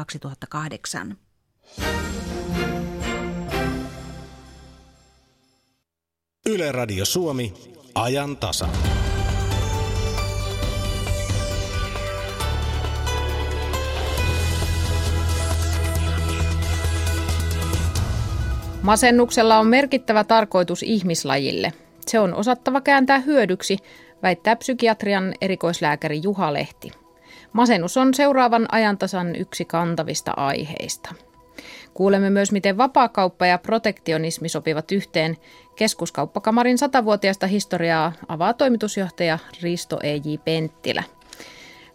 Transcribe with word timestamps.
2008. 0.00 1.16
Yle 6.46 6.72
Radio 6.72 7.04
Suomi, 7.04 7.54
ajan 7.94 8.36
tasa. 8.36 8.68
Masennuksella 18.82 19.58
on 19.58 19.66
merkittävä 19.66 20.24
tarkoitus 20.24 20.82
ihmislajille. 20.82 21.72
Se 22.06 22.20
on 22.20 22.34
osattava 22.34 22.80
kääntää 22.80 23.18
hyödyksi, 23.18 23.78
väittää 24.22 24.56
psykiatrian 24.56 25.34
erikoislääkäri 25.40 26.20
Juha 26.22 26.52
Lehti. 26.52 26.92
Masennus 27.52 27.96
on 27.96 28.14
seuraavan 28.14 28.66
ajantasan 28.72 29.36
yksi 29.36 29.64
kantavista 29.64 30.32
aiheista. 30.36 31.14
Kuulemme 31.94 32.30
myös, 32.30 32.52
miten 32.52 32.78
vapaakauppa 32.78 33.46
ja 33.46 33.58
protektionismi 33.58 34.48
sopivat 34.48 34.92
yhteen. 34.92 35.36
Keskuskauppakamarin 35.76 36.78
satavuotiaista 36.78 37.46
historiaa 37.46 38.12
avaa 38.28 38.54
toimitusjohtaja 38.54 39.38
Risto 39.62 39.98
E.J. 40.02 40.34
Penttilä. 40.44 41.02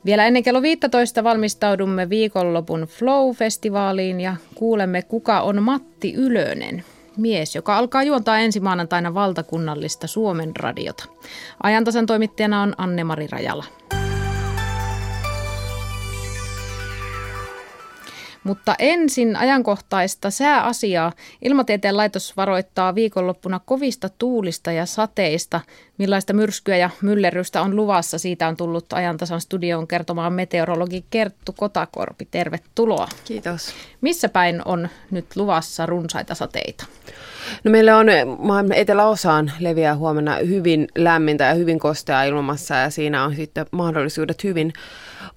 Vielä 0.06 0.26
ennen 0.26 0.44
kello 0.44 0.62
15 0.62 1.24
valmistaudumme 1.24 2.10
viikonlopun 2.10 2.82
Flow-festivaaliin 2.82 4.22
ja 4.22 4.36
kuulemme, 4.56 5.02
kuka 5.02 5.42
on 5.42 5.64
Matti 5.64 6.14
Ylönen, 6.14 6.84
mies, 7.18 7.56
joka 7.56 7.78
alkaa 7.78 8.04
juontaa 8.04 8.40
ensi 8.40 8.60
maanantaina 8.60 9.14
valtakunnallista 9.14 10.08
Suomen 10.08 10.52
radiota. 10.56 11.06
Ajantasan 11.64 12.06
toimittajana 12.06 12.62
on 12.62 12.74
Anne-Mari 12.78 13.28
Rajala. 13.28 13.66
Mutta 18.46 18.76
ensin 18.80 19.36
ajankohtaista 19.36 20.30
sääasiaa. 20.30 21.12
Ilmatieteen 21.42 21.98
laitos 21.98 22.38
varoittaa 22.38 22.96
viikonloppuna 22.96 23.60
kovista 23.66 24.10
tuulista 24.10 24.72
ja 24.72 24.86
sateista. 24.86 25.62
Millaista 25.98 26.34
myrskyä 26.34 26.78
ja 26.78 26.90
myllerrystä 27.02 27.62
on 27.62 27.76
luvassa? 27.76 28.18
Siitä 28.18 28.48
on 28.48 28.58
tullut 28.58 28.94
ajantasan 28.94 29.42
studioon 29.42 29.88
kertomaan 29.88 30.34
meteorologi 30.34 31.06
Kerttu 31.10 31.54
Kotakorpi. 31.54 32.28
Tervetuloa. 32.32 33.08
Kiitos. 33.26 33.74
Missä 34.02 34.30
päin 34.30 34.62
on 34.66 34.90
nyt 35.12 35.26
luvassa 35.36 35.86
runsaita 35.86 36.36
sateita? 36.36 36.86
No 37.64 37.72
meillä 37.72 37.98
on 37.98 38.08
maailman 38.40 38.78
eteläosaan 38.78 39.52
leviää 39.60 39.96
huomenna 39.96 40.36
hyvin 40.36 40.88
lämmintä 40.98 41.44
ja 41.44 41.54
hyvin 41.54 41.80
kostea 41.80 42.24
ilmassa 42.24 42.76
ja 42.76 42.90
siinä 42.90 43.24
on 43.24 43.36
sitten 43.36 43.66
mahdollisuudet 43.72 44.44
hyvin 44.44 44.74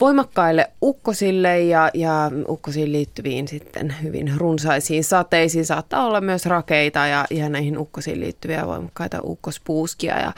voimakkaille 0.00 0.70
ukkosille 0.82 1.60
ja, 1.60 1.90
ja 1.94 2.30
ukkosiin 2.48 2.92
liittyviin 2.92 3.48
sitten 3.48 3.94
hyvin 4.02 4.32
runsaisiin 4.36 5.04
sateisiin. 5.04 5.66
Saattaa 5.66 6.06
olla 6.06 6.20
myös 6.20 6.46
rakeita 6.46 7.06
ja, 7.06 7.24
ja 7.30 7.48
näihin 7.48 7.78
ukkosiin 7.78 8.20
liittyviä 8.20 8.66
voimakkaita 8.66 9.18
ukkospuuskia. 9.22 10.20
Ja 10.20 10.32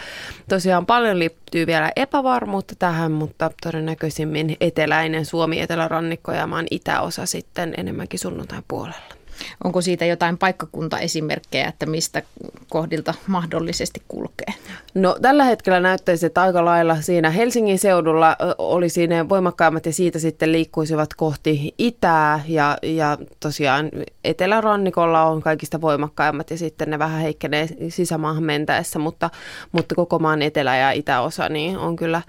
tosiaan 0.48 0.86
paljon 0.86 1.18
liittyy 1.18 1.66
vielä 1.66 1.92
epävarmuutta 1.96 2.74
tähän, 2.78 3.12
mutta 3.12 3.50
todennäköisimmin 3.62 4.56
eteläinen 4.60 5.24
Suomi, 5.26 5.60
etelärannikko 5.60 6.32
ja 6.32 6.46
maan 6.46 6.66
itäosa 6.70 7.26
sitten 7.26 7.74
enemmänkin 7.76 8.18
sunnuntain 8.20 8.64
puolella. 8.68 9.19
Onko 9.64 9.80
siitä 9.80 10.04
jotain 10.04 10.38
paikkakuntaesimerkkejä, 10.38 11.68
että 11.68 11.86
mistä 11.86 12.22
kohdilta 12.68 13.14
mahdollisesti 13.26 14.02
kulkee? 14.08 14.54
No 14.94 15.16
tällä 15.22 15.44
hetkellä 15.44 15.80
näyttäisi, 15.80 16.26
että 16.26 16.42
aika 16.42 16.64
lailla 16.64 17.00
siinä 17.00 17.30
Helsingin 17.30 17.78
seudulla 17.78 18.36
olisi 18.58 19.06
ne 19.06 19.28
voimakkaimmat 19.28 19.86
ja 19.86 19.92
siitä 19.92 20.18
sitten 20.18 20.52
liikkuisivat 20.52 21.14
kohti 21.14 21.74
itää 21.78 22.40
ja, 22.48 22.78
ja 22.82 23.18
tosiaan 23.40 23.90
etelärannikolla 24.24 25.22
on 25.22 25.40
kaikista 25.42 25.80
voimakkaimmat 25.80 26.50
ja 26.50 26.58
sitten 26.58 26.90
ne 26.90 26.98
vähän 26.98 27.20
heikkenee 27.20 27.68
sisämaahan 27.88 28.44
mentäessä, 28.44 28.98
mutta, 28.98 29.30
mutta 29.72 29.94
koko 29.94 30.18
maan 30.18 30.42
etelä- 30.42 30.76
ja 30.76 30.92
itäosa 30.92 31.48
niin 31.48 31.78
on 31.78 31.96
kyllä 31.96 32.22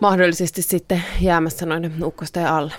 mahdollisesti 0.00 0.62
sitten 0.62 1.04
jäämässä 1.20 1.66
noiden 1.66 2.04
ukkosten 2.04 2.46
alle. 2.46 2.72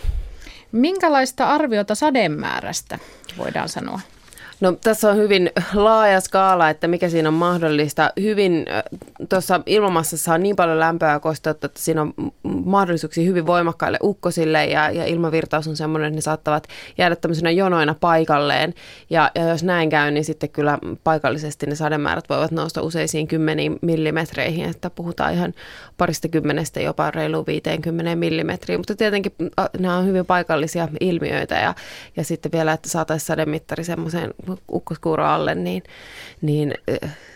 Minkälaista 0.72 1.46
arviota 1.46 1.96
sademäärästä 1.96 3.00
voidaan 3.38 3.70
sanoa? 3.70 4.00
No 4.62 4.72
tässä 4.84 5.10
on 5.10 5.18
hyvin 5.18 5.52
laaja 5.74 6.22
skaala, 6.22 6.70
että 6.70 6.88
mikä 6.88 7.10
siinä 7.10 7.30
on 7.30 7.34
mahdollista. 7.34 8.12
Hyvin 8.22 8.66
tuossa 9.30 9.62
ilmamassassa 9.66 10.34
on 10.34 10.44
niin 10.44 10.56
paljon 10.56 10.80
lämpöä 10.80 11.12
ja 11.12 11.20
kosteutta, 11.20 11.66
että 11.66 11.82
siinä 11.82 12.02
on 12.02 12.14
mahdollisuuksia 12.44 13.26
hyvin 13.26 13.48
voimakkaille 13.48 13.98
ukkosille 14.04 14.66
ja, 14.66 14.92
ja 14.92 15.06
ilmavirtaus 15.06 15.68
on 15.68 15.76
semmoinen, 15.76 16.08
että 16.08 16.16
ne 16.16 16.22
saattavat 16.22 16.68
jäädä 16.98 17.16
tämmöisenä 17.16 17.52
jonoina 17.52 17.96
paikalleen. 18.00 18.74
Ja, 19.10 19.32
ja 19.36 19.50
jos 19.50 19.64
näin 19.64 19.90
käy, 19.90 20.12
niin 20.12 20.26
sitten 20.26 20.50
kyllä 20.50 20.78
paikallisesti 21.04 21.66
ne 21.66 21.76
sademäärät 21.76 22.30
voivat 22.30 22.52
nousta 22.52 22.82
useisiin 22.82 23.28
kymmeniin 23.28 23.80
millimetreihin, 23.82 24.70
että 24.70 24.90
puhutaan 24.90 25.34
ihan 25.34 25.54
parista 25.98 26.28
kymmenestä 26.28 26.80
jopa 26.80 27.12
reilu 27.12 27.46
50 27.46 28.16
millimetriin. 28.16 28.80
Mutta 28.80 28.96
tietenkin 28.96 29.34
nämä 29.80 29.98
on 29.98 30.06
hyvin 30.06 30.26
paikallisia 30.26 30.88
ilmiöitä 31.00 31.56
ja, 31.56 31.76
ja 32.18 32.24
sitten 32.24 32.52
vielä, 32.52 32.74
että 32.74 32.90
saataisiin 32.90 33.28
sademittari 33.28 33.84
semmoiseen 33.84 34.34
ukkoskuuro 34.72 35.26
alle, 35.26 35.56
niin, 35.56 35.84
niin 36.42 36.74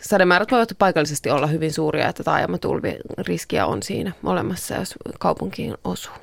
sademäärät 0.02 0.52
voivat 0.52 0.72
paikallisesti 0.78 1.30
olla 1.30 1.48
hyvin 1.48 1.74
suuria, 1.74 2.10
että 2.10 2.24
taajamatulviriskiä 2.24 3.66
on 3.66 3.84
siinä 3.84 4.12
olemassa, 4.24 4.76
jos 4.76 4.96
kaupunkiin 5.20 5.76
osuu. 5.84 6.14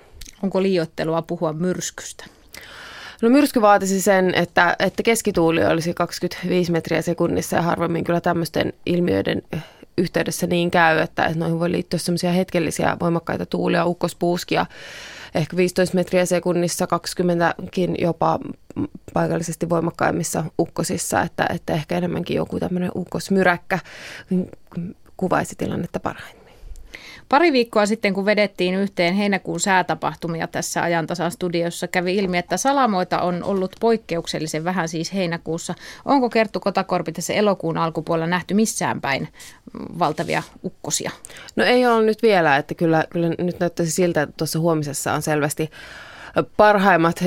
Onko 0.42 0.62
liioittelua 0.62 1.22
puhua 1.22 1.52
myrskystä? 1.52 2.24
No 3.22 3.30
myrsky 3.30 3.60
vaatisi 3.60 4.00
sen, 4.00 4.34
että, 4.34 4.76
että 4.78 5.02
keskituuli 5.02 5.64
olisi 5.64 5.94
25 5.94 6.72
metriä 6.72 7.02
sekunnissa 7.02 7.56
ja 7.56 7.62
harvemmin 7.62 8.04
kyllä 8.04 8.20
tämmöisten 8.20 8.72
ilmiöiden 8.86 9.42
yhteydessä 9.98 10.46
niin 10.46 10.70
käy, 10.70 10.98
että 10.98 11.30
noihin 11.34 11.60
voi 11.60 11.72
liittyä 11.72 11.98
semmoisia 11.98 12.32
hetkellisiä 12.32 12.96
voimakkaita 13.00 13.46
tuulia, 13.46 13.86
ukkospuuskia, 13.86 14.66
ehkä 15.34 15.56
15 15.56 15.94
metriä 15.94 16.26
sekunnissa, 16.26 16.86
20kin 16.86 17.94
jopa 17.98 18.38
paikallisesti 19.14 19.68
voimakkaimmissa 19.68 20.44
ukkosissa, 20.58 21.22
että, 21.22 21.46
että 21.54 21.72
ehkä 21.72 21.98
enemmänkin 21.98 22.36
joku 22.36 22.60
tämmöinen 22.60 22.90
ukkosmyräkkä 22.96 23.78
kuvaisi 25.16 25.54
tilannetta 25.56 26.00
parhaiten. 26.00 26.38
Pari 27.28 27.52
viikkoa 27.52 27.86
sitten, 27.86 28.14
kun 28.14 28.24
vedettiin 28.24 28.74
yhteen 28.74 29.14
heinäkuun 29.14 29.60
säätapahtumia 29.60 30.46
tässä 30.46 30.82
ajantasan 30.82 31.30
studiossa, 31.30 31.88
kävi 31.88 32.16
ilmi, 32.16 32.38
että 32.38 32.56
salamoita 32.56 33.20
on 33.20 33.44
ollut 33.44 33.76
poikkeuksellisen 33.80 34.64
vähän 34.64 34.88
siis 34.88 35.14
heinäkuussa. 35.14 35.74
Onko 36.04 36.30
Kerttu 36.30 36.60
Kotakorpi 36.60 37.12
tässä 37.12 37.32
elokuun 37.32 37.76
alkupuolella 37.76 38.26
nähty 38.26 38.54
missään 38.54 39.00
päin 39.00 39.28
valtavia 39.98 40.42
ukkosia? 40.64 41.10
No 41.56 41.64
ei 41.64 41.86
ole 41.86 42.04
nyt 42.04 42.22
vielä, 42.22 42.56
että 42.56 42.74
kyllä, 42.74 43.04
kyllä 43.10 43.28
nyt 43.38 43.60
näyttäisi 43.60 43.92
siltä, 43.92 44.22
että 44.22 44.34
tuossa 44.36 44.58
huomisessa 44.58 45.12
on 45.12 45.22
selvästi 45.22 45.70
parhaimmat 46.56 47.24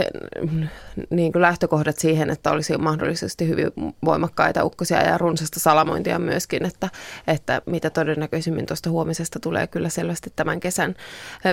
niin 1.09 1.31
kuin 1.31 1.41
lähtökohdat 1.41 1.99
siihen, 1.99 2.29
että 2.29 2.51
olisi 2.51 2.77
mahdollisesti 2.77 3.47
hyvin 3.47 3.71
voimakkaita 4.05 4.63
ukkosia 4.63 5.01
ja 5.03 5.17
runsasta 5.17 5.59
salamointia 5.59 6.19
myöskin, 6.19 6.65
että, 6.65 6.89
että 7.27 7.61
mitä 7.65 7.89
todennäköisimmin 7.89 8.65
tuosta 8.65 8.89
huomisesta 8.89 9.39
tulee 9.39 9.67
kyllä 9.67 9.89
selvästi 9.89 10.33
tämän 10.35 10.59
kesän 10.59 10.95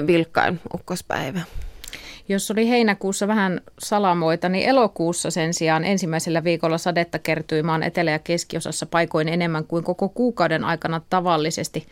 vilkkain 0.07 0.61
ukkospäivä. 0.75 1.41
Jos 2.29 2.51
oli 2.51 2.69
heinäkuussa 2.69 3.29
vähän 3.29 3.61
salamoita, 3.79 4.49
niin 4.49 4.69
elokuussa 4.69 5.31
sen 5.31 5.55
sijaan 5.55 5.85
ensimmäisellä 5.85 6.45
viikolla 6.45 6.79
sadetta 6.79 7.19
kertyi 7.19 7.63
maan 7.63 7.83
etelä- 7.83 8.11
ja 8.11 8.19
keskiosassa 8.19 8.87
paikoin 8.87 9.29
enemmän 9.29 9.65
kuin 9.65 9.85
koko 9.85 10.09
kuukauden 10.09 10.65
aikana 10.65 11.01
tavallisesti. 11.11 11.87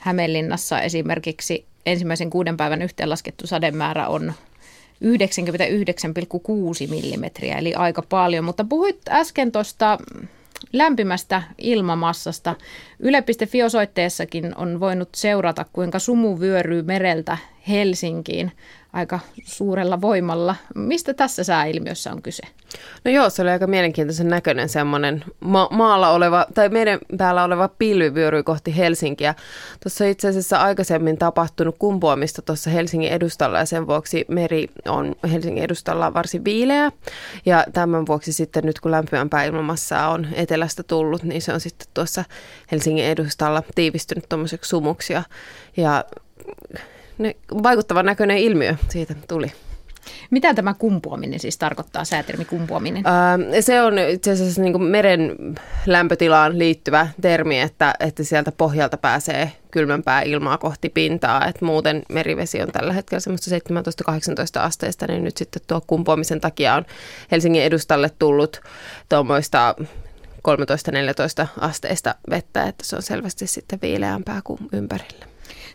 Hämeenlinnassa 0.00 0.80
esimerkiksi 0.80 1.66
ensimmäisen 1.86 2.30
kuuden 2.30 2.56
päivän 2.56 2.82
yhteenlaskettu 2.82 3.46
sademäärä 3.46 4.08
on 4.08 4.32
99,6 5.04 6.90
millimetriä, 6.90 7.58
eli 7.58 7.74
aika 7.74 8.02
paljon. 8.02 8.44
Mutta 8.44 8.64
puhuit 8.64 9.00
äsken 9.08 9.52
tuosta 9.52 9.98
lämpimästä 10.72 11.42
ilmamassasta. 11.58 12.54
Yle.fi 13.00 13.62
osoitteessakin 13.62 14.52
on 14.56 14.80
voinut 14.80 15.08
seurata, 15.14 15.64
kuinka 15.72 15.98
sumu 15.98 16.40
vyöryy 16.40 16.82
mereltä 16.82 17.38
Helsinkiin 17.68 18.52
aika 18.92 19.20
suurella 19.44 20.00
voimalla. 20.00 20.56
Mistä 20.74 21.14
tässä 21.14 21.44
sääilmiössä 21.44 22.12
on 22.12 22.22
kyse? 22.22 22.42
No 23.04 23.10
joo, 23.10 23.30
se 23.30 23.42
oli 23.42 23.50
aika 23.50 23.66
mielenkiintoisen 23.66 24.28
näköinen 24.28 24.68
semmoinen 24.68 25.24
ma- 25.40 25.68
maalla 25.72 26.10
oleva, 26.10 26.46
tai 26.54 26.68
meidän 26.68 26.98
päällä 27.18 27.44
oleva 27.44 27.68
pilvi 27.68 28.14
vyöryi 28.14 28.42
kohti 28.42 28.76
Helsinkiä. 28.76 29.34
Tuossa 29.82 30.04
itse 30.04 30.28
asiassa 30.28 30.58
aikaisemmin 30.58 31.18
tapahtunut 31.18 31.76
kumpuamista 31.78 32.42
tuossa 32.42 32.70
Helsingin 32.70 33.12
edustalla, 33.12 33.58
ja 33.58 33.64
sen 33.66 33.86
vuoksi 33.86 34.24
meri 34.28 34.68
on 34.88 35.14
Helsingin 35.32 35.64
edustalla 35.64 36.14
varsin 36.14 36.44
viileä. 36.44 36.92
Ja 37.46 37.64
tämän 37.72 38.06
vuoksi 38.06 38.32
sitten 38.32 38.64
nyt 38.64 38.80
kun 38.80 38.90
lämpimämpää 38.90 39.44
ilmamassa 39.44 40.08
on 40.08 40.26
etelästä 40.34 40.82
tullut, 40.82 41.22
niin 41.22 41.42
se 41.42 41.52
on 41.52 41.60
sitten 41.60 41.88
tuossa 41.94 42.24
Helsingin 42.72 42.85
edustalla 42.86 43.62
tiivistynyt 43.74 44.28
tuommoiseksi 44.28 44.68
sumuksi. 44.68 45.12
Ja, 45.12 45.22
ja 45.76 46.04
vaikuttavan 47.62 48.06
näköinen 48.06 48.38
ilmiö 48.38 48.74
siitä 48.88 49.14
tuli. 49.28 49.52
Mitä 50.30 50.54
tämä 50.54 50.74
kumpuaminen 50.74 51.40
siis 51.40 51.58
tarkoittaa, 51.58 52.04
säätermi 52.04 52.44
kumpuaminen? 52.44 53.04
Öö, 53.06 53.62
se 53.62 53.82
on 53.82 53.98
itse 53.98 54.30
asiassa 54.30 54.62
niin 54.62 54.82
meren 54.82 55.36
lämpötilaan 55.86 56.58
liittyvä 56.58 57.08
termi, 57.20 57.60
että, 57.60 57.94
että 58.00 58.24
sieltä 58.24 58.52
pohjalta 58.52 58.96
pääsee 58.96 59.52
kylmempää 59.70 60.22
ilmaa 60.22 60.58
kohti 60.58 60.88
pintaa. 60.88 61.46
Et 61.46 61.60
muuten 61.60 62.02
merivesi 62.08 62.62
on 62.62 62.72
tällä 62.72 62.92
hetkellä 62.92 63.20
semmoista 63.20 63.56
17-18 64.60 64.60
asteista, 64.60 65.06
niin 65.06 65.24
nyt 65.24 65.36
sitten 65.36 65.62
tuo 65.66 65.80
kumpuamisen 65.86 66.40
takia 66.40 66.74
on 66.74 66.84
Helsingin 67.30 67.62
edustalle 67.62 68.10
tullut 68.18 68.60
tuommoista 69.08 69.74
13-14 71.44 71.46
asteista 71.60 72.14
vettä, 72.30 72.62
että 72.62 72.84
se 72.84 72.96
on 72.96 73.02
selvästi 73.02 73.46
sitten 73.46 73.78
viileämpää 73.82 74.40
kuin 74.44 74.58
ympärillä. 74.72 75.26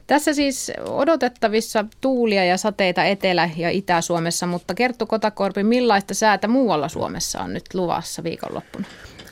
Tässä 0.07 0.33
siis 0.33 0.71
odotettavissa 0.87 1.85
tuulia 2.01 2.45
ja 2.45 2.57
sateita 2.57 3.03
Etelä- 3.03 3.49
ja 3.57 3.69
Itä-Suomessa, 3.69 4.47
mutta 4.47 4.73
Kerttu 4.73 5.05
Kotakorpi, 5.05 5.63
millaista 5.63 6.13
säätä 6.13 6.47
muualla 6.47 6.87
Suomessa 6.87 7.39
on 7.39 7.53
nyt 7.53 7.73
luvassa 7.73 8.23
viikonloppuna? 8.23 8.85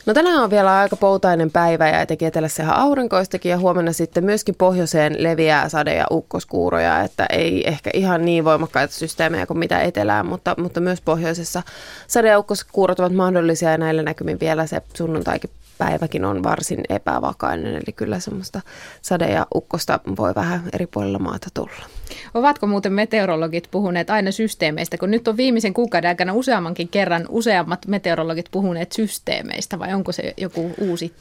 No 0.09 0.13
tänään 0.13 0.43
on 0.43 0.49
vielä 0.49 0.77
aika 0.77 0.95
poutainen 0.95 1.51
päivä 1.51 1.89
ja 1.89 2.01
etenkin 2.01 2.27
etelässä 2.27 2.63
ihan 2.63 2.75
aurinkoistakin 2.75 3.49
ja 3.49 3.57
huomenna 3.57 3.93
sitten 3.93 4.23
myöskin 4.23 4.55
pohjoiseen 4.55 5.23
leviää 5.23 5.69
sade- 5.69 5.95
ja 5.95 6.05
ukkoskuuroja, 6.11 7.01
että 7.01 7.25
ei 7.29 7.67
ehkä 7.67 7.89
ihan 7.93 8.25
niin 8.25 8.45
voimakkaita 8.45 8.93
systeemejä 8.93 9.45
kuin 9.45 9.57
mitä 9.57 9.81
etelään, 9.81 10.25
mutta, 10.25 10.55
mutta 10.57 10.79
myös 10.79 11.01
pohjoisessa. 11.01 11.63
Sade- 12.07 12.29
ja 12.29 12.39
ukkoskuurot 12.39 12.99
ovat 12.99 13.13
mahdollisia 13.13 13.71
ja 13.71 13.77
näillä 13.77 14.03
näkymin 14.03 14.39
vielä 14.39 14.65
se 14.67 14.81
sunnuntaikin 14.93 15.49
päiväkin 15.79 16.25
on 16.25 16.43
varsin 16.43 16.81
epävakainen, 16.89 17.75
eli 17.75 17.93
kyllä 17.95 18.19
semmoista 18.19 18.61
sade- 19.01 19.31
ja 19.31 19.47
ukkosta 19.55 19.99
voi 20.17 20.35
vähän 20.35 20.61
eri 20.73 20.87
puolilla 20.87 21.19
maata 21.19 21.47
tulla. 21.53 21.85
Ovatko 22.33 22.67
muuten 22.67 22.93
meteorologit 22.93 23.67
puhuneet 23.71 24.09
aina 24.09 24.31
systeemeistä, 24.31 24.97
kun 24.97 25.11
nyt 25.11 25.27
on 25.27 25.37
viimeisen 25.37 25.73
kuukauden 25.73 26.07
aikana 26.07 26.33
useammankin 26.33 26.87
kerran 26.87 27.25
useammat 27.29 27.87
meteorologit 27.87 28.45
puhuneet 28.51 28.91
systeemeistä, 28.91 29.79
vai 29.79 29.93
onko 29.93 30.11
se 30.11 30.33
joku 30.37 30.71
uusi 30.81 31.13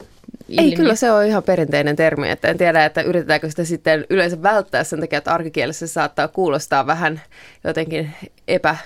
ilmiö? 0.47 0.69
Ei, 0.69 0.75
kyllä 0.75 0.95
se 0.95 1.11
on 1.11 1.25
ihan 1.25 1.43
perinteinen 1.43 1.95
termi, 1.95 2.29
että 2.29 2.47
en 2.47 2.57
tiedä, 2.57 2.85
että 2.85 3.01
yritetäänkö 3.01 3.49
sitä 3.49 3.63
sitten 3.63 4.05
yleensä 4.09 4.43
välttää 4.43 4.83
sen 4.83 4.99
takia, 4.99 5.17
että 5.17 5.33
arkikielessä 5.33 5.87
se 5.87 5.93
saattaa 5.93 6.27
kuulostaa 6.27 6.87
vähän 6.87 7.21
jotenkin 7.63 8.11
epä 8.47 8.77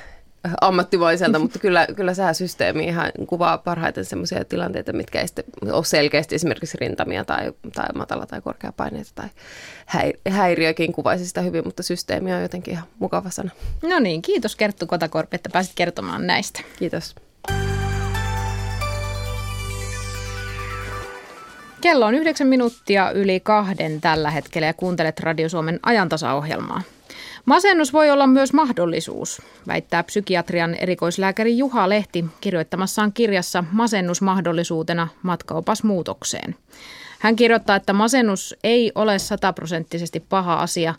ammattimaiselta, 0.62 1.40
mutta 1.40 1.60
kyllä, 1.60 1.88
kyllä 1.96 2.14
sääsysteemi 2.14 2.86
ihan 2.86 3.12
kuvaa 3.28 3.58
parhaiten 3.58 4.06
sellaisia 4.06 4.46
tilanteita, 4.46 4.94
mitkä 4.94 5.22
ei 5.22 5.28
ole 5.72 5.86
selkeästi 5.86 6.36
esimerkiksi 6.36 6.78
rintamia 6.82 7.26
tai, 7.26 7.54
tai 7.76 7.88
matala 7.96 8.26
tai 8.26 8.42
korkea 8.42 8.72
paineita 8.72 9.12
tai 9.16 10.14
häiriökin 10.30 10.94
kuvaisi 10.94 11.28
sitä 11.28 11.42
hyvin, 11.42 11.64
mutta 11.66 11.84
systeemi 11.84 12.34
on 12.34 12.42
jotenkin 12.42 12.72
ihan 12.72 12.88
mukava 13.00 13.30
sana. 13.30 13.50
No 13.84 14.00
niin, 14.00 14.22
kiitos 14.22 14.56
Kerttu 14.56 14.88
Kotakorpi, 14.88 15.36
että 15.36 15.50
pääsit 15.54 15.74
kertomaan 15.76 16.28
näistä. 16.28 16.60
Kiitos. 16.80 17.16
Kello 21.82 22.06
on 22.06 22.16
yhdeksän 22.16 22.48
minuuttia 22.48 23.12
yli 23.12 23.40
kahden 23.40 24.02
tällä 24.02 24.32
hetkellä 24.32 24.68
ja 24.68 24.74
kuuntelet 24.74 25.20
Radio 25.20 25.50
Suomen 25.50 25.80
ajantasaohjelmaa. 25.84 26.82
Masennus 27.46 27.94
voi 27.94 28.12
olla 28.12 28.28
myös 28.28 28.54
mahdollisuus, 28.54 29.42
väittää 29.68 30.04
psykiatrian 30.04 30.76
erikoislääkäri 30.76 31.58
Juha 31.58 31.90
Lehti 31.90 32.26
kirjoittamassaan 32.42 33.14
kirjassa 33.14 33.64
Masennusmahdollisuutena 33.72 35.08
matkaopas 35.24 35.84
muutokseen. 35.84 36.56
Hän 37.20 37.36
kirjoittaa, 37.36 37.76
että 37.76 37.94
masennus 37.94 38.56
ei 38.64 38.92
ole 38.96 39.20
sataprosenttisesti 39.20 40.20
paha 40.30 40.54
asia. 40.54 40.94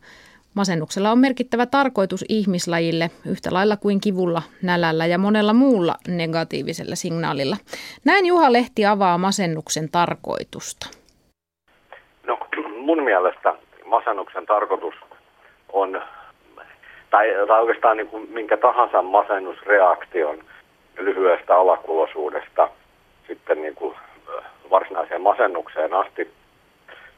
Masennuksella 0.55 1.11
on 1.11 1.19
merkittävä 1.19 1.67
tarkoitus 1.67 2.25
ihmislajille 2.29 3.11
yhtä 3.27 3.51
lailla 3.53 3.77
kuin 3.77 4.01
kivulla, 4.01 4.43
nälällä 4.63 5.07
ja 5.07 5.19
monella 5.19 5.53
muulla 5.53 5.95
negatiivisella 6.09 6.95
signaalilla. 6.95 7.57
Näin 8.05 8.27
Juha 8.27 8.53
Lehti 8.53 8.87
avaa 8.87 9.19
masennuksen 9.19 9.89
tarkoitusta. 9.91 10.87
No 12.27 12.39
mun 12.81 13.03
mielestä 13.03 13.55
masennuksen 13.87 14.47
tarkoitus 14.47 14.95
on 15.73 16.03
tai, 17.15 17.47
tai 17.49 17.61
oikeastaan 17.61 17.97
niin 17.97 18.09
kuin 18.09 18.31
minkä 18.31 18.57
tahansa 18.57 19.03
masennusreaktion 19.03 20.39
lyhyestä 20.99 21.57
alakulosuudesta 21.57 22.69
sitten 23.27 23.63
niin 23.63 23.75
kuin 23.75 23.95
varsinaiseen 24.71 25.23
masennukseen 25.23 25.95
asti, 25.95 26.31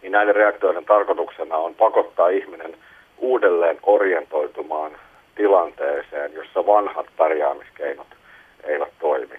niin 0.03 0.13
näiden 0.13 0.35
reaktioiden 0.35 0.85
tarkoituksena 0.85 1.57
on 1.57 1.75
pakottaa 1.75 2.29
ihminen 2.29 2.77
uudelleen 3.19 3.79
orientoitumaan 3.83 4.93
tilanteeseen, 5.35 6.33
jossa 6.35 6.67
vanhat 6.67 7.07
pärjäämiskeinot 7.17 8.07
eivät 8.65 8.93
toimi. 9.01 9.35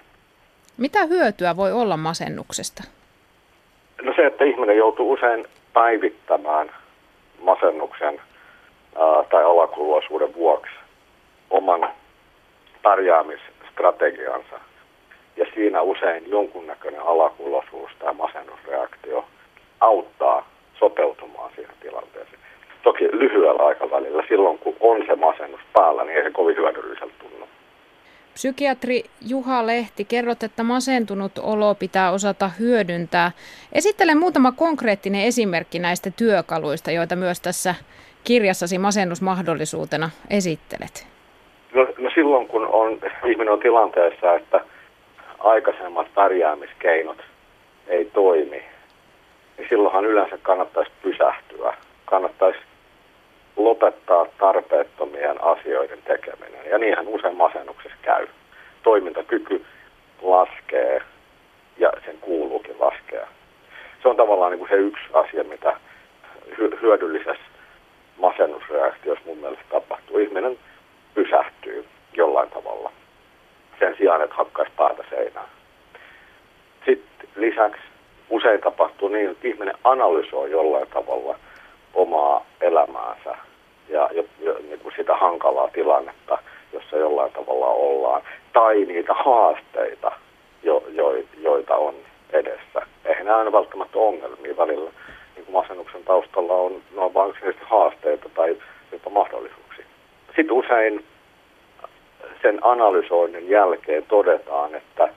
Mitä 0.77 1.05
hyötyä 1.05 1.57
voi 1.57 1.71
olla 1.71 1.97
masennuksesta? 1.97 2.83
No 4.01 4.13
se, 4.15 4.25
että 4.25 4.43
ihminen 4.43 4.77
joutuu 4.77 5.11
usein 5.11 5.47
päivittämään 5.73 6.71
masennuksen 7.41 8.21
tai 9.29 9.43
alakuloisuuden 9.43 10.35
vuoksi 10.35 10.73
oman 11.49 11.89
pärjäämisstrategiansa. 12.81 14.59
Ja 15.37 15.45
siinä 15.53 15.81
usein 15.81 16.29
jonkunnäköinen 16.29 17.01
alakuloisuus 17.01 17.91
tai 17.99 18.13
masennusreaktio 18.13 19.25
auttaa 19.79 20.47
sopeutumaan 20.79 21.51
siihen 21.55 21.75
tilanteeseen. 21.81 22.39
Toki 22.83 23.03
lyhyellä 23.11 23.65
aikavälillä, 23.65 24.23
silloin 24.27 24.57
kun 24.57 24.75
on 24.79 25.03
se 25.07 25.15
masennus 25.15 25.61
päällä, 25.73 26.03
niin 26.03 26.17
ei 26.17 26.23
se 26.23 26.31
kovin 26.31 26.55
hyödylliseltä 26.55 27.13
tunnu. 27.19 27.47
Psykiatri 28.33 29.03
Juha 29.27 29.67
Lehti, 29.67 30.05
kerrot, 30.05 30.43
että 30.43 30.63
masentunut 30.63 31.31
olo 31.37 31.75
pitää 31.75 32.11
osata 32.11 32.49
hyödyntää. 32.59 33.31
Esittele 33.73 34.15
muutama 34.15 34.51
konkreettinen 34.51 35.21
esimerkki 35.21 35.79
näistä 35.79 36.11
työkaluista, 36.17 36.91
joita 36.91 37.15
myös 37.15 37.41
tässä 37.41 37.75
kirjassasi 38.27 38.77
masennusmahdollisuutena 38.77 40.09
esittelet? 40.29 41.07
No, 41.73 41.87
no 41.97 42.09
silloin, 42.15 42.47
kun 42.47 42.67
on, 42.67 42.99
ihminen 43.25 43.53
on 43.53 43.59
tilanteessa, 43.59 44.33
että 44.35 44.61
aikaisemmat 45.39 46.13
pärjäämiskeinot 46.13 47.17
ei 47.87 48.05
toimi, 48.05 48.63
niin 49.57 49.69
silloinhan 49.69 50.05
yleensä 50.05 50.37
kannattaisi 50.37 50.91
pysähtyä. 51.01 51.73
Kannattaisi 52.05 52.59
lopettaa 53.55 54.25
tarpeettomien 54.37 55.43
asioiden 55.43 55.99
tekeminen. 56.07 56.69
Ja 56.69 56.77
niinhän 56.77 57.07
usein 57.07 57.37
masennuksessa 57.37 57.97
käy. 58.01 58.27
Toimintakyky 58.83 59.65
laskee 60.21 61.01
ja 61.77 61.91
sen 62.05 62.17
kuuluukin 62.21 62.75
laskea. 62.79 63.27
Se 64.01 64.07
on 64.07 64.15
tavallaan 64.15 64.51
niin 64.51 64.59
kuin 64.59 64.69
se 64.69 64.75
yksi 64.75 65.03
asia, 65.13 65.43
mitä 65.43 65.77
hyödyllisessä 66.81 67.56
masennusreaktiossa 68.17 69.25
mun 69.25 69.37
mielestä 69.37 69.65
tapahtuu. 69.69 70.17
Ihminen 70.17 70.59
pysähtyy 71.13 71.85
jollain 72.13 72.49
tavalla 72.49 72.91
sen 73.79 73.95
sijaan, 73.97 74.21
että 74.21 74.35
hakkaisi 74.35 74.71
päätä 74.77 75.03
seinään. 75.09 75.47
Sitten 76.85 77.29
lisäksi 77.35 77.81
usein 78.29 78.61
tapahtuu 78.61 79.07
niin, 79.07 79.29
että 79.29 79.47
ihminen 79.47 79.75
analysoi 79.83 80.51
jollain 80.51 80.87
tavalla 80.87 81.39
omaa 81.93 82.45
elämäänsä 82.61 83.35
ja, 83.89 84.09
ja, 84.13 84.23
ja 84.39 84.53
niin 84.53 84.79
kuin 84.79 84.93
sitä 84.97 85.15
hankalaa 85.15 85.67
tilannetta, 85.67 86.37
jossa 86.73 86.97
jollain 86.97 87.31
tavalla 87.33 87.65
ollaan, 87.65 88.21
tai 88.53 88.85
niitä 88.85 89.13
haasteita, 89.13 90.11
jo, 90.63 90.83
jo, 90.89 91.13
joita 91.37 91.75
on 91.75 91.95
edessä. 92.29 92.81
Eihän 93.05 93.25
nämä 93.25 93.37
aina 93.37 93.51
välttämättä 93.51 93.99
ongelmia 93.99 94.57
välillä 94.57 94.91
masennuksen 95.51 96.03
taustalla 96.03 96.53
on, 96.53 96.81
ne 96.95 97.01
on 97.01 97.13
vain 97.13 97.33
haasteita 97.61 98.29
tai 98.29 98.57
jopa 98.91 99.09
mahdollisuuksia. 99.09 99.85
Sitten 100.35 100.51
usein 100.51 101.05
sen 102.41 102.56
analysoinnin 102.71 103.49
jälkeen 103.49 104.03
todetaan, 104.07 104.75
että 104.75 105.09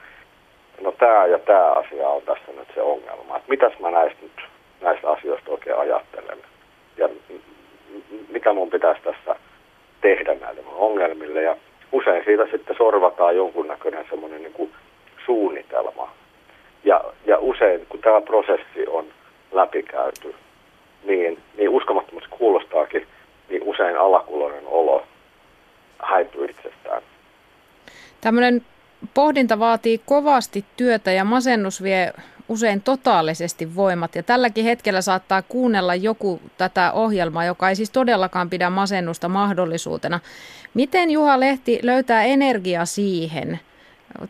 no 0.81 0.93
tämä 0.93 1.27
ja 1.27 1.39
tämä 1.39 1.73
asia 1.73 2.09
on 2.09 2.23
tässä 2.23 2.53
nyt 2.59 2.69
se 2.75 2.83
ongelma. 2.83 3.37
Että 3.37 3.49
mitäs 3.49 3.79
mä 3.79 3.91
näistä 3.91 4.19
nyt 4.23 4.49
näistä 4.81 5.11
asioista 5.11 5.51
oikein 5.51 5.79
ajattelen 5.79 6.39
ja 6.97 7.09
mitä 8.29 8.53
mun 8.53 8.71
pitäisi 8.71 9.03
tässä 9.03 9.37
tehdä 10.01 10.35
näille 10.35 10.61
ongelmille. 10.75 11.43
Ja 11.43 11.57
usein 11.93 12.25
siitä 12.25 12.47
sitten 12.51 12.77
sorvataan 12.77 13.37
jonkunnäköinen 13.37 14.07
semmoinen 14.11 14.43
niin 14.43 14.73
suunnitelma. 15.27 16.11
Ja, 16.85 17.05
ja 17.27 17.39
usein 17.39 17.87
kun 17.89 18.01
tämä 18.01 18.21
prosessi 18.21 18.87
on 18.89 19.07
läpikäyty, 19.53 20.35
niin, 21.05 21.39
niin 21.57 21.69
uskomattomasti 21.69 22.31
kuulostaakin, 22.31 23.07
niin 23.49 23.63
usein 23.63 23.97
alakuloinen 23.97 24.65
olo 24.67 25.03
häipyy 25.99 26.45
itsestään. 26.45 27.03
Tämmöinen 28.21 28.63
pohdinta 29.15 29.59
vaatii 29.59 30.01
kovasti 30.07 30.65
työtä 30.77 31.13
ja 31.13 31.25
masennus 31.25 31.83
vie 31.83 32.13
usein 32.49 32.83
totaalisesti 32.83 33.77
voimat 33.77 34.15
ja 34.15 34.23
tälläkin 34.23 34.65
hetkellä 34.65 35.01
saattaa 35.01 35.43
kuunnella 35.43 35.95
joku 35.95 36.41
tätä 36.59 36.93
ohjelmaa, 36.93 37.45
joka 37.45 37.69
ei 37.69 37.77
siis 37.77 37.91
todellakaan 37.91 38.51
pidä 38.51 38.71
masennusta 38.71 39.29
mahdollisuutena. 39.29 40.21
Miten 40.75 41.11
Juha 41.11 41.41
Lehti 41.41 41.79
löytää 41.83 42.23
energia 42.23 42.85
siihen, 42.85 43.61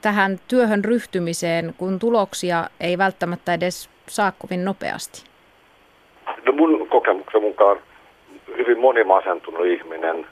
tähän 0.01 0.41
työhön 0.49 0.85
ryhtymiseen, 0.85 1.75
kun 1.79 1.99
tuloksia 1.99 2.65
ei 2.81 2.99
välttämättä 2.99 3.55
edes 3.55 3.91
saa 4.09 4.33
kovin 4.39 4.65
nopeasti? 4.65 5.25
No 6.47 6.53
mun 6.53 6.89
kokemuksen 6.89 7.43
mukaan 7.43 7.77
hyvin 8.57 8.81
monimasentunut 8.81 9.67
ihminen 9.67 10.27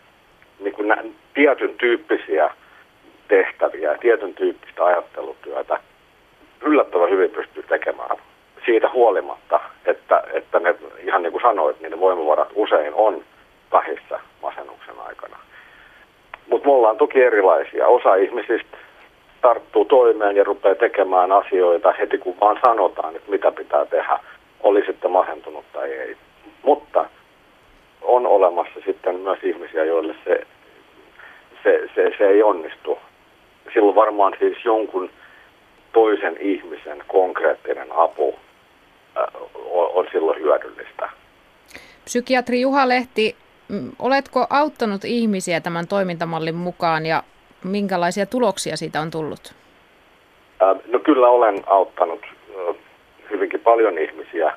niin 0.60 0.74
kuin 0.74 0.88
nä- 0.88 1.04
tietyn 1.34 1.74
tyyppisiä 1.78 2.50
tehtäviä, 3.28 3.98
tietyn 3.98 4.34
tyyppistä 4.34 4.84
ajattelutyötä 4.84 5.80
yllättävän 6.62 7.10
hyvin 7.10 7.30
pystyy 7.30 7.62
tekemään. 7.62 8.16
Siitä 8.64 8.90
huolimatta, 8.92 9.60
että, 9.86 10.22
että 10.32 10.60
ne, 10.60 10.74
ihan 10.98 11.22
niin 11.22 11.32
kuin 11.32 11.42
sanoit, 11.42 11.80
niin 11.80 11.90
ne 11.90 12.00
voimavarat 12.00 12.48
usein 12.54 12.94
on 12.94 13.24
vähissä 13.72 14.20
masennuksen 14.42 14.94
aikana. 15.08 15.36
Mutta 16.50 16.68
me 16.68 16.74
ollaan 16.74 16.96
toki 16.96 17.22
erilaisia. 17.22 17.86
Osa 17.86 18.14
ihmisistä 18.14 18.76
tarttuu 19.40 19.84
toimeen 19.84 20.36
ja 20.36 20.44
rupeaa 20.44 20.74
tekemään 20.74 21.32
asioita 21.32 21.92
heti 21.92 22.18
kun 22.18 22.36
vaan 22.40 22.58
sanotaan, 22.66 23.16
että 23.16 23.30
mitä 23.30 23.52
pitää 23.52 23.86
tehdä, 23.86 24.18
oli 24.60 24.84
sitten 24.86 25.10
masentunut 25.10 25.64
tai 25.72 25.92
ei. 25.92 26.16
Mutta 26.62 27.04
on 28.02 28.26
olemassa 28.26 28.80
sitten 28.86 29.14
myös 29.14 29.38
ihmisiä, 29.42 29.84
joille 29.84 30.14
se, 30.24 30.46
se, 31.62 31.88
se, 31.94 32.10
se 32.18 32.28
ei 32.28 32.42
onnistu. 32.42 32.97
Silloin 33.72 33.94
varmaan 33.94 34.34
siis 34.38 34.64
jonkun 34.64 35.10
toisen 35.92 36.36
ihmisen 36.40 37.04
konkreettinen 37.08 37.88
apu 37.92 38.34
on, 39.54 39.90
on 39.94 40.06
silloin 40.12 40.40
hyödyllistä. 40.40 41.08
Psykiatri 42.04 42.60
Juha 42.60 42.88
Lehti, 42.88 43.36
oletko 43.98 44.46
auttanut 44.50 45.04
ihmisiä 45.04 45.60
tämän 45.60 45.88
toimintamallin 45.88 46.54
mukaan 46.54 47.06
ja 47.06 47.22
minkälaisia 47.64 48.26
tuloksia 48.26 48.76
siitä 48.76 49.00
on 49.00 49.10
tullut? 49.10 49.54
No 50.86 50.98
kyllä 50.98 51.28
olen 51.28 51.62
auttanut 51.66 52.20
hyvinkin 53.30 53.60
paljon 53.60 53.98
ihmisiä. 53.98 54.52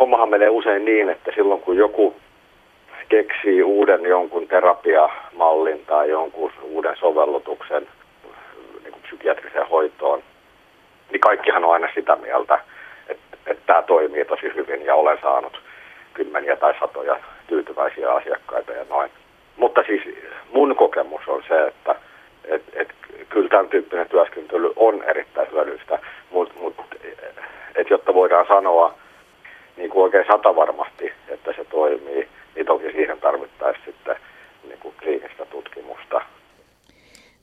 Hommahan 0.00 0.28
menee 0.28 0.48
usein 0.48 0.84
niin, 0.84 1.08
että 1.08 1.30
silloin 1.34 1.60
kun 1.60 1.76
joku 1.76 2.16
keksii 3.08 3.62
uuden 3.62 4.02
jonkun 4.04 4.48
terapiamallin 4.48 5.86
tai 5.86 6.10
jonkun 6.10 6.52
uuden 6.62 6.96
sovellutuksen 6.96 7.88
niin 8.82 8.92
kuin 8.92 9.02
psykiatriseen 9.02 9.68
hoitoon, 9.68 10.22
niin 11.10 11.20
kaikkihan 11.20 11.64
on 11.64 11.72
aina 11.72 11.88
sitä 11.94 12.16
mieltä, 12.16 12.58
että, 13.08 13.36
että 13.46 13.62
tämä 13.66 13.82
toimii 13.82 14.24
tosi 14.24 14.54
hyvin 14.54 14.84
ja 14.84 14.94
olen 14.94 15.18
saanut 15.22 15.60
kymmeniä 16.14 16.56
tai 16.56 16.74
satoja 16.80 17.16
tyytyväisiä 17.46 18.12
asiakkaita 18.12 18.72
ja 18.72 18.84
noin. 18.88 19.10
Mutta 19.56 19.82
siis 19.86 20.02
mun 20.52 20.76
kokemus 20.76 21.28
on 21.28 21.42
se, 21.48 21.66
että 21.66 21.94
et, 22.44 22.62
et, 22.72 22.88
kyllä 23.28 23.48
tämän 23.48 23.68
tyyppinen 23.68 24.08
työskentely 24.08 24.72
on 24.76 25.02
erittäin 25.02 25.50
hyödyllistä, 25.52 25.98
mutta 26.30 26.54
mut, 26.60 26.74
et, 27.74 27.90
jotta 27.90 28.14
voidaan 28.14 28.46
sanoa 28.46 28.94
niin 29.76 29.90
kuin 29.90 30.02
oikein 30.02 30.24
satavarmasti, 30.30 31.12
että 31.28 31.52
se 31.52 31.64
toimii, 31.64 32.28
niin 32.54 32.66
toki 32.66 32.92
siihen 32.92 33.20
tarvittaisiin 33.20 33.84
sitten 33.84 34.16
niin 34.68 34.78
kuin 34.78 34.94
kliinistä 34.98 35.46
tutkimusta. 35.46 36.20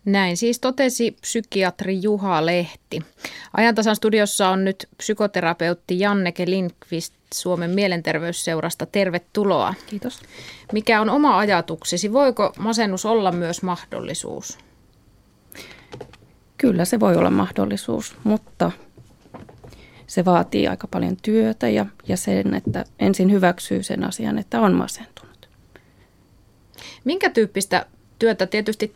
Näin 0.06 0.38
siis 0.38 0.60
totesi 0.60 1.12
psykiatri 1.12 2.02
Juha 2.02 2.46
Lehti. 2.46 3.00
Ajantasan 3.58 3.96
studiossa 3.96 4.50
on 4.50 4.66
nyt 4.66 4.88
psykoterapeutti 4.98 6.00
Janneke 6.00 6.46
Lindqvist 6.48 7.14
Suomen 7.34 7.70
mielenterveysseurasta. 7.70 8.86
Tervetuloa. 8.86 9.74
Kiitos. 9.90 10.22
Mikä 10.74 11.02
on 11.02 11.10
oma 11.10 11.38
ajatuksesi? 11.38 12.14
Voiko 12.14 12.54
masennus 12.58 13.06
olla 13.06 13.32
myös 13.32 13.64
mahdollisuus? 13.64 14.58
Kyllä 16.58 16.86
se 16.86 17.00
voi 17.00 17.16
olla 17.16 17.30
mahdollisuus, 17.30 18.16
mutta 18.24 18.72
se 20.10 20.26
vaatii 20.26 20.68
aika 20.68 20.88
paljon 20.88 21.18
työtä 21.22 21.70
ja, 21.70 21.86
ja 22.08 22.18
sen, 22.18 22.54
että 22.54 22.86
ensin 23.00 23.32
hyväksyy 23.32 23.84
sen 23.84 24.04
asian, 24.04 24.38
että 24.38 24.62
on 24.62 24.74
masentunut. 24.74 25.50
Minkä 27.04 27.30
tyyppistä 27.30 27.86
työtä 28.20 28.46
tietysti 28.46 28.94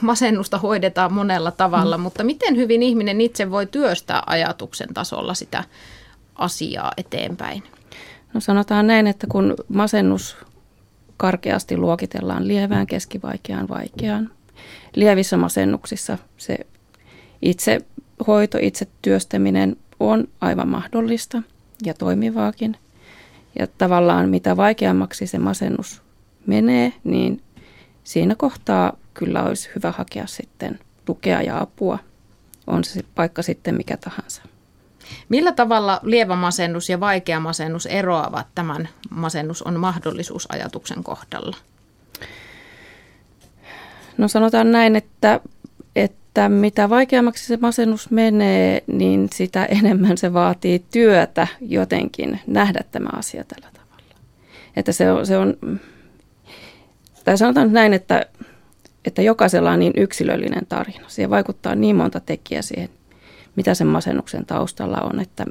masennusta 0.00 0.58
hoidetaan 0.58 1.12
monella 1.12 1.50
tavalla, 1.50 1.98
mm. 1.98 2.02
mutta 2.02 2.24
miten 2.24 2.56
hyvin 2.56 2.82
ihminen 2.82 3.20
itse 3.20 3.50
voi 3.50 3.66
työstää 3.66 4.22
ajatuksen 4.26 4.94
tasolla 4.94 5.34
sitä 5.34 5.64
asiaa 6.34 6.92
eteenpäin? 6.96 7.62
No 8.34 8.40
sanotaan 8.40 8.86
näin, 8.86 9.06
että 9.06 9.26
kun 9.30 9.54
masennus 9.68 10.36
karkeasti 11.16 11.76
luokitellaan 11.76 12.48
lievään, 12.48 12.86
keskivaikeaan, 12.86 13.68
vaikeaan. 13.68 14.30
Lievissä 14.96 15.36
masennuksissa 15.36 16.18
se 16.36 16.58
itse 17.42 17.80
hoito, 18.26 18.58
itse 18.60 18.86
työstäminen 19.02 19.76
on 20.00 20.28
aivan 20.40 20.68
mahdollista 20.68 21.42
ja 21.84 21.94
toimivaakin. 21.94 22.76
Ja 23.58 23.66
tavallaan 23.78 24.28
mitä 24.28 24.56
vaikeammaksi 24.56 25.26
se 25.26 25.38
masennus 25.38 26.02
menee, 26.46 26.92
niin 27.04 27.42
siinä 28.04 28.34
kohtaa 28.34 28.96
kyllä 29.14 29.42
olisi 29.42 29.70
hyvä 29.74 29.92
hakea 29.92 30.26
sitten 30.26 30.78
tukea 31.04 31.42
ja 31.42 31.58
apua, 31.58 31.98
on 32.66 32.84
se 32.84 33.00
paikka 33.14 33.42
sitten 33.42 33.74
mikä 33.74 33.96
tahansa. 33.96 34.42
Millä 35.28 35.52
tavalla 35.52 36.00
lievä 36.02 36.36
masennus 36.36 36.88
ja 36.88 37.00
vaikea 37.00 37.40
masennus 37.40 37.86
eroavat 37.86 38.46
tämän 38.54 38.88
masennus 39.10 39.62
on 39.62 39.80
mahdollisuusajatuksen 39.80 41.04
kohdalla? 41.04 41.56
No 44.18 44.28
sanotaan 44.28 44.72
näin, 44.72 44.96
että, 44.96 45.40
että 45.96 46.21
mitä 46.48 46.90
vaikeammaksi 46.90 47.46
se 47.46 47.56
masennus 47.56 48.10
menee, 48.10 48.82
niin 48.86 49.28
sitä 49.34 49.64
enemmän 49.80 50.18
se 50.18 50.32
vaatii 50.32 50.84
työtä 50.90 51.46
jotenkin 51.60 52.40
nähdä 52.46 52.80
tämä 52.90 53.08
asia 53.12 53.44
tällä 53.44 53.68
tavalla. 53.72 54.14
Että 54.76 54.92
se 54.92 55.10
on, 55.12 55.26
se 55.26 55.38
on 55.38 55.56
tai 57.24 57.38
sanotaan 57.38 57.72
näin, 57.72 57.94
että, 57.94 58.26
että 59.04 59.22
jokaisella 59.22 59.70
on 59.70 59.78
niin 59.78 59.92
yksilöllinen 59.96 60.66
tarina. 60.68 61.08
Siihen 61.08 61.30
vaikuttaa 61.30 61.74
niin 61.74 61.96
monta 61.96 62.20
tekijää 62.20 62.62
siihen, 62.62 62.88
mitä 63.56 63.74
sen 63.74 63.86
masennuksen 63.86 64.46
taustalla 64.46 64.98
on, 64.98 65.20
että 65.20 65.46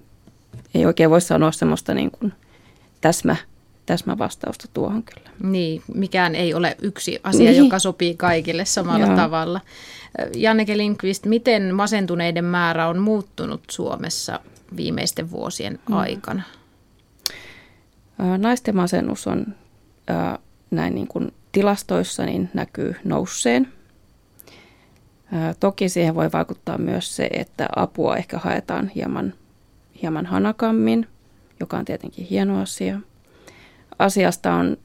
ei 0.74 0.86
oikein 0.86 1.10
voi 1.10 1.22
sanoa 1.22 1.52
semmoista 1.52 1.94
niin 1.94 2.12
kuin 2.12 2.34
täsmä, 3.02 3.36
täsmä 3.92 4.18
vastausta 4.18 4.68
tuohon 4.74 5.04
kyllä. 5.04 5.30
Niin, 5.44 5.82
mikään 5.94 6.36
ei 6.36 6.54
ole 6.54 6.78
yksi 6.82 7.20
asia, 7.24 7.52
niin. 7.52 7.64
joka 7.64 7.80
sopii 7.80 8.16
kaikille 8.16 8.66
samalla 8.66 9.06
Joo. 9.06 9.16
tavalla. 9.16 9.62
Janneke 10.36 10.78
Lindqvist, 10.78 11.26
miten 11.26 11.76
masentuneiden 11.76 12.46
määrä 12.46 12.88
on 12.88 13.00
muuttunut 13.00 13.62
Suomessa 13.72 14.40
viimeisten 14.76 15.32
vuosien 15.32 15.80
mm. 15.90 15.96
aikana? 15.96 16.44
Naisten 18.38 18.76
masennus 18.76 19.28
on 19.28 19.46
näin 20.72 20.96
niin 20.96 21.08
kuin 21.08 21.34
tilastoissa 21.52 22.26
niin 22.26 22.50
näkyy 22.54 22.96
nousseen. 23.04 23.68
Toki 25.60 25.90
siihen 25.90 26.16
voi 26.16 26.32
vaikuttaa 26.32 26.78
myös 26.78 27.16
se, 27.16 27.30
että 27.34 27.68
apua 27.76 28.18
ehkä 28.18 28.38
haetaan 28.38 28.88
hieman, 28.88 29.34
hieman 30.02 30.26
hanakammin, 30.26 31.08
joka 31.60 31.78
on 31.78 31.86
tietenkin 31.86 32.26
hieno 32.26 32.62
asia. 32.62 33.00
Asiasta 34.02 34.54
on 34.54 34.78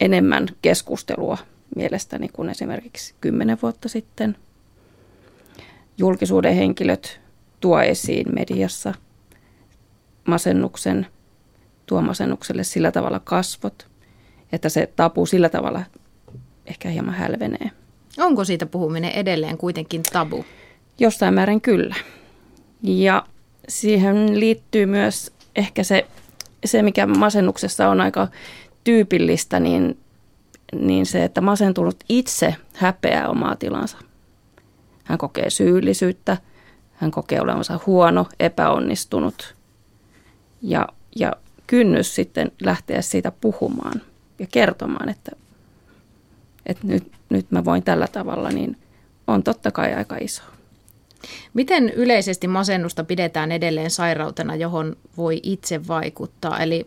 enemmän 0.00 0.48
keskustelua 0.62 1.38
mielestäni 1.76 2.28
kuin 2.28 2.48
esimerkiksi 2.48 3.14
kymmenen 3.20 3.58
vuotta 3.62 3.88
sitten. 3.88 4.36
Julkisuuden 5.98 6.54
henkilöt 6.54 7.20
tuo 7.60 7.80
esiin 7.80 8.26
mediassa 8.34 8.94
masennuksen, 10.24 11.06
tuo 11.86 12.02
masennukselle 12.02 12.64
sillä 12.64 12.92
tavalla 12.92 13.20
kasvot, 13.24 13.86
että 14.52 14.68
se 14.68 14.92
tapu 14.96 15.26
sillä 15.26 15.48
tavalla 15.48 15.82
ehkä 16.66 16.88
hieman 16.88 17.14
hälvenee. 17.14 17.70
Onko 18.18 18.44
siitä 18.44 18.66
puhuminen 18.66 19.10
edelleen 19.10 19.58
kuitenkin 19.58 20.02
tabu? 20.12 20.44
Jossain 20.98 21.34
määrin 21.34 21.60
kyllä. 21.60 21.96
Ja 22.82 23.26
siihen 23.68 24.40
liittyy 24.40 24.86
myös 24.86 25.32
ehkä 25.56 25.82
se, 25.82 26.06
se 26.64 26.82
mikä 26.82 27.06
masennuksessa 27.06 27.88
on 27.88 28.00
aika 28.00 28.28
tyypillistä, 28.84 29.60
niin, 29.60 29.98
niin 30.72 31.06
se, 31.06 31.24
että 31.24 31.40
masentunut 31.40 32.04
itse 32.08 32.56
häpeää 32.74 33.28
omaa 33.28 33.56
tilansa. 33.56 33.96
Hän 35.04 35.18
kokee 35.18 35.50
syyllisyyttä, 35.50 36.36
hän 36.92 37.10
kokee 37.10 37.40
olevansa 37.40 37.80
huono, 37.86 38.26
epäonnistunut 38.40 39.54
ja, 40.62 40.88
ja 41.16 41.32
kynnys 41.66 42.14
sitten 42.14 42.52
lähteä 42.60 43.02
siitä 43.02 43.32
puhumaan– 43.40 44.02
ja 44.42 44.46
kertomaan, 44.50 45.08
että, 45.08 45.32
että 46.66 46.86
nyt, 46.86 47.12
nyt 47.28 47.50
mä 47.50 47.64
voin 47.64 47.82
tällä 47.82 48.08
tavalla, 48.08 48.48
niin 48.48 48.76
on 49.26 49.42
totta 49.42 49.70
kai 49.70 49.94
aika 49.94 50.16
iso. 50.20 50.42
Miten 51.54 51.90
yleisesti 51.90 52.48
masennusta 52.48 53.04
pidetään 53.04 53.52
edelleen 53.52 53.90
sairautena, 53.90 54.56
johon 54.56 54.96
voi 55.16 55.40
itse 55.42 55.88
vaikuttaa? 55.88 56.60
Eli 56.60 56.86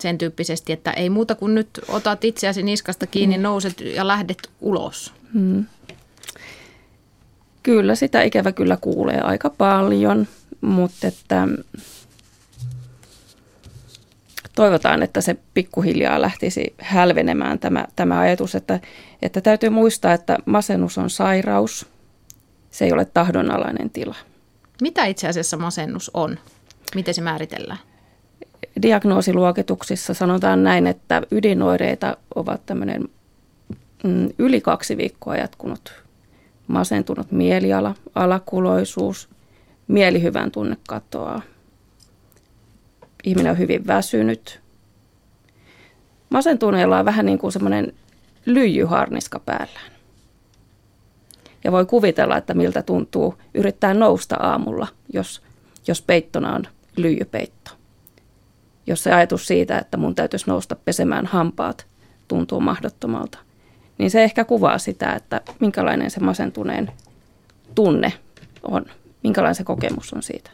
sen 0.00 0.18
tyyppisesti, 0.18 0.72
että 0.72 0.90
ei 0.90 1.10
muuta 1.10 1.34
kuin 1.34 1.54
nyt 1.54 1.68
otat 1.88 2.24
itseäsi 2.24 2.62
niskasta 2.62 3.06
kiinni, 3.06 3.36
mm. 3.36 3.42
nouset 3.42 3.80
ja 3.80 4.06
lähdet 4.06 4.50
ulos. 4.60 5.12
Hmm. 5.32 5.64
Kyllä, 7.62 7.94
sitä 7.94 8.22
ikävä 8.22 8.52
kyllä 8.52 8.78
kuulee 8.80 9.20
aika 9.20 9.50
paljon, 9.50 10.26
mutta 10.60 11.06
että 11.06 11.48
toivotaan, 14.54 15.02
että 15.02 15.20
se 15.20 15.36
pikkuhiljaa 15.54 16.20
lähtisi 16.20 16.74
hälvenemään 16.78 17.58
tämä, 17.58 17.86
tämä 17.96 18.20
ajatus, 18.20 18.54
että, 18.54 18.80
että 19.22 19.40
täytyy 19.40 19.70
muistaa, 19.70 20.12
että 20.12 20.38
masennus 20.44 20.98
on 20.98 21.10
sairaus, 21.10 21.86
se 22.78 22.84
ei 22.84 22.92
ole 22.92 23.04
tahdonalainen 23.04 23.90
tila. 23.90 24.14
Mitä 24.82 25.04
itse 25.04 25.28
asiassa 25.28 25.56
masennus 25.56 26.10
on? 26.14 26.38
Miten 26.94 27.14
se 27.14 27.20
määritellään? 27.20 27.80
Diagnoosiluokituksissa 28.82 30.14
sanotaan 30.14 30.64
näin, 30.64 30.86
että 30.86 31.22
ydinoireita 31.30 32.16
ovat 32.34 32.66
tämmöinen 32.66 33.08
mm, 34.04 34.28
yli 34.38 34.60
kaksi 34.60 34.96
viikkoa 34.96 35.36
jatkunut 35.36 35.92
masentunut 36.68 37.32
mieliala, 37.32 37.94
alakuloisuus, 38.14 39.28
mielihyvän 39.88 40.50
tunne 40.50 40.76
katoaa. 40.88 41.42
Ihminen 43.24 43.52
on 43.52 43.58
hyvin 43.58 43.86
väsynyt. 43.86 44.60
Masentuneella 46.30 46.98
on 46.98 47.04
vähän 47.04 47.26
niin 47.26 47.38
kuin 47.38 47.52
semmoinen 47.52 47.92
lyijyharniska 48.46 49.38
päällään. 49.38 49.97
Ja 51.64 51.72
voi 51.72 51.86
kuvitella, 51.86 52.36
että 52.36 52.54
miltä 52.54 52.82
tuntuu 52.82 53.34
yrittää 53.54 53.94
nousta 53.94 54.36
aamulla, 54.36 54.86
jos, 55.12 55.42
jos 55.86 56.02
peittona 56.02 56.54
on 56.54 56.64
lyijypeitto. 56.96 57.70
Jos 58.86 59.02
se 59.02 59.12
ajatus 59.12 59.46
siitä, 59.46 59.78
että 59.78 59.96
mun 59.96 60.14
täytyisi 60.14 60.46
nousta 60.46 60.76
pesemään 60.76 61.26
hampaat, 61.26 61.86
tuntuu 62.28 62.60
mahdottomalta, 62.60 63.38
niin 63.98 64.10
se 64.10 64.24
ehkä 64.24 64.44
kuvaa 64.44 64.78
sitä, 64.78 65.12
että 65.12 65.40
minkälainen 65.60 66.10
se 66.10 66.20
masentuneen 66.20 66.92
tunne 67.74 68.12
on, 68.62 68.86
minkälainen 69.22 69.54
se 69.54 69.64
kokemus 69.64 70.12
on 70.12 70.22
siitä. 70.22 70.50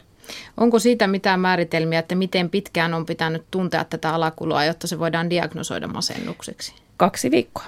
Onko 0.57 0.79
siitä 0.79 1.07
mitään 1.07 1.39
määritelmiä, 1.39 1.99
että 1.99 2.15
miten 2.15 2.49
pitkään 2.49 2.93
on 2.93 3.05
pitänyt 3.05 3.43
tuntea 3.51 3.83
tätä 3.83 4.13
alakuloa, 4.13 4.65
jotta 4.65 4.87
se 4.87 4.99
voidaan 4.99 5.29
diagnosoida 5.29 5.87
masennukseksi? 5.87 6.73
Kaksi 6.97 7.31
viikkoa. 7.31 7.65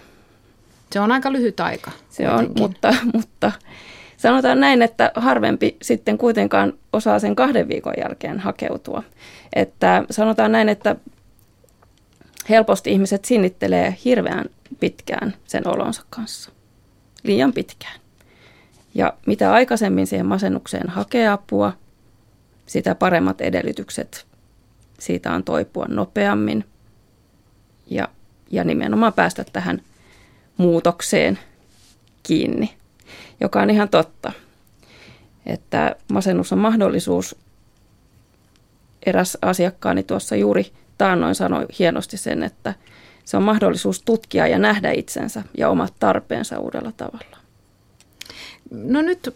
Se 0.91 0.99
on 0.99 1.11
aika 1.11 1.31
lyhyt 1.31 1.59
aika. 1.59 1.91
Se 2.09 2.29
on, 2.29 2.51
mutta, 2.59 2.95
mutta 3.13 3.51
sanotaan 4.17 4.59
näin, 4.59 4.81
että 4.81 5.11
harvempi 5.15 5.77
sitten 5.81 6.17
kuitenkaan 6.17 6.73
osaa 6.93 7.19
sen 7.19 7.35
kahden 7.35 7.67
viikon 7.67 7.93
jälkeen 7.97 8.39
hakeutua. 8.39 9.03
Että 9.53 10.03
sanotaan 10.09 10.51
näin, 10.51 10.69
että 10.69 10.95
helposti 12.49 12.91
ihmiset 12.91 13.25
sinnittelee 13.25 13.95
hirveän 14.05 14.45
pitkään 14.79 15.33
sen 15.45 15.67
olonsa 15.67 16.03
kanssa. 16.09 16.51
Liian 17.23 17.53
pitkään. 17.53 17.99
Ja 18.95 19.13
mitä 19.25 19.53
aikaisemmin 19.53 20.07
siihen 20.07 20.25
masennukseen 20.25 20.89
hakee 20.89 21.27
apua, 21.27 21.73
sitä 22.65 22.95
paremmat 22.95 23.41
edellytykset 23.41 24.27
siitä 24.99 25.33
on 25.33 25.43
toipua 25.43 25.85
nopeammin 25.89 26.65
ja, 27.89 28.07
ja 28.51 28.63
nimenomaan 28.63 29.13
päästä 29.13 29.45
tähän 29.53 29.81
muutokseen 30.57 31.39
kiinni, 32.23 32.73
joka 33.39 33.61
on 33.61 33.69
ihan 33.69 33.89
totta. 33.89 34.31
Että 35.45 35.95
masennus 36.11 36.53
on 36.53 36.59
mahdollisuus. 36.59 37.35
Eräs 39.05 39.37
asiakkaani 39.41 40.03
tuossa 40.03 40.35
juuri 40.35 40.71
taannoin 40.97 41.35
sanoi 41.35 41.65
hienosti 41.79 42.17
sen, 42.17 42.43
että 42.43 42.73
se 43.25 43.37
on 43.37 43.43
mahdollisuus 43.43 44.01
tutkia 44.01 44.47
ja 44.47 44.59
nähdä 44.59 44.91
itsensä 44.91 45.43
ja 45.57 45.69
omat 45.69 45.93
tarpeensa 45.99 46.59
uudella 46.59 46.91
tavalla. 46.91 47.37
No 48.71 49.01
nyt 49.01 49.33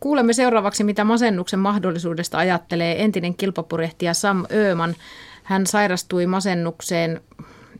kuulemme 0.00 0.32
seuraavaksi, 0.32 0.84
mitä 0.84 1.04
masennuksen 1.04 1.58
mahdollisuudesta 1.58 2.38
ajattelee 2.38 3.02
entinen 3.02 3.34
kilpapurjehtija 3.34 4.14
Sam 4.14 4.44
Ööman. 4.52 4.94
Hän 5.42 5.66
sairastui 5.66 6.26
masennukseen 6.26 7.20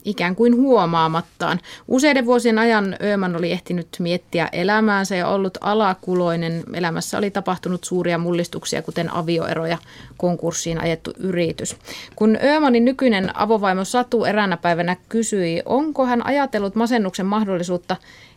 ikään 0.05 0.37
kuin 0.37 0.57
huomaamattaan. 0.57 1.59
Useiden 1.89 2.27
vuosien 2.27 2.59
ajan 2.59 2.97
Ööman 3.03 3.37
oli 3.37 3.53
ehtinyt 3.53 3.89
miettiä 3.99 4.49
elämäänsä 4.53 5.17
ja 5.17 5.29
ollut 5.29 5.59
alakuloinen. 5.61 6.63
Elämässä 6.75 7.19
oli 7.19 7.31
tapahtunut 7.31 7.85
suuria 7.85 8.19
mullistuksia, 8.19 8.83
kuten 8.83 9.15
avioeroja, 9.15 9.79
konkurssiin 10.17 10.81
ajettu 10.81 11.11
yritys. 11.19 11.77
Kun 12.17 12.39
Öömanin 12.45 12.85
nykyinen 12.85 13.31
avovaimo 13.35 13.85
Satu 13.85 14.25
eräänä 14.25 14.57
päivänä 14.57 14.97
kysyi, 15.09 15.63
onko 15.65 16.07
hän 16.07 16.27
ajatellut 16.27 16.75
masennuksen 16.75 17.27
mahdollisuutta, 17.27 17.97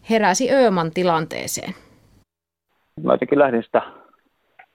heräsi 0.09 0.51
Ööman 0.51 0.91
tilanteeseen. 0.91 1.73
Mä 3.03 3.13
jotenkin 3.13 3.39
lähdin 3.39 3.63
sitä 3.63 3.81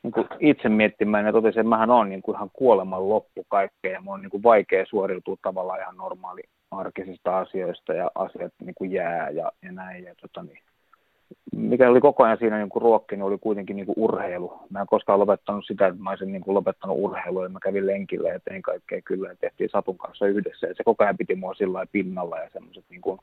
niin 0.03 0.13
kuin 0.13 0.29
itse 0.41 0.69
miettimään 0.69 1.27
ja 1.27 1.33
totesin, 1.33 1.61
että 1.61 1.69
mähän 1.69 1.91
on 1.91 2.09
niin 2.09 2.23
kuin 2.23 2.37
ihan 2.37 2.51
kuoleman 2.53 3.09
loppu 3.09 3.45
kaikkea 3.49 3.93
ja 3.93 4.01
mun 4.01 4.15
on 4.15 4.23
niin 4.23 4.31
kuin 4.31 4.43
vaikea 4.43 4.85
suoriutua 4.89 5.37
tavallaan 5.43 5.81
ihan 5.81 5.97
normaali 5.97 6.43
arkisista 6.71 7.39
asioista 7.39 7.93
ja 7.93 8.11
asiat 8.15 8.53
niin 8.65 8.75
kuin 8.75 8.93
jää 8.93 9.31
ja, 9.31 9.53
ja 9.63 9.73
näin. 9.73 10.05
Ja 10.05 10.15
tota, 10.15 10.43
niin, 10.43 10.63
mikä 11.57 11.91
oli 11.91 12.01
koko 12.01 12.25
ajan 12.25 12.39
siinä 12.39 12.59
niin 12.59 12.69
kuin 12.69 12.83
ruokkinut, 12.83 13.29
oli 13.29 13.39
kuitenkin 13.39 13.77
niin 13.77 13.87
kuin 13.87 13.99
urheilu. 13.99 14.59
Mä 14.71 14.81
en 14.81 14.87
koskaan 14.87 15.19
lopettanut 15.19 15.65
sitä, 15.67 15.87
että 15.87 16.03
mä 16.03 16.11
olisin 16.11 16.33
niin 16.33 16.43
kuin 16.43 16.55
lopettanut 16.55 16.97
urheilua 17.01 17.43
ja 17.43 17.49
mä 17.49 17.59
kävin 17.63 17.87
lenkillä 17.87 18.29
ja 18.29 18.41
tein 18.41 18.63
kaikkea 18.63 19.03
kyllä 19.05 19.29
ja 19.29 19.37
tehtiin 19.41 19.71
Satun 19.71 19.99
kanssa 19.99 20.27
yhdessä. 20.27 20.67
Ja 20.67 20.75
se 20.75 20.85
koko 20.85 21.05
ajan 21.05 21.17
piti 21.17 21.35
mua 21.35 21.55
sillä 21.55 21.87
pinnalla 21.93 22.39
ja 22.39 22.51
semmoiset 22.53 22.85
niin 22.91 23.01
kuin, 23.01 23.21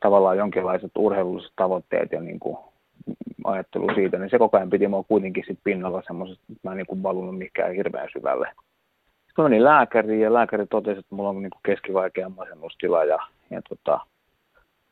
tavallaan 0.00 0.36
jonkinlaiset 0.36 0.92
urheilulliset 0.98 1.52
tavoitteet 1.56 2.12
ja 2.12 2.20
niin 2.20 2.40
kuin, 2.40 2.58
ajattelu 3.44 3.94
siitä, 3.94 4.18
niin 4.18 4.30
se 4.30 4.38
koko 4.38 4.56
ajan 4.56 4.70
piti 4.70 4.88
mua 4.88 5.02
kuitenkin 5.02 5.44
sit 5.46 5.58
pinnalla 5.64 6.02
semmoisesta, 6.06 6.44
että 6.52 6.68
mä 6.68 6.70
en 6.70 6.76
niin 6.76 6.86
kuin 6.86 7.02
valunut 7.02 7.38
mikään 7.38 7.74
hirveän 7.74 8.08
syvälle. 8.12 8.48
Sitten 9.32 9.44
menin 9.44 9.64
lääkäriin 9.64 10.20
ja 10.20 10.32
lääkäri 10.32 10.66
totesi, 10.66 10.98
että 10.98 11.14
mulla 11.14 11.28
on 11.28 11.42
niin 11.42 11.50
kuin 11.50 11.60
keskivaikea 11.62 12.28
masennustila 12.28 13.04
ja, 13.04 13.18
ja 13.50 13.62
tota, 13.68 14.00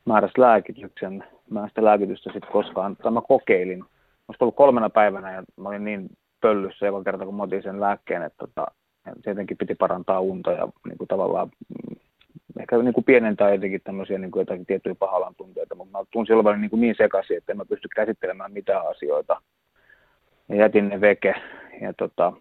määräsi 0.05 0.33
lääkityksen. 0.37 1.23
Mä 1.49 1.63
en 1.63 1.69
sitä 1.69 1.83
lääkitystä 1.83 2.31
sitten 2.33 2.51
koskaan, 2.51 2.95
tai 2.95 3.11
mä 3.11 3.21
kokeilin. 3.27 3.83
Olisi 4.27 4.37
ollut 4.39 4.55
kolmena 4.55 4.89
päivänä 4.89 5.31
ja 5.31 5.43
mä 5.57 5.69
olin 5.69 5.83
niin 5.83 6.09
pöllyssä 6.41 6.85
joka 6.85 7.03
kerta, 7.03 7.25
kun 7.25 7.35
mä 7.35 7.43
otin 7.43 7.63
sen 7.63 7.81
lääkkeen, 7.81 8.23
että 8.23 8.37
tota, 8.37 8.65
se 9.23 9.29
jotenkin 9.29 9.57
piti 9.57 9.75
parantaa 9.75 10.19
unta 10.19 10.51
ja 10.51 10.67
niin 10.87 10.97
kuin 10.97 11.07
tavallaan 11.07 11.47
mm, 11.47 11.95
ehkä 12.59 12.77
niin 12.77 12.93
kuin 12.93 13.05
pienentää 13.05 13.51
jotenkin 13.51 13.81
tämmöisiä 13.83 14.17
niin 14.17 14.31
kuin 14.31 14.41
jotakin 14.41 14.65
tiettyjä 14.65 14.95
pahalan 14.95 15.35
tunteita, 15.35 15.75
mutta 15.75 15.97
mä 15.97 16.05
tunsin 16.11 16.35
olevan 16.35 16.61
niin, 16.61 16.69
kuin 16.69 16.81
niin 16.81 16.95
sekaisin, 16.97 17.37
että 17.37 17.53
en 17.53 17.57
mä 17.57 17.65
pysty 17.65 17.87
käsittelemään 17.95 18.53
mitään 18.53 18.87
asioita. 18.87 19.41
Ja 20.49 20.55
jätin 20.55 20.89
ne 20.89 21.01
veke. 21.01 21.35
Ja 21.81 21.93
tota, 21.93 22.33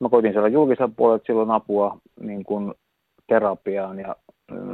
mä 0.00 0.08
koitin 0.08 0.32
siellä 0.32 0.48
julkisella 0.48 0.92
puolella 0.96 1.24
silloin 1.26 1.50
apua 1.50 1.98
niin 2.20 2.44
kuin 2.44 2.74
terapiaan 3.26 3.98
ja 3.98 4.16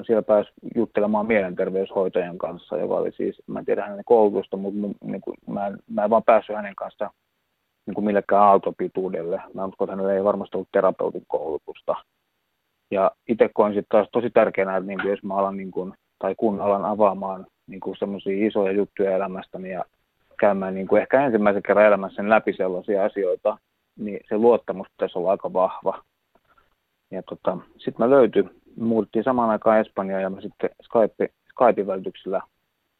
siellä 0.06 0.22
pääsi 0.22 0.50
juttelemaan 0.76 1.26
mielenterveyshoitajan 1.26 2.38
kanssa, 2.38 2.76
joka 2.76 2.94
oli 2.94 3.12
siis, 3.12 3.42
mä 3.46 3.58
en 3.58 3.64
tiedä 3.64 3.86
hänen 3.86 4.04
koulutusta, 4.04 4.56
mutta 4.56 4.80
niin 5.04 5.20
kuin, 5.20 5.36
mä, 5.46 5.66
en, 5.66 5.78
mä 5.90 6.04
en 6.04 6.10
vaan 6.10 6.22
päässyt 6.22 6.56
hänen 6.56 6.76
kanssa 6.76 7.10
niin 7.86 7.94
kuin 7.94 8.04
millekään 8.04 8.42
aaltopituudelle. 8.42 9.42
Mä 9.54 9.64
uskon, 9.64 9.86
että 9.86 9.92
hänellä 9.92 10.14
ei 10.14 10.24
varmasti 10.24 10.56
ollut 10.56 10.68
terapeutin 10.72 11.24
koulutusta. 11.28 11.94
Ja 12.90 13.10
itse 13.28 13.50
koin 13.54 13.74
sitten 13.74 13.98
taas 13.98 14.08
tosi 14.12 14.30
tärkeänä, 14.30 14.76
että 14.76 14.86
niin 14.86 15.00
kuin 15.00 15.10
jos 15.10 15.22
mä 15.22 15.34
alan, 15.34 15.56
niin 15.56 15.70
kuin, 15.70 15.94
tai 16.18 16.34
kun 16.36 16.60
alan 16.60 16.84
avaamaan 16.84 17.46
niin 17.66 17.80
kuin 17.80 17.96
semmoisia 17.96 18.46
isoja 18.46 18.72
juttuja 18.72 19.16
elämästäni 19.16 19.70
ja 19.72 19.84
käymään 20.38 20.74
niin 20.74 20.86
kuin 20.86 21.02
ehkä 21.02 21.26
ensimmäisen 21.26 21.62
kerran 21.62 21.86
elämässä 21.86 22.28
läpi 22.28 22.52
sellaisia 22.52 23.04
asioita, 23.04 23.58
niin 23.98 24.20
se 24.28 24.38
luottamus 24.38 24.86
pitäisi 24.90 25.18
olla 25.18 25.30
aika 25.30 25.52
vahva. 25.52 26.02
Ja 27.10 27.22
tota, 27.22 27.58
sitten 27.78 28.06
mä 28.06 28.10
löytyin, 28.10 28.50
muuttiin 28.76 29.24
samaan 29.24 29.50
aikaan 29.50 29.80
Espanjaan 29.80 30.22
ja 30.22 30.30
mä 30.30 30.40
sitten 30.40 30.70
Skype, 30.82 31.28
Skypein 31.50 31.86
välityksellä 31.86 32.40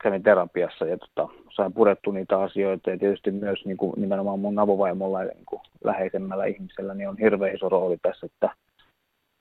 kävin 0.03 0.23
terapiassa 0.23 0.87
ja 0.87 0.99
tota, 0.99 1.29
sain 1.57 1.73
purettu 1.73 2.11
niitä 2.11 2.41
asioita 2.41 2.91
ja 2.91 2.99
tietysti 2.99 3.31
myös 3.31 3.65
niin 3.65 3.77
kuin, 3.77 3.93
nimenomaan 3.97 4.39
mun 4.39 4.59
avovaimolla 4.59 5.23
ja 5.23 5.31
niin 5.35 5.61
läheisemmällä 5.85 6.45
ihmisellä 6.45 6.95
niin 6.95 7.09
on 7.09 7.19
hirveän 7.19 7.55
iso 7.55 7.69
rooli 7.69 7.97
tässä, 8.03 8.27
että 8.27 8.51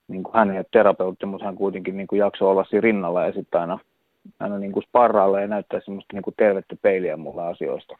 niin 0.08 0.24
kuin 0.24 0.34
hän 0.36 0.52
ei 0.52 0.58
ole 0.58 0.66
terapeutti, 0.72 1.26
mutta 1.26 1.46
hän 1.46 1.56
kuitenkin 1.56 1.98
niin 1.98 2.08
kuin 2.08 2.20
jaksoi 2.20 2.50
olla 2.50 2.63
siinä 2.63 2.82
rinnalla 2.82 3.26
ja 3.26 3.34
sitten 3.34 3.62
aina, 3.62 3.80
aina 4.39 4.58
niin 4.58 4.72
kuin 4.72 4.84
sparrailla 4.84 5.42
ja 5.42 5.48
näyttää 5.48 5.82
semmoista 5.86 6.13
niin 6.13 6.24
kuin 6.24 6.34
tervettä 6.38 6.76
peiliä 6.82 7.18
mulle 7.18 7.44
asioista. 7.44 7.98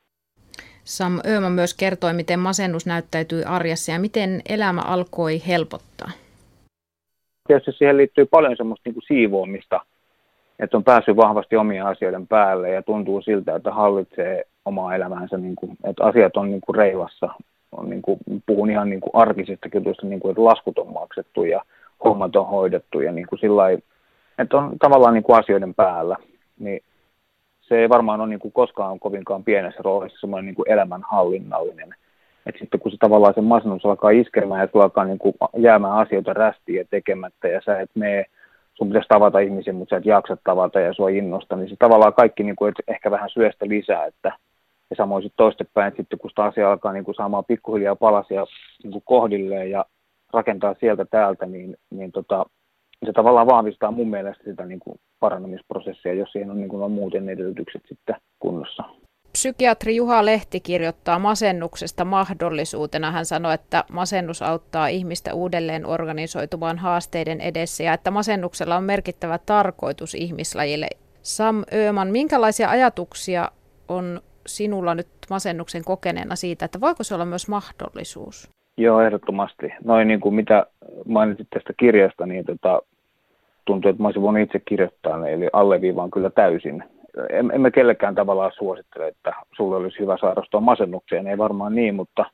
Sam 0.84 1.20
Ööman 1.28 1.52
myös 1.52 1.74
kertoi, 1.74 2.14
miten 2.14 2.40
masennus 2.40 2.86
näyttäytyi 2.86 3.44
arjessa 3.44 3.92
ja 3.92 4.00
miten 4.00 4.42
elämä 4.50 4.82
alkoi 4.82 5.42
helpottaa. 5.48 6.12
Tietysti 7.48 7.72
siihen 7.72 7.98
liittyy 7.98 8.26
paljon 8.26 8.58
semmoista 8.58 8.82
niin 8.86 8.94
kuin 8.94 9.04
siivoamista, 9.08 9.80
että 10.60 10.78
on 10.78 10.84
päässyt 10.84 11.16
vahvasti 11.16 11.56
omien 11.56 11.86
asioiden 11.86 12.28
päälle 12.28 12.70
ja 12.70 12.82
tuntuu 12.82 13.22
siltä, 13.22 13.56
että 13.56 13.72
hallitsee 13.72 14.44
omaa 14.66 14.96
elämäänsä, 14.96 15.38
niin 15.38 15.56
kuin, 15.56 15.78
että 15.84 16.04
asiat 16.04 16.38
on 16.38 16.50
niin 16.50 16.62
kuin 16.62 16.76
reilassa. 16.76 17.30
On 17.72 17.90
niin 17.90 18.02
kuin, 18.02 18.20
puhun 18.46 18.70
ihan 18.70 18.90
niin 18.90 19.02
kuin 19.02 19.12
arkisista 19.14 19.70
jutuista, 19.74 20.06
niin 20.06 20.20
kuin, 20.20 20.30
että 20.30 20.44
laskut 20.44 20.78
on 20.78 20.94
maksettu 20.94 21.44
ja 21.44 21.62
hommat 22.04 22.36
on 22.36 22.48
hoidettu 22.48 23.00
ja 23.00 23.12
niin 23.12 23.28
kuin 23.28 23.40
sillä 23.40 23.64
että 24.38 24.58
on 24.58 24.80
tavallaan 24.80 25.14
niin 25.14 25.24
kuin 25.24 25.40
asioiden 25.40 25.74
päällä. 25.74 26.18
Niin 26.60 26.84
se 27.74 27.80
ei 27.80 27.90
varmaan 27.90 28.22
ole 28.22 28.30
niin 28.30 28.40
kuin 28.40 28.52
koskaan 28.52 29.00
kovinkaan 29.00 29.44
pienessä 29.44 29.82
roolissa 29.84 30.20
semmoinen 30.20 30.46
niin 30.46 30.56
kuin 30.56 30.72
elämänhallinnallinen. 30.72 31.96
Et 32.46 32.56
sitten 32.60 32.80
kun 32.80 32.92
se 32.92 32.98
tavallaan 33.00 33.34
se 33.34 33.42
masennus 33.42 33.86
alkaa 33.86 34.10
iskemään 34.10 34.62
ja 34.62 34.68
sulla 34.72 34.86
alkaa 34.86 35.06
niin 35.06 35.18
kuin 35.18 35.36
jäämään 35.58 35.94
asioita 35.94 36.34
rästiä 36.34 36.82
ja 36.82 36.86
tekemättä 36.90 37.48
ja 37.48 37.62
sä 37.66 37.80
et 37.80 37.90
mene, 37.96 38.26
sun 38.74 38.88
pitäisi 38.88 39.08
tavata 39.08 39.40
ihmisiä, 39.40 39.74
mutta 39.74 39.96
sä 39.96 39.98
et 39.98 40.06
jaksa 40.06 40.38
tavata 40.44 40.80
ja 40.80 40.94
sua 40.94 41.10
innosta, 41.10 41.56
niin 41.56 41.70
se 41.70 41.76
tavallaan 41.80 42.14
kaikki 42.14 42.44
niin 42.44 42.56
kuin, 42.56 42.74
ehkä 42.88 43.12
vähän 43.12 43.30
syöstä 43.30 43.66
lisää, 43.68 44.06
että 44.06 44.32
ja 44.90 44.96
samoin 44.96 45.24
sitten 45.24 45.38
toistepäin, 45.38 45.88
että 45.88 46.02
sitten 46.02 46.20
kun 46.20 46.30
sitä 46.30 46.44
asia 46.44 46.72
alkaa 46.72 46.94
niin 46.94 47.04
kuin 47.04 47.16
saamaan 47.16 47.46
pikkuhiljaa 47.46 47.96
palasia 47.96 48.46
niin 48.84 48.92
kuin 48.92 49.04
kohdilleen 49.06 49.72
ja 49.72 49.86
rakentaa 50.34 50.76
sieltä 50.80 51.06
täältä, 51.06 51.46
niin, 51.46 51.78
niin 51.90 52.12
tota, 52.12 52.46
se 53.06 53.14
tavallaan 53.14 53.48
vahvistaa 53.48 53.92
mun 53.92 54.10
mielestä 54.10 54.44
sitä 54.44 54.66
niin 54.66 54.80
kuin 54.80 55.00
parannamisprosessia, 55.20 56.14
jos 56.14 56.32
siihen 56.32 56.52
on, 56.52 56.58
niin 56.58 56.70
kuin 56.70 56.84
on 56.84 56.92
muuten 56.92 57.30
edellytykset 57.30 57.82
sitten 57.88 58.16
kunnossa. 58.40 58.84
Psykiatri 59.32 59.96
Juha 59.96 60.26
Lehti 60.26 60.60
kirjoittaa 60.60 61.20
masennuksesta 61.20 62.06
mahdollisuutena. 62.06 63.12
Hän 63.12 63.26
sanoi, 63.26 63.54
että 63.54 63.84
masennus 63.92 64.42
auttaa 64.42 64.88
ihmistä 64.88 65.34
uudelleen 65.34 65.86
organisoitumaan 65.86 66.78
haasteiden 66.78 67.42
edessä 67.42 67.84
ja 67.84 67.94
että 67.94 68.12
masennuksella 68.12 68.76
on 68.76 68.84
merkittävä 68.84 69.40
tarkoitus 69.46 70.16
ihmislajille. 70.16 70.88
Sam 71.22 71.64
Ööman, 71.74 72.08
minkälaisia 72.08 72.70
ajatuksia 72.70 73.52
on 73.88 74.22
sinulla 74.48 74.96
nyt 74.96 75.08
masennuksen 75.30 75.84
kokeneena 75.84 76.36
siitä, 76.36 76.66
että 76.66 76.82
voiko 76.82 77.04
se 77.04 77.16
olla 77.16 77.26
myös 77.26 77.48
mahdollisuus? 77.48 78.50
Joo, 78.78 79.02
ehdottomasti. 79.02 79.74
Noin 79.84 80.08
niin 80.08 80.20
kuin 80.20 80.36
mitä 80.36 80.66
mainitsit 81.06 81.48
tästä 81.50 81.74
kirjasta, 81.80 82.26
niin 82.26 82.46
tota, 82.46 82.82
tuntuu, 83.66 83.90
että 83.90 84.02
mä 84.02 84.08
olisin 84.08 84.22
voinut 84.22 84.42
itse 84.42 84.60
kirjoittaa 84.60 85.28
eli 85.28 85.50
alleviivaan 85.54 86.12
kyllä 86.12 86.30
täysin. 86.30 86.84
En, 87.30 87.52
emme 87.54 87.72
kellekään 87.72 88.16
tavallaan 88.16 88.52
suosittele, 88.58 89.08
että 89.08 89.34
sulle 89.56 89.76
olisi 89.76 90.00
hyvä 90.00 90.18
sairastua 90.18 90.60
masennukseen, 90.60 91.28
ei 91.28 91.38
varmaan 91.38 91.76
niin, 91.76 91.96
mutta, 91.96 92.26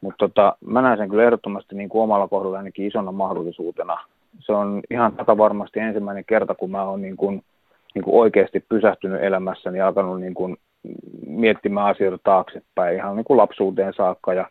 mutta 0.00 0.28
tota, 0.28 0.56
mä 0.66 0.82
näen 0.82 0.98
sen 0.98 1.08
kyllä 1.08 1.24
ehdottomasti 1.24 1.74
niin 1.74 1.88
kuin 1.88 2.02
omalla 2.02 2.28
kohdalla 2.28 2.58
ainakin 2.58 2.86
isona 2.86 3.12
mahdollisuutena. 3.12 3.98
Se 4.38 4.52
on 4.52 4.80
ihan 4.90 5.12
tätä 5.12 5.38
varmasti 5.38 5.80
ensimmäinen 5.80 6.24
kerta, 6.24 6.54
kun 6.54 6.70
mä 6.70 6.82
oon 6.82 7.02
niin 7.02 7.16
kuin, 7.16 7.42
niin 7.94 8.02
kuin 8.04 8.16
oikeasti 8.16 8.64
pysähtynyt 8.68 9.22
elämässäni 9.22 9.78
ja 9.78 9.86
alkanut 9.86 10.20
niin 10.20 10.34
kuin 10.34 10.56
miettimään 11.26 11.86
asioita 11.86 12.18
taaksepäin 12.24 12.96
ihan 12.96 13.16
niin 13.16 13.24
kuin 13.24 13.36
lapsuuteen 13.36 13.92
saakka 13.96 14.34
ja, 14.34 14.46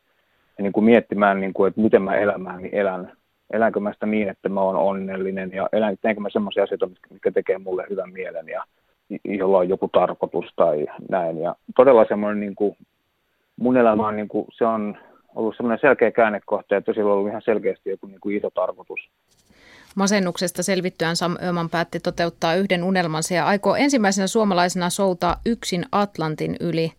ja 0.57 0.63
niin 0.63 0.73
kuin 0.73 0.83
miettimään, 0.83 1.39
niin 1.39 1.53
kuin, 1.53 1.67
että 1.67 1.81
miten 1.81 2.01
mä 2.01 2.15
elämääni 2.15 2.69
elän 2.71 3.11
elänkö 3.53 3.79
mä 3.79 3.93
sitä 3.93 4.05
niin, 4.05 4.29
että 4.29 4.49
mä 4.49 4.61
oon 4.61 4.75
onnellinen 4.75 5.51
ja 5.53 5.69
elän, 5.71 5.97
teenkö 6.01 6.21
mä 6.21 6.29
semmoisia 6.29 6.63
asioita, 6.63 6.89
mitkä 7.09 7.31
tekee 7.31 7.57
mulle 7.57 7.85
hyvän 7.89 8.13
mielen 8.13 8.47
ja 8.47 8.63
jolla 9.25 9.57
on 9.57 9.69
joku 9.69 9.87
tarkoitus 9.87 10.45
tai 10.55 10.87
näin. 11.09 11.41
Ja 11.41 11.55
todella 11.75 12.05
semmoinen, 12.07 12.39
niin 12.39 12.55
kuin, 12.55 12.77
mun 13.55 13.77
elämä 13.77 14.07
on, 14.07 14.15
niin 14.15 14.27
kuin, 14.27 14.45
se 14.51 14.65
on 14.65 14.97
ollut 15.35 15.55
semmoinen 15.57 15.79
selkeä 15.81 16.11
käännekohta, 16.11 16.77
että 16.77 16.93
sillä 16.93 17.11
on 17.11 17.17
ollut 17.17 17.29
ihan 17.29 17.41
selkeästi 17.45 17.89
joku 17.89 18.07
niin 18.07 18.21
kuin 18.21 18.37
iso 18.37 18.49
tarkoitus. 18.49 18.99
Masennuksesta 19.95 20.63
selvittyään 20.63 21.15
Sam 21.15 21.35
Öman 21.47 21.69
päätti 21.69 21.99
toteuttaa 21.99 22.55
yhden 22.55 22.83
unelmansa 22.83 23.33
ja 23.33 23.47
aikoo 23.47 23.75
ensimmäisenä 23.75 24.27
suomalaisena 24.27 24.89
soutaa 24.89 25.35
yksin 25.45 25.85
Atlantin 25.91 26.55
yli. 26.59 26.91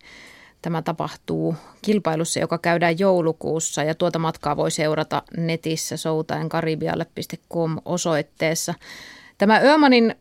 Tämä 0.61 0.81
tapahtuu 0.81 1.55
kilpailussa, 1.81 2.39
joka 2.39 2.57
käydään 2.57 2.99
joulukuussa 2.99 3.83
ja 3.83 3.95
tuota 3.95 4.19
matkaa 4.19 4.57
voi 4.57 4.71
seurata 4.71 5.23
netissä 5.37 5.97
soutaenkaribialle.com 5.97 7.77
osoitteessa. 7.85 8.73
Tämä 9.37 9.61
Ömanin 9.63 10.15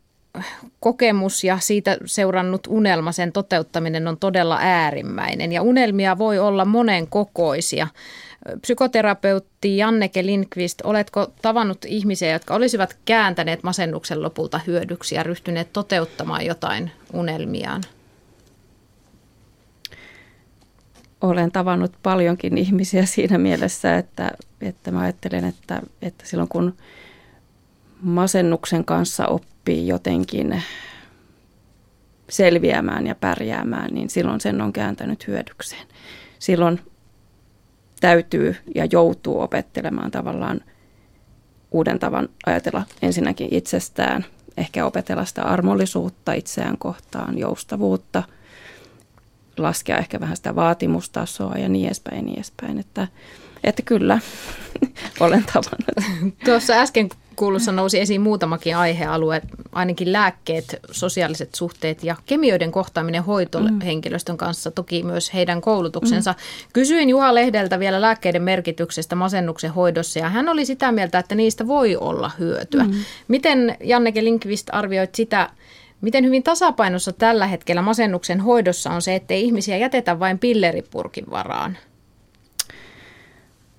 kokemus 0.81 1.45
ja 1.45 1.59
siitä 1.61 1.97
seurannut 2.05 2.67
unelma, 2.69 3.13
sen 3.13 3.33
toteuttaminen 3.33 4.09
on 4.09 4.19
todella 4.19 4.59
äärimmäinen 4.61 5.53
ja 5.53 5.63
unelmia 5.63 6.19
voi 6.19 6.39
olla 6.39 6.65
monen 6.65 7.07
kokoisia. 7.07 7.87
Psykoterapeutti 8.61 9.77
Janneke 9.77 10.27
Lindqvist, 10.27 10.81
oletko 10.85 11.27
tavannut 11.43 11.85
ihmisiä, 11.85 12.33
jotka 12.33 12.55
olisivat 12.55 12.97
kääntäneet 13.05 13.63
masennuksen 13.63 14.23
lopulta 14.23 14.61
hyödyksi 14.67 15.15
ja 15.15 15.23
ryhtyneet 15.23 15.73
toteuttamaan 15.73 16.47
jotain 16.47 16.91
unelmiaan? 17.13 17.83
Olen 21.21 21.53
tavannut 21.53 21.93
paljonkin 22.03 22.59
ihmisiä 22.59 23.07
siinä 23.17 23.39
mielessä, 23.39 23.99
että, 23.99 24.31
että 24.61 24.91
mä 24.91 25.01
ajattelen, 25.01 25.45
että, 25.45 25.83
että 26.03 26.27
silloin 26.27 26.49
kun 26.49 26.75
masennuksen 28.03 28.85
kanssa 28.85 29.27
oppii 29.27 29.87
jotenkin 29.87 30.63
selviämään 32.29 33.07
ja 33.07 33.15
pärjäämään, 33.15 33.95
niin 33.95 34.11
silloin 34.11 34.41
sen 34.41 34.61
on 34.61 34.73
kääntänyt 34.73 35.27
hyödykseen. 35.27 35.87
Silloin 36.39 36.81
täytyy 38.01 38.57
ja 38.75 38.85
joutuu 38.93 39.41
opettelemaan 39.41 40.11
tavallaan 40.11 40.61
uuden 41.71 41.99
tavan 41.99 42.29
ajatella 42.47 42.83
ensinnäkin 43.03 43.49
itsestään, 43.55 44.25
ehkä 44.57 44.87
opetella 44.87 45.25
sitä 45.25 45.43
armollisuutta 45.43 46.33
itseään 46.33 46.79
kohtaan, 46.79 47.39
joustavuutta– 47.39 48.23
laskea 49.63 49.99
ehkä 49.99 50.21
vähän 50.21 50.37
sitä 50.37 50.55
vaatimustasoa 50.55 51.55
ja 51.55 51.69
niin 51.69 51.87
edespäin 51.87 52.17
ja 52.17 52.23
niin 52.23 52.37
edespäin. 52.37 52.79
Että, 52.79 53.09
että 53.65 53.83
kyllä, 53.83 54.19
olen 55.21 55.45
tavannut. 55.45 56.35
Tuossa 56.45 56.73
äsken 56.73 57.09
kuulussa 57.41 57.73
nousi 57.73 58.01
esiin 58.01 58.21
muutamakin 58.21 58.77
aihealue, 58.77 59.43
ainakin 59.73 60.13
lääkkeet, 60.13 60.81
sosiaaliset 60.91 61.55
suhteet 61.55 62.05
ja 62.05 62.17
kemioiden 62.27 62.73
kohtaaminen 62.73 63.25
hoitohenkilöstön 63.25 64.37
kanssa, 64.37 64.71
toki 64.71 65.03
myös 65.03 65.35
heidän 65.35 65.61
koulutuksensa. 65.61 66.33
Mm. 66.33 66.71
Kysyin 66.73 67.11
Juha 67.11 67.35
Lehdeltä 67.35 67.79
vielä 67.79 68.01
lääkkeiden 68.01 68.43
merkityksestä 68.43 69.17
masennuksen 69.17 69.71
hoidossa 69.71 70.19
ja 70.19 70.29
hän 70.29 70.49
oli 70.49 70.65
sitä 70.65 70.93
mieltä, 70.93 71.19
että 71.19 71.35
niistä 71.35 71.67
voi 71.67 71.97
olla 71.97 72.31
hyötyä. 72.39 72.85
Mm. 72.85 72.95
Miten 73.29 73.77
Janneke 73.85 74.25
Linkvist 74.25 74.69
arvioit 74.73 75.15
sitä, 75.15 75.51
Miten 76.01 76.25
hyvin 76.25 76.43
tasapainossa 76.43 77.13
tällä 77.13 77.47
hetkellä 77.47 77.83
masennuksen 77.83 78.41
hoidossa 78.41 78.91
on 78.91 79.03
se, 79.03 79.15
ettei 79.15 79.45
ihmisiä 79.45 79.77
jätetä 79.77 80.19
vain 80.19 80.39
pilleripurkin 80.39 81.31
varaan? 81.31 81.79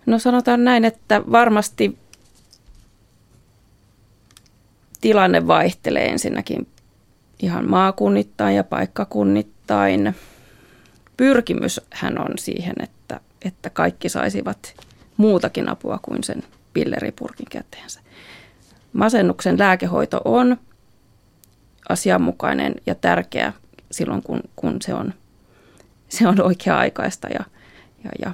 No 0.05 0.19
sanotaan 0.19 0.63
näin, 0.63 0.85
että 0.85 1.21
varmasti 1.31 1.97
tilanne 5.01 5.47
vaihtelee 5.47 6.05
ensinnäkin 6.05 6.67
ihan 7.39 7.69
maakunnittain 7.69 8.55
ja 8.55 8.63
paikkakunnittain. 8.63 10.15
Pyrkimyshän 11.17 12.19
on 12.19 12.31
siihen, 12.39 12.75
että, 12.83 13.19
että 13.45 13.69
kaikki 13.69 14.09
saisivat 14.09 14.75
muutakin 15.17 15.69
apua 15.69 15.99
kuin 16.01 16.23
sen 16.23 16.43
pilleripurkin 16.73 17.47
käteensä. 17.49 17.99
Masennuksen 18.93 19.59
lääkehoito 19.59 20.21
on 20.25 20.57
asianmukainen 21.91 22.75
ja 22.85 22.95
tärkeä 22.95 23.53
silloin, 23.91 24.23
kun, 24.23 24.41
kun 24.55 24.77
se, 24.81 24.93
on, 24.93 25.13
se 26.09 26.27
on 26.27 26.41
oikea-aikaista 26.41 27.27
ja, 27.27 27.45
ja, 28.03 28.11
ja 28.25 28.31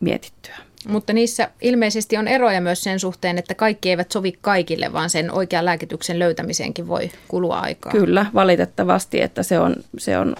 mietittyä. 0.00 0.56
Mutta 0.88 1.12
niissä 1.12 1.50
ilmeisesti 1.60 2.16
on 2.16 2.28
eroja 2.28 2.60
myös 2.60 2.82
sen 2.82 3.00
suhteen, 3.00 3.38
että 3.38 3.54
kaikki 3.54 3.90
eivät 3.90 4.12
sovi 4.12 4.32
kaikille, 4.40 4.92
vaan 4.92 5.10
sen 5.10 5.30
oikean 5.30 5.64
lääkityksen 5.64 6.18
löytämiseenkin 6.18 6.88
voi 6.88 7.10
kulua 7.28 7.60
aikaa. 7.60 7.92
Kyllä, 7.92 8.26
valitettavasti, 8.34 9.20
että 9.20 9.42
se, 9.42 9.58
on, 9.58 9.76
se 9.98 10.18
on, 10.18 10.34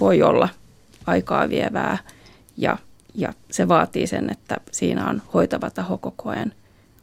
voi 0.00 0.22
olla 0.22 0.48
aikaa 1.06 1.48
vievää 1.48 1.98
ja, 2.56 2.78
ja 3.14 3.32
se 3.50 3.68
vaatii 3.68 4.06
sen, 4.06 4.30
että 4.30 4.56
siinä 4.72 5.08
on 5.08 5.22
hoitava 5.34 5.70
taho 5.70 5.98
koko 5.98 6.28
ajan, 6.28 6.52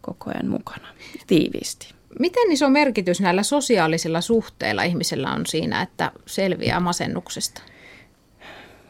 koko 0.01 0.29
ajan 0.29 0.47
mukana 0.47 0.87
tiiviisti. 1.27 1.94
Miten 2.19 2.51
iso 2.51 2.69
merkitys 2.69 3.21
näillä 3.21 3.43
sosiaalisilla 3.43 4.21
suhteilla 4.21 4.83
ihmisellä 4.83 5.31
on 5.31 5.45
siinä, 5.45 5.81
että 5.81 6.11
selviää 6.25 6.79
masennuksesta? 6.79 7.61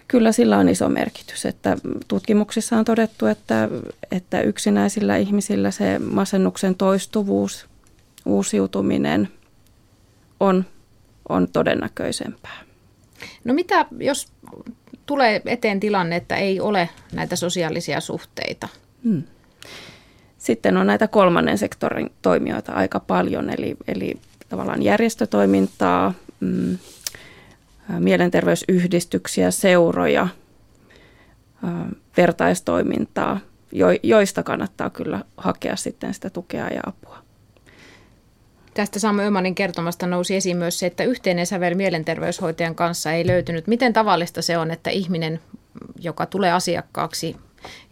Kyllä 0.08 0.32
sillä 0.32 0.58
on 0.58 0.70
iso 0.70 0.90
merkitys. 0.90 1.46
Että 1.46 1.78
tutkimuksissa 2.08 2.78
on 2.78 2.86
todettu, 2.86 3.26
että, 3.26 3.70
että 4.12 4.42
yksinäisillä 4.42 5.18
ihmisillä 5.18 5.72
se 5.72 6.00
masennuksen 6.00 6.76
toistuvuus, 6.76 7.66
uusiutuminen 8.26 9.30
on, 10.40 10.66
on 11.30 11.48
todennäköisempää. 11.54 12.58
No 13.44 13.54
mitä, 13.54 13.86
jos 14.00 14.28
tulee 15.06 15.42
eteen 15.46 15.80
tilanne, 15.80 16.16
että 16.16 16.36
ei 16.36 16.60
ole 16.60 16.90
näitä 17.14 17.36
sosiaalisia 17.36 18.00
suhteita? 18.00 18.68
Hmm. 19.04 19.24
Sitten 20.46 20.78
on 20.78 20.88
näitä 20.88 21.08
kolmannen 21.08 21.58
sektorin 21.58 22.12
toimijoita 22.22 22.72
aika 22.72 23.00
paljon, 23.00 23.50
eli, 23.50 23.76
eli 23.88 24.16
tavallaan 24.50 24.84
järjestötoimintaa, 24.84 26.14
mm, 26.40 26.78
mielenterveysyhdistyksiä, 28.00 29.52
seuroja, 29.52 30.28
vertaistoimintaa, 32.18 33.40
joista 34.04 34.44
kannattaa 34.44 34.90
kyllä 34.90 35.24
hakea 35.38 35.76
sitten 35.76 36.14
sitä 36.14 36.30
tukea 36.30 36.68
ja 36.68 36.82
apua. 36.86 37.18
Tästä 38.74 39.00
Samu 39.00 39.22
Ömanin 39.22 39.56
kertomasta 39.56 40.08
nousi 40.08 40.36
esiin 40.36 40.58
myös 40.58 40.80
se, 40.80 40.86
että 40.86 41.04
yhteinen 41.04 41.46
sävel 41.46 41.76
mielenterveyshoitajan 41.76 42.76
kanssa 42.76 43.12
ei 43.12 43.28
löytynyt. 43.28 43.68
Miten 43.68 43.94
tavallista 43.94 44.42
se 44.42 44.58
on, 44.58 44.72
että 44.72 44.90
ihminen, 44.90 45.40
joka 46.00 46.26
tulee 46.26 46.52
asiakkaaksi 46.52 47.36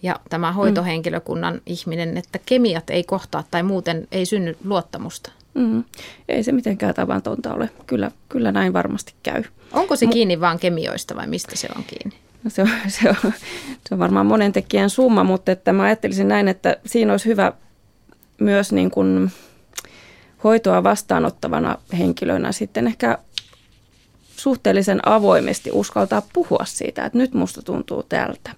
ja 0.02 0.20
tämä 0.30 0.52
hoitohenkilökunnan 0.52 1.54
mm. 1.54 1.62
ihminen, 1.66 2.18
että 2.18 2.40
kemiat 2.46 2.90
ei 2.90 3.04
kohtaa 3.04 3.44
tai 3.52 3.64
muuten 3.64 4.08
ei 4.12 4.26
synny 4.26 4.58
luottamusta? 4.66 5.32
Mm. 5.54 5.84
Ei 6.30 6.44
se 6.44 6.52
mitenkään 6.52 6.96
tavatonta 6.96 7.54
ole. 7.54 7.70
Kyllä, 7.88 8.12
kyllä 8.30 8.52
näin 8.52 8.74
varmasti 8.74 9.14
käy. 9.24 9.44
Onko 9.72 9.96
se 9.96 10.08
kiinni 10.08 10.42
vain 10.42 10.60
kemioista 10.60 11.16
vai 11.16 11.28
mistä 11.28 11.56
se 11.56 11.68
on 11.76 11.84
kiinni? 11.84 12.20
No 12.44 12.50
se, 12.50 12.62
on, 12.62 12.70
se, 12.88 13.10
on, 13.10 13.34
se 13.88 13.94
on 13.94 14.00
varmaan 14.00 14.26
monen 14.26 14.54
tekijän 14.54 14.90
summa, 14.90 15.24
mutta 15.24 15.52
että 15.52 15.74
mä 15.74 15.84
ajattelisin 15.84 16.28
näin, 16.28 16.48
että 16.48 16.78
siinä 16.86 17.14
olisi 17.14 17.26
hyvä 17.26 17.54
myös 18.40 18.72
niin 18.72 18.92
kuin 18.92 19.32
hoitoa 20.44 20.84
vastaanottavana 20.84 21.78
henkilönä 21.98 22.52
sitten 22.52 22.88
ehkä 22.88 23.18
suhteellisen 24.38 25.08
avoimesti 25.08 25.70
uskaltaa 25.74 26.22
puhua 26.34 26.66
siitä, 26.66 27.06
että 27.06 27.18
nyt 27.18 27.34
musta 27.34 27.62
tuntuu 27.62 28.04
tältä. 28.04 28.56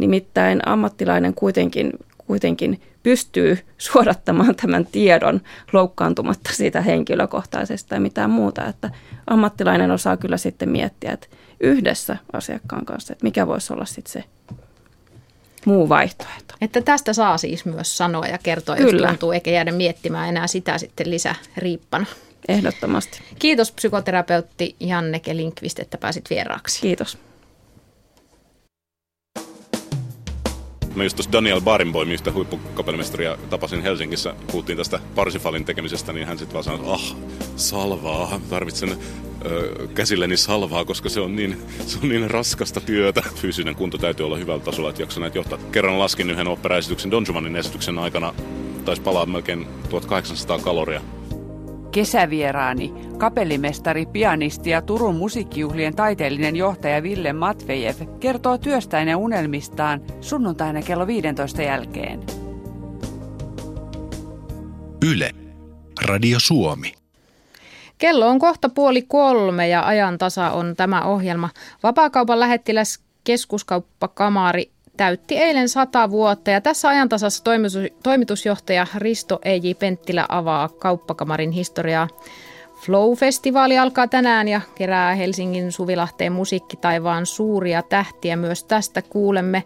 Nimittäin 0.00 0.68
ammattilainen 0.68 1.34
kuitenkin, 1.34 1.92
kuitenkin 2.26 2.80
pystyy 3.02 3.58
suodattamaan 3.78 4.54
tämän 4.54 4.86
tiedon 4.86 5.40
loukkaantumatta 5.72 6.52
siitä 6.52 6.80
henkilökohtaisesta 6.80 7.88
tai 7.88 8.00
mitään 8.00 8.30
muuta. 8.30 8.66
Että 8.66 8.90
ammattilainen 9.26 9.90
osaa 9.90 10.16
kyllä 10.16 10.36
sitten 10.36 10.68
miettiä, 10.68 11.12
että 11.12 11.26
yhdessä 11.60 12.16
asiakkaan 12.32 12.84
kanssa, 12.84 13.12
että 13.12 13.24
mikä 13.24 13.46
voisi 13.46 13.72
olla 13.72 13.84
sitten 13.84 14.12
se 14.12 14.24
muu 15.66 15.88
vaihtoehto. 15.88 16.54
Että 16.60 16.80
tästä 16.80 17.12
saa 17.12 17.38
siis 17.38 17.64
myös 17.64 17.96
sanoa 17.96 18.26
ja 18.26 18.38
kertoa, 18.42 18.76
Kyllä. 18.76 19.02
jos 19.02 19.08
tuntuu, 19.08 19.32
eikä 19.32 19.50
jäädä 19.50 19.72
miettimään 19.72 20.28
enää 20.28 20.46
sitä 20.46 20.78
sitten 20.78 21.10
lisäriippana. 21.10 22.06
Ehdottomasti. 22.48 23.20
Kiitos 23.38 23.72
psykoterapeutti 23.72 24.76
Janneke 24.80 25.36
Linkvist, 25.36 25.78
että 25.78 25.98
pääsit 25.98 26.30
vieraaksi. 26.30 26.80
Kiitos. 26.80 27.18
Mä 30.94 31.02
just 31.04 31.16
tuossa 31.16 31.32
Daniel 31.32 31.60
Barenboim, 31.60 32.10
yhtä 32.10 32.32
huippukapellimestaria 32.32 33.38
tapasin 33.50 33.82
Helsingissä, 33.82 34.34
puhuttiin 34.52 34.78
tästä 34.78 35.00
Parsifalin 35.14 35.64
tekemisestä, 35.64 36.12
niin 36.12 36.26
hän 36.26 36.38
sitten 36.38 36.54
vaan 36.54 36.64
sanoi, 36.64 36.94
ah, 36.94 37.16
salvaa, 37.56 38.40
tarvitsen 38.50 38.98
ö, 39.46 39.88
käsilleni 39.94 40.36
salvaa, 40.36 40.84
koska 40.84 41.08
se 41.08 41.20
on, 41.20 41.36
niin, 41.36 41.62
se 41.86 41.98
on 42.02 42.08
niin 42.08 42.30
raskasta 42.30 42.80
työtä. 42.80 43.22
Fyysinen 43.34 43.74
kunto 43.74 43.98
täytyy 43.98 44.26
olla 44.26 44.36
hyvällä 44.36 44.64
tasolla, 44.64 44.90
että 44.90 45.02
jaksa 45.02 45.20
näitä 45.20 45.38
johtaa. 45.38 45.58
Kerran 45.72 45.98
laskin 45.98 46.30
yhden 46.30 46.48
operaesityksen 46.48 47.10
Don 47.10 47.24
Juanin 47.28 47.56
esityksen 47.56 47.98
aikana, 47.98 48.34
taisi 48.84 49.02
palaa 49.02 49.26
melkein 49.26 49.66
1800 49.88 50.58
kaloria 50.58 51.00
Kesävieraani, 51.92 52.94
kapellimestari, 53.18 54.06
pianisti 54.06 54.70
ja 54.70 54.82
Turun 54.82 55.16
musiikkijuhlien 55.16 55.96
taiteellinen 55.96 56.56
johtaja 56.56 57.02
Ville 57.02 57.32
Matvejev 57.32 57.96
kertoo 58.20 58.58
työstään 58.58 59.08
ja 59.08 59.16
unelmistaan 59.16 60.00
sunnuntaina 60.20 60.82
kello 60.82 61.06
15 61.06 61.62
jälkeen. 61.62 62.20
Yle. 65.12 65.30
Radio 66.02 66.36
Suomi. 66.40 66.92
Kello 67.98 68.28
on 68.28 68.38
kohta 68.38 68.68
puoli 68.68 69.02
kolme 69.02 69.68
ja 69.68 69.86
ajan 69.86 70.18
tasa 70.18 70.50
on 70.50 70.76
tämä 70.76 71.02
ohjelma. 71.02 71.50
Vapaakaupan 71.82 72.40
lähettiläs 72.40 73.00
keskuskauppakamari 73.24 74.70
täytti 75.00 75.36
eilen 75.36 75.68
sata 75.68 76.10
vuotta 76.10 76.50
ja 76.50 76.60
tässä 76.60 76.88
ajantasassa 76.88 77.44
toimitusjohtaja 78.02 78.86
Risto 78.96 79.38
E.J. 79.44 79.70
Penttilä 79.78 80.26
avaa 80.28 80.68
kauppakamarin 80.68 81.50
historiaa. 81.50 82.08
Flow-festivaali 82.86 83.78
alkaa 83.78 84.08
tänään 84.08 84.48
ja 84.48 84.60
kerää 84.74 85.14
Helsingin 85.14 85.72
Suvilahteen 85.72 86.32
musiikkitaivaan 86.32 87.26
suuria 87.26 87.82
tähtiä. 87.82 88.36
Myös 88.36 88.64
tästä 88.64 89.02
kuulemme, 89.02 89.64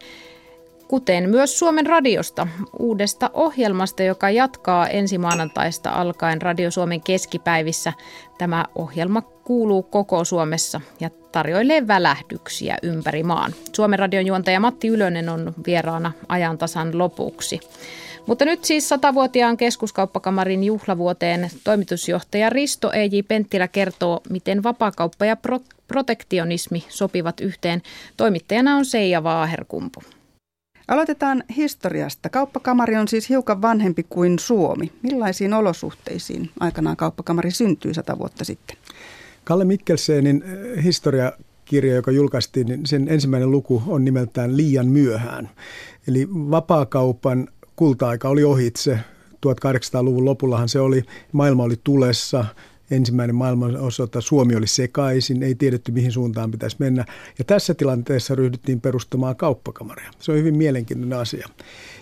kuten 0.88 1.30
myös 1.30 1.58
Suomen 1.58 1.86
radiosta, 1.86 2.48
uudesta 2.78 3.30
ohjelmasta, 3.32 4.02
joka 4.02 4.30
jatkaa 4.30 4.88
ensi 4.88 5.18
maanantaista 5.18 5.90
alkaen 5.90 6.42
Radio 6.42 6.70
Suomen 6.70 7.00
keskipäivissä. 7.00 7.92
Tämä 8.38 8.64
ohjelma 8.74 9.22
kuuluu 9.22 9.82
koko 9.82 10.24
Suomessa 10.24 10.80
ja 11.00 11.10
tarjoilee 11.34 11.86
välähdyksiä 11.86 12.78
ympäri 12.82 13.22
maan. 13.22 13.54
Suomen 13.72 13.98
radion 13.98 14.26
juontaja 14.26 14.60
Matti 14.60 14.88
Ylönen 14.88 15.28
on 15.28 15.54
vieraana 15.66 16.12
ajantasan 16.28 16.98
lopuksi. 16.98 17.60
Mutta 18.26 18.44
nyt 18.44 18.64
siis 18.64 18.88
satavuotiaan 18.88 19.56
keskuskauppakamarin 19.56 20.64
juhlavuoteen 20.64 21.50
toimitusjohtaja 21.64 22.50
Risto 22.50 22.92
E.J. 22.92 23.18
Penttilä 23.28 23.68
kertoo, 23.68 24.20
miten 24.30 24.62
vapakauppa 24.62 25.24
ja 25.24 25.36
pro- 25.36 25.60
protektionismi 25.88 26.84
sopivat 26.88 27.40
yhteen. 27.40 27.82
Toimittajana 28.16 28.76
on 28.76 28.84
Seija 28.84 29.22
Vaaherkumpu. 29.22 30.02
Aloitetaan 30.88 31.44
historiasta. 31.56 32.28
Kauppakamari 32.28 32.96
on 32.96 33.08
siis 33.08 33.28
hiukan 33.28 33.62
vanhempi 33.62 34.02
kuin 34.08 34.38
Suomi. 34.38 34.92
Millaisiin 35.02 35.54
olosuhteisiin 35.54 36.50
aikanaan 36.60 36.96
kauppakamari 36.96 37.50
syntyi 37.50 37.94
sata 37.94 38.18
vuotta 38.18 38.44
sitten? 38.44 38.76
Kalle 39.44 39.64
Mikkelsenin 39.64 40.42
eh, 40.42 40.84
historiakirja, 40.84 41.94
joka 41.94 42.10
julkaistiin, 42.10 42.66
niin 42.66 42.86
sen 42.86 43.08
ensimmäinen 43.08 43.50
luku 43.50 43.82
on 43.86 44.04
nimeltään 44.04 44.56
Liian 44.56 44.86
myöhään. 44.86 45.50
Eli 46.08 46.28
vapaakaupan 46.30 47.48
kulta-aika 47.76 48.28
oli 48.28 48.44
ohitse. 48.44 48.98
1800-luvun 49.46 50.24
lopullahan 50.24 50.68
se 50.68 50.80
oli, 50.80 51.02
maailma 51.32 51.62
oli 51.62 51.76
tulessa, 51.84 52.44
ensimmäinen 52.90 53.36
maailmanosota, 53.36 54.20
Suomi 54.20 54.56
oli 54.56 54.66
sekaisin, 54.66 55.42
ei 55.42 55.54
tiedetty 55.54 55.92
mihin 55.92 56.12
suuntaan 56.12 56.50
pitäisi 56.50 56.76
mennä. 56.78 57.04
Ja 57.38 57.44
tässä 57.44 57.74
tilanteessa 57.74 58.34
ryhdyttiin 58.34 58.80
perustamaan 58.80 59.36
kauppakamaria. 59.36 60.10
Se 60.18 60.32
on 60.32 60.38
hyvin 60.38 60.56
mielenkiintoinen 60.56 61.18
asia. 61.18 61.48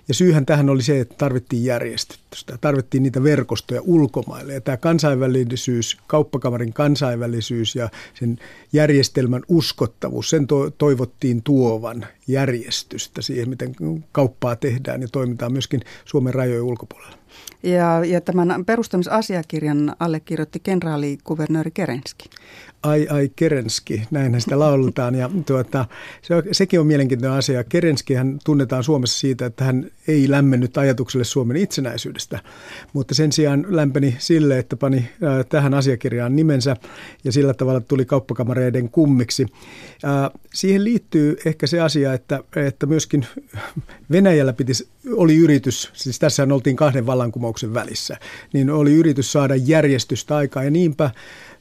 Ja 0.09 0.15
syyhän 0.15 0.47
tähän 0.47 0.71
oli 0.71 0.83
se, 0.83 1.01
että 1.01 1.15
tarvittiin 1.19 1.65
järjestystä, 1.65 2.59
tarvittiin 2.61 3.03
niitä 3.03 3.23
verkostoja 3.23 3.81
ulkomaille. 3.85 4.55
Ja 4.55 4.61
tämä 4.61 4.77
kansainvälisyys, 4.77 5.97
kauppakamarin 6.07 6.73
kansainvälisyys 6.73 7.77
ja 7.77 7.88
sen 8.15 8.38
järjestelmän 8.73 9.43
uskottavuus, 9.49 10.31
sen 10.31 10.47
to- 10.47 10.71
toivottiin 10.71 11.43
tuovan 11.43 12.07
järjestystä 12.27 13.23
siihen, 13.23 13.49
miten 13.49 13.75
kauppaa 14.12 14.57
tehdään 14.57 15.03
ja 15.03 15.09
toimitaan 15.09 15.53
myöskin 15.53 15.81
Suomen 16.05 16.35
rajojen 16.35 16.62
ulkopuolella. 16.62 17.21
Ja, 17.62 18.05
ja 18.05 18.21
tämän 18.21 18.64
perustamisasiakirjan 18.64 19.97
allekirjoitti 19.99 20.61
kenraali 20.61 21.18
kuvernööri 21.25 21.71
Kerenski. 21.71 22.29
Ai 22.83 23.09
ai 23.09 23.31
Kerenski, 23.37 24.03
näinhän 24.11 24.40
sitä 24.40 24.59
laulutaan. 24.59 25.14
Ja 25.14 25.31
tuota, 25.47 25.85
se 26.23 26.35
sekin 26.53 26.81
on 26.81 26.87
mielenkiintoinen 26.87 27.38
asia. 27.38 27.64
Kerenski 27.64 28.14
hän 28.14 28.38
tunnetaan 28.45 28.85
Suomessa 28.85 29.18
siitä, 29.18 29.47
että 29.47 29.64
hän 29.64 29.90
ei 30.09 30.31
lämmennyt 30.31 30.79
ajatukselle 30.79 31.25
Suomen 31.25 31.57
itsenäisyydestä, 31.57 32.38
mutta 32.92 33.14
sen 33.14 33.33
sijaan 33.33 33.66
lämpeni 33.68 34.16
sille, 34.18 34.59
että 34.59 34.77
pani 34.77 34.97
äh, 34.99 35.47
tähän 35.49 35.75
asiakirjaan 35.75 36.37
nimensä 36.37 36.77
ja 37.25 37.33
sillä 37.33 37.55
tavalla 37.55 37.81
tuli 37.81 38.05
kauppakamareiden 38.05 38.88
kummiksi. 38.88 39.47
Äh, 40.05 40.40
siihen 40.55 40.85
liittyy 40.85 41.37
ehkä 41.45 41.66
se 41.66 41.81
asia, 41.81 42.12
että, 42.12 42.40
että 42.57 42.87
myöskin 42.87 43.27
Venäjällä 44.11 44.53
pitisi, 44.53 44.88
oli 45.16 45.37
yritys, 45.37 45.90
siis 45.92 46.18
tässä 46.18 46.47
oltiin 46.53 46.77
kahden 46.77 47.07
vallankumouksen 47.22 47.74
välissä, 47.74 48.16
niin 48.52 48.70
oli 48.70 48.94
yritys 48.94 49.32
saada 49.32 49.56
järjestystä 49.56 50.37
aikaa 50.37 50.64
ja 50.64 50.70
niinpä 50.70 51.11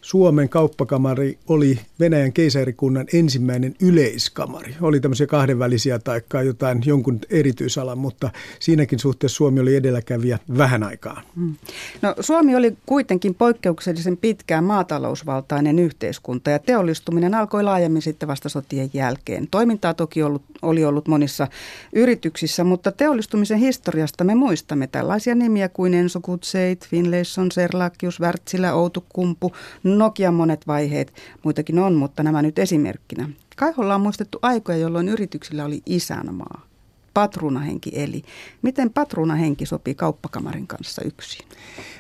Suomen 0.02 0.50
kauppakamari 0.50 1.38
oli 1.48 1.80
Venäjän 2.00 2.34
keisarikunnan 2.34 3.06
ensimmäinen 3.14 3.76
yleiskamari. 3.82 4.76
Oli 4.82 5.00
tämmöisiä 5.00 5.28
kahdenvälisiä 5.28 6.00
tai 6.00 6.22
jotain 6.46 6.82
jonkun 6.86 7.20
erityisalan, 7.30 7.98
mutta 7.98 8.30
siinäkin 8.60 9.00
suhteessa 9.00 9.36
Suomi 9.36 9.60
oli 9.60 9.76
edelläkävijä 9.76 10.40
vähän 10.58 10.84
aikaa. 10.84 11.22
Hmm. 11.36 11.56
No, 12.02 12.16
Suomi 12.20 12.56
oli 12.56 12.78
kuitenkin 12.86 13.36
poikkeuksellisen 13.36 14.18
pitkään 14.18 14.64
maatalousvaltainen 14.64 15.80
yhteiskunta 15.80 16.50
ja 16.50 16.60
teollistuminen 16.60 17.34
alkoi 17.34 17.64
laajemmin 17.64 18.02
sitten 18.02 18.28
vasta 18.28 18.50
sotien 18.50 18.90
jälkeen. 18.94 19.48
Toimintaa 19.52 19.94
toki 19.94 20.24
ollut, 20.24 20.44
oli 20.62 20.86
ollut 20.86 21.08
monissa 21.08 21.48
yrityksissä, 21.94 22.64
mutta 22.64 22.92
teollistumisen 22.92 23.60
historiasta 23.60 24.24
me 24.24 24.36
muistamme 24.36 24.88
tällaisia 24.88 25.36
nimiä 25.36 25.70
kuin 25.70 25.94
Enso 25.94 26.20
Kutseit, 26.22 26.88
Finlayson, 26.88 27.52
Serlakius, 27.52 28.20
Wärtsilä, 28.20 28.74
Outukumpu, 28.74 29.52
Nokian 29.98 30.34
monet 30.34 30.68
vaiheet, 30.68 31.14
muitakin 31.44 31.80
on, 31.80 31.94
mutta 31.94 32.24
nämä 32.24 32.42
nyt 32.42 32.60
esimerkkinä. 32.60 33.30
Kaiholla 33.56 33.96
on 33.96 34.02
muistettu 34.02 34.40
aikoja, 34.42 34.78
jolloin 34.78 35.10
yrityksillä 35.10 35.66
oli 35.66 35.82
isänmaa. 35.86 36.66
patruunahenki 37.14 37.92
eli. 37.94 38.22
Miten 38.62 38.90
patruunahenki 38.90 39.66
sopii 39.66 39.96
kauppakamarin 39.96 40.68
kanssa 40.68 41.02
yksin? 41.06 41.48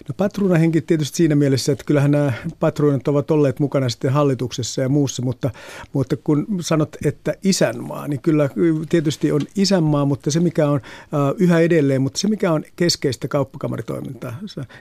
No 0.07 0.13
patruunahenki 0.17 0.81
tietysti 0.81 1.17
siinä 1.17 1.35
mielessä, 1.35 1.71
että 1.71 1.83
kyllähän 1.83 2.11
nämä 2.11 2.33
patruunat 2.59 3.07
ovat 3.07 3.31
olleet 3.31 3.59
mukana 3.59 3.89
sitten 3.89 4.11
hallituksessa 4.11 4.81
ja 4.81 4.89
muussa, 4.89 5.21
mutta, 5.21 5.49
mutta 5.93 6.17
kun 6.17 6.47
sanot, 6.61 6.97
että 7.05 7.33
isänmaa, 7.43 8.07
niin 8.07 8.21
kyllä 8.21 8.49
tietysti 8.89 9.31
on 9.31 9.41
isänmaa, 9.55 10.05
mutta 10.05 10.31
se 10.31 10.39
mikä 10.39 10.69
on 10.69 10.75
uh, 10.75 11.35
yhä 11.37 11.59
edelleen, 11.59 12.01
mutta 12.01 12.19
se 12.19 12.27
mikä 12.27 12.51
on 12.51 12.63
keskeistä 12.75 13.27
kauppakamaritoimintaa, 13.27 14.39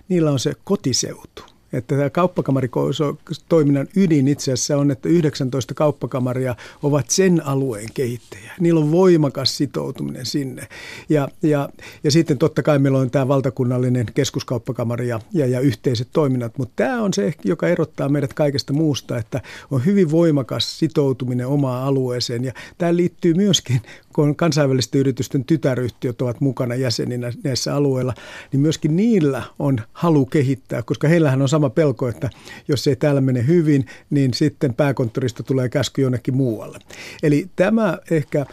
niillä 0.09 0.31
on 0.31 0.39
se 0.39 0.53
kotiseutu. 0.65 1.43
Että 1.73 1.97
tämä 1.97 2.11
kauppakamaritoiminnan 2.11 3.89
ydin 3.97 4.29
itse 4.29 4.53
asiassa 4.53 4.77
on, 4.77 4.91
että 4.91 5.09
19 5.09 5.75
kauppakamaria 5.75 6.57
ovat 6.83 7.11
sen 7.11 7.47
alueen 7.47 7.89
kehittäjä. 7.95 8.53
Niillä 8.61 8.81
on 8.81 8.93
voimakas 8.93 9.57
sitoutuminen 9.57 10.27
sinne. 10.27 10.69
Ja, 11.09 11.29
ja, 11.43 11.69
ja 12.05 12.11
sitten 12.11 12.39
totta 12.39 12.63
kai 12.63 12.79
meillä 12.79 12.99
on 12.99 13.11
tämä 13.11 13.29
valtakunnallinen 13.29 14.07
keskuskauppakamari 14.15 15.09
ja, 15.09 15.21
ja, 15.33 15.47
ja 15.47 15.61
yhteiset 15.61 16.09
toiminnat, 16.13 16.59
mutta 16.59 16.73
tämä 16.77 17.03
on 17.03 17.15
se, 17.15 17.35
joka 17.45 17.69
erottaa 17.69 18.09
meidät 18.09 18.35
kaikesta 18.35 18.73
muusta, 18.73 19.19
että 19.19 19.41
on 19.71 19.85
hyvin 19.85 20.11
voimakas 20.11 20.79
sitoutuminen 20.79 21.47
omaan 21.47 21.85
alueeseen. 21.85 22.45
Ja 22.45 22.53
tämä 22.79 22.97
liittyy 22.97 23.35
myöskin 23.35 23.81
kun 24.13 24.37
kansainvälisten 24.37 25.01
yritysten 25.01 25.45
tytäryhtiöt 25.45 26.23
ovat 26.23 26.41
mukana 26.41 26.75
jäseninä 26.75 27.33
näissä 27.45 27.75
alueilla, 27.75 28.15
niin 28.53 28.61
myöskin 28.61 28.97
niillä 28.97 29.43
on 29.59 29.81
halu 29.93 30.27
kehittää, 30.27 30.83
koska 30.83 31.09
heillähän 31.09 31.43
on 31.43 31.49
sama 31.49 31.71
pelko, 31.71 32.09
että 32.09 32.31
jos 32.69 32.87
ei 32.87 32.97
täällä 32.97 33.21
mene 33.21 33.47
hyvin, 33.47 33.87
niin 34.11 34.35
sitten 34.35 34.75
pääkonttorista 34.75 35.43
tulee 35.43 35.69
käsky 35.69 36.03
jonnekin 36.03 36.37
muualle. 36.37 36.79
Eli 37.23 37.51
tämä 37.57 37.99
ehkä 38.11 38.41
äh, 38.41 38.47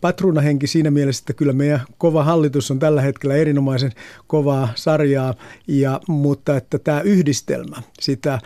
patruunahenki 0.00 0.66
siinä 0.66 0.90
mielessä, 0.90 1.22
että 1.22 1.32
kyllä 1.32 1.52
meidän 1.52 1.80
kova 1.98 2.24
hallitus 2.24 2.70
on 2.70 2.78
tällä 2.78 3.02
hetkellä 3.02 3.36
erinomaisen 3.36 3.92
kovaa 4.26 4.68
sarjaa, 4.74 5.34
ja, 5.68 6.00
mutta 6.08 6.56
että 6.56 6.78
tämä 6.78 7.00
yhdistelmä, 7.00 7.76
sitä 8.00 8.34
äh, 8.34 8.40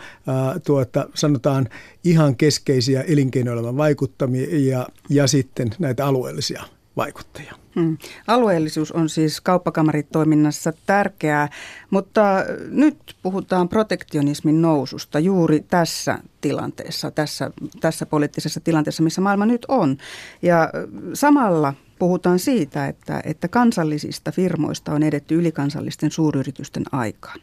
tuota, 0.65 1.09
sanotaan 1.13 1.69
ihan 2.03 2.35
keskeisiä 2.35 3.01
elinkeinoelämän 3.01 3.77
vaikuttamia 3.77 4.47
ja, 4.51 4.87
ja 5.09 5.27
sitten 5.27 5.69
näitä 5.79 6.05
alueellisia 6.05 6.63
vaikuttajia. 6.97 7.53
Hmm. 7.75 7.97
Alueellisuus 8.27 8.91
on 8.91 9.09
siis 9.09 9.41
kauppakamaritoiminnassa 9.41 10.73
tärkeää, 10.85 11.49
mutta 11.89 12.45
nyt 12.69 13.15
puhutaan 13.21 13.69
protektionismin 13.69 14.61
noususta 14.61 15.19
juuri 15.19 15.59
tässä 15.59 16.19
tilanteessa, 16.41 17.11
tässä, 17.11 17.51
tässä 17.79 18.05
poliittisessa 18.05 18.59
tilanteessa, 18.59 19.03
missä 19.03 19.21
maailma 19.21 19.45
nyt 19.45 19.65
on. 19.67 19.97
Ja 20.41 20.69
samalla 21.13 21.73
puhutaan 21.99 22.39
siitä, 22.39 22.87
että, 22.87 23.21
että 23.23 23.47
kansallisista 23.47 24.31
firmoista 24.31 24.91
on 24.91 25.03
edetty 25.03 25.35
ylikansallisten 25.35 26.11
suuryritysten 26.11 26.83
aikaan. 26.91 27.39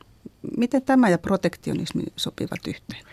Miten 0.56 0.82
tämä 0.82 1.08
ja 1.08 1.18
protektionismi 1.18 2.02
sopivat 2.16 2.66
yhteen? 2.66 3.04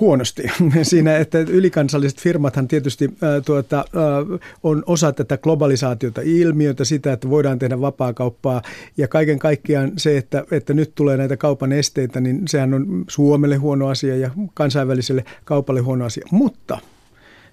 Huonosti. 0.00 0.42
Siinä, 0.82 1.16
että 1.16 1.38
ylikansalliset 1.38 2.20
firmathan 2.20 2.68
tietysti 2.68 3.10
ää, 3.22 3.40
tuota, 3.40 3.76
ää, 3.76 4.38
on 4.62 4.82
osa 4.86 5.12
tätä 5.12 5.38
globalisaatiota 5.38 6.20
ilmiötä, 6.24 6.84
sitä, 6.84 7.12
että 7.12 7.30
voidaan 7.30 7.58
tehdä 7.58 7.80
vapaakauppaa 7.80 8.62
ja 8.96 9.08
kaiken 9.08 9.38
kaikkiaan 9.38 9.92
se, 9.96 10.16
että, 10.16 10.44
että 10.50 10.74
nyt 10.74 10.92
tulee 10.94 11.16
näitä 11.16 11.36
kaupan 11.36 11.72
esteitä, 11.72 12.20
niin 12.20 12.42
sehän 12.48 12.74
on 12.74 13.04
Suomelle 13.08 13.56
huono 13.56 13.88
asia 13.88 14.16
ja 14.16 14.30
kansainväliselle 14.54 15.24
kaupalle 15.44 15.80
huono 15.80 16.04
asia, 16.04 16.26
mutta 16.30 16.78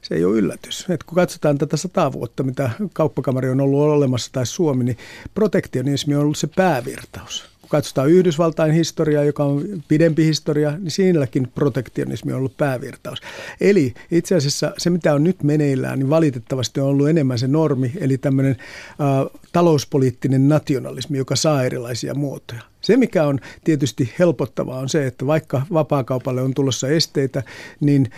se 0.02 0.16
ei 0.16 0.26
ole 0.26 0.38
yllätys. 0.38 0.86
Et 0.90 1.04
kun 1.04 1.16
katsotaan 1.16 1.58
tätä 1.58 1.78
sataa 1.78 2.12
vuotta, 2.12 2.44
mitä 2.44 2.70
kauppakamari 2.94 3.50
on 3.50 3.62
ollut 3.62 3.82
olemassa 3.82 4.32
tai 4.32 4.46
Suomi, 4.46 4.84
niin 4.84 4.98
protektionismi 5.34 6.16
on 6.16 6.22
ollut 6.22 6.38
se 6.38 6.48
päävirtaus 6.56 7.51
katsotaan 7.72 8.10
Yhdysvaltain 8.10 8.74
historiaa, 8.74 9.24
joka 9.24 9.44
on 9.44 9.84
pidempi 9.88 10.26
historia, 10.26 10.72
niin 10.72 10.92
siinäkin 10.92 11.48
protektionismi 11.56 12.32
on 12.32 12.38
ollut 12.38 12.58
päävirtaus. 12.58 13.22
Eli 13.62 13.94
itse 14.12 14.36
asiassa 14.36 14.74
se, 14.78 14.90
mitä 14.90 15.14
on 15.14 15.24
nyt 15.24 15.44
meneillään, 15.44 16.00
niin 16.00 16.10
valitettavasti 16.10 16.80
on 16.80 16.88
ollut 16.88 17.10
enemmän 17.10 17.40
se 17.40 17.48
normi, 17.48 17.92
eli 18.00 18.18
tämmöinen 18.18 18.58
äh, 18.60 19.42
talouspoliittinen 19.52 20.50
nationalismi, 20.50 21.18
joka 21.18 21.36
saa 21.36 21.64
erilaisia 21.64 22.14
muotoja. 22.14 22.71
Se, 22.82 22.98
mikä 22.98 23.24
on 23.24 23.40
tietysti 23.64 24.14
helpottavaa, 24.20 24.80
on 24.80 24.90
se, 24.90 25.08
että 25.08 25.26
vaikka 25.26 25.62
vapaakaupalle 25.74 26.42
on 26.42 26.54
tulossa 26.54 26.88
esteitä, 26.88 27.44
niin 27.80 28.10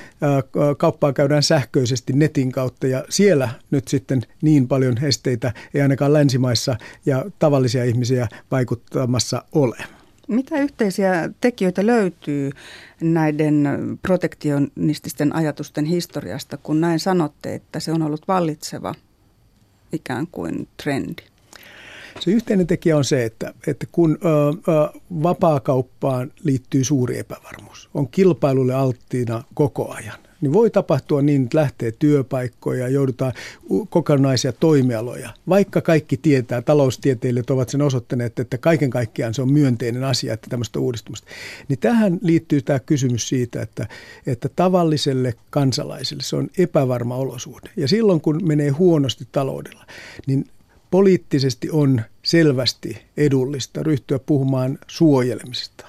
kauppaa 0.77 1.13
käydään 1.13 1.43
sähköisesti 1.43 2.13
netin 2.13 2.51
kautta 2.51 2.87
ja 2.87 3.05
siellä 3.09 3.49
nyt 3.71 3.87
sitten 3.87 4.21
niin 4.41 4.67
paljon 4.67 5.03
esteitä 5.03 5.53
ei 5.73 5.81
ainakaan 5.81 6.13
länsimaissa 6.13 6.75
ja 7.05 7.25
tavallisia 7.39 7.83
ihmisiä 7.83 8.27
vaikuttamassa 8.51 9.43
ole. 9.51 9.77
Mitä 10.27 10.59
yhteisiä 10.59 11.29
tekijöitä 11.41 11.85
löytyy 11.85 12.51
näiden 13.01 13.67
protektionististen 14.01 15.35
ajatusten 15.35 15.85
historiasta, 15.85 16.57
kun 16.57 16.81
näin 16.81 16.99
sanotte, 16.99 17.55
että 17.55 17.79
se 17.79 17.91
on 17.91 18.01
ollut 18.01 18.27
vallitseva 18.27 18.95
ikään 19.91 20.27
kuin 20.31 20.67
trendi? 20.83 21.32
Se 22.19 22.31
yhteinen 22.31 22.67
tekijä 22.67 22.97
on 22.97 23.05
se, 23.05 23.25
että, 23.25 23.53
että 23.67 23.87
kun 23.91 24.17
ö, 24.25 24.27
ö, 24.27 24.99
vapaakauppaan 25.23 26.31
liittyy 26.43 26.83
suuri 26.83 27.19
epävarmuus, 27.19 27.89
on 27.93 28.07
kilpailulle 28.07 28.73
alttiina 28.73 29.43
koko 29.53 29.91
ajan, 29.93 30.17
niin 30.41 30.53
voi 30.53 30.69
tapahtua 30.69 31.21
niin, 31.21 31.43
että 31.43 31.57
lähtee 31.57 31.91
työpaikkoja 31.91 32.81
ja 32.81 32.87
joudutaan 32.87 33.33
kokonaisia 33.89 34.53
toimialoja. 34.53 35.29
Vaikka 35.49 35.81
kaikki 35.81 36.17
tietää, 36.17 36.61
taloustieteilijät 36.61 37.49
ovat 37.49 37.69
sen 37.69 37.81
osoittaneet, 37.81 38.39
että 38.39 38.57
kaiken 38.57 38.89
kaikkiaan 38.89 39.33
se 39.33 39.41
on 39.41 39.53
myönteinen 39.53 40.03
asia, 40.03 40.33
että 40.33 40.49
tämmöistä 40.49 40.79
uudistumista. 40.79 41.27
Niin 41.67 41.79
tähän 41.79 42.19
liittyy 42.21 42.61
tämä 42.61 42.79
kysymys 42.79 43.29
siitä, 43.29 43.61
että, 43.61 43.87
että 44.27 44.49
tavalliselle 44.55 45.33
kansalaiselle 45.49 46.23
se 46.23 46.35
on 46.35 46.49
epävarma 46.57 47.15
olosuhde. 47.15 47.69
Ja 47.77 47.87
silloin 47.87 48.21
kun 48.21 48.41
menee 48.47 48.69
huonosti 48.69 49.27
taloudella, 49.31 49.85
niin 50.27 50.45
poliittisesti 50.93 51.69
on 51.71 52.01
selvästi 52.23 52.97
edullista 53.17 53.83
ryhtyä 53.83 54.19
puhumaan 54.19 54.79
suojelemisesta. 54.87 55.85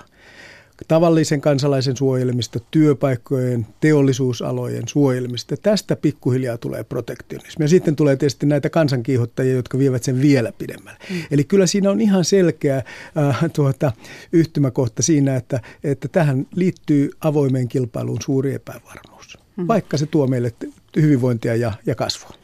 Tavallisen 0.89 1.41
kansalaisen 1.41 1.97
suojelemista, 1.97 2.61
työpaikkojen, 2.71 3.67
teollisuusalojen 3.81 4.83
suojelemista. 4.89 5.57
Tästä 5.57 5.97
pikkuhiljaa 5.97 6.59
tulee 6.59 6.85
protektionismi. 6.85 7.65
Ja 7.65 7.69
sitten 7.69 7.97
tulee 7.97 8.17
tietysti 8.17 8.47
näitä 8.47 8.71
kansankiihottajia, 8.71 9.55
jotka 9.55 9.79
vievät 9.79 10.05
sen 10.05 10.21
vielä 10.23 10.53
pidemmälle. 10.53 10.99
Mm. 11.11 11.17
Eli 11.31 11.45
kyllä 11.45 11.67
siinä 11.67 11.91
on 11.91 12.01
ihan 12.01 12.25
selkeä 12.25 12.77
äh, 12.77 13.45
tuota, 13.53 13.93
yhtymäkohta 14.33 15.03
siinä, 15.03 15.37
että, 15.37 15.61
että 15.85 16.09
tähän 16.09 16.47
liittyy 16.55 17.11
avoimeen 17.21 17.69
kilpailuun 17.69 18.23
suuri 18.23 18.55
epävarmuus. 18.55 19.39
Mm. 19.57 19.69
Vaikka 19.69 19.97
se 19.97 20.07
tuo 20.07 20.27
meille 20.27 20.53
hyvinvointia 20.97 21.57
ja, 21.57 21.73
ja 21.87 21.95
kasvua. 21.95 22.37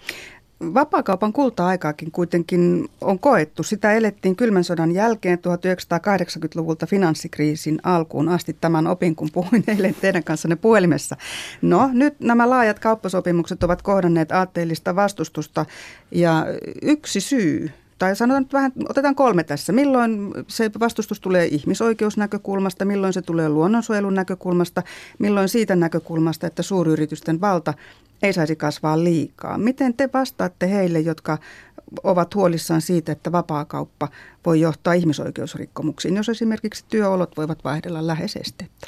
Vapaakaupan 0.61 1.33
kulta-aikaakin 1.33 2.11
kuitenkin 2.11 2.89
on 3.01 3.19
koettu. 3.19 3.63
Sitä 3.63 3.93
elettiin 3.93 4.37
kylmän 4.37 4.65
sodan 4.65 4.93
jälkeen 4.93 5.39
1980-luvulta 5.39 6.87
finanssikriisin 6.87 7.79
alkuun 7.83 8.29
asti 8.29 8.57
tämän 8.61 8.87
opin, 8.87 9.17
kun 9.17 9.29
puhuin 9.33 9.65
eilen 9.67 9.95
teidän 10.01 10.25
kanssanne 10.25 10.57
puhelimessa. 10.57 11.17
No, 11.63 11.91
nyt 11.93 12.21
nämä 12.21 12.51
laajat 12.51 12.79
kauppasopimukset 12.79 13.63
ovat 13.63 13.83
kohdanneet 13.83 14.33
aatteellista 14.33 14.97
vastustusta 14.97 15.67
ja 16.11 16.47
yksi 16.83 17.21
syy 17.21 17.71
tai 17.99 18.17
sanotaan 18.17 18.43
nyt 18.43 18.53
vähän, 18.53 18.73
otetaan 18.89 19.15
kolme 19.15 19.45
tässä. 19.45 19.73
Milloin 19.73 20.33
se 20.49 20.71
vastustus 20.81 21.21
tulee 21.21 21.47
ihmisoikeusnäkökulmasta, 21.47 22.85
milloin 22.85 23.13
se 23.13 23.23
tulee 23.23 23.49
luonnonsuojelun 23.49 24.15
näkökulmasta, 24.15 24.83
milloin 25.19 25.49
siitä 25.49 25.77
näkökulmasta, 25.77 26.47
että 26.47 26.63
suuryritysten 26.63 27.41
valta 27.41 27.75
ei 28.23 28.33
saisi 28.33 28.57
kasvaa 28.57 29.05
liikaa. 29.05 29.59
Miten 29.59 29.95
te 29.95 30.09
vastaatte 30.15 30.71
heille, 30.71 31.01
jotka 31.01 31.39
ovat 32.05 32.35
huolissaan 32.35 32.81
siitä, 32.81 33.13
että 33.13 33.33
vapaakauppa 33.33 34.09
voi 34.47 34.61
johtaa 34.61 34.93
ihmisoikeusrikkomuksiin, 34.93 36.17
jos 36.17 36.29
esimerkiksi 36.29 36.85
työolot 36.89 37.37
voivat 37.37 37.65
vaihdella 37.65 38.07
lähes 38.07 38.37
estettä? 38.37 38.87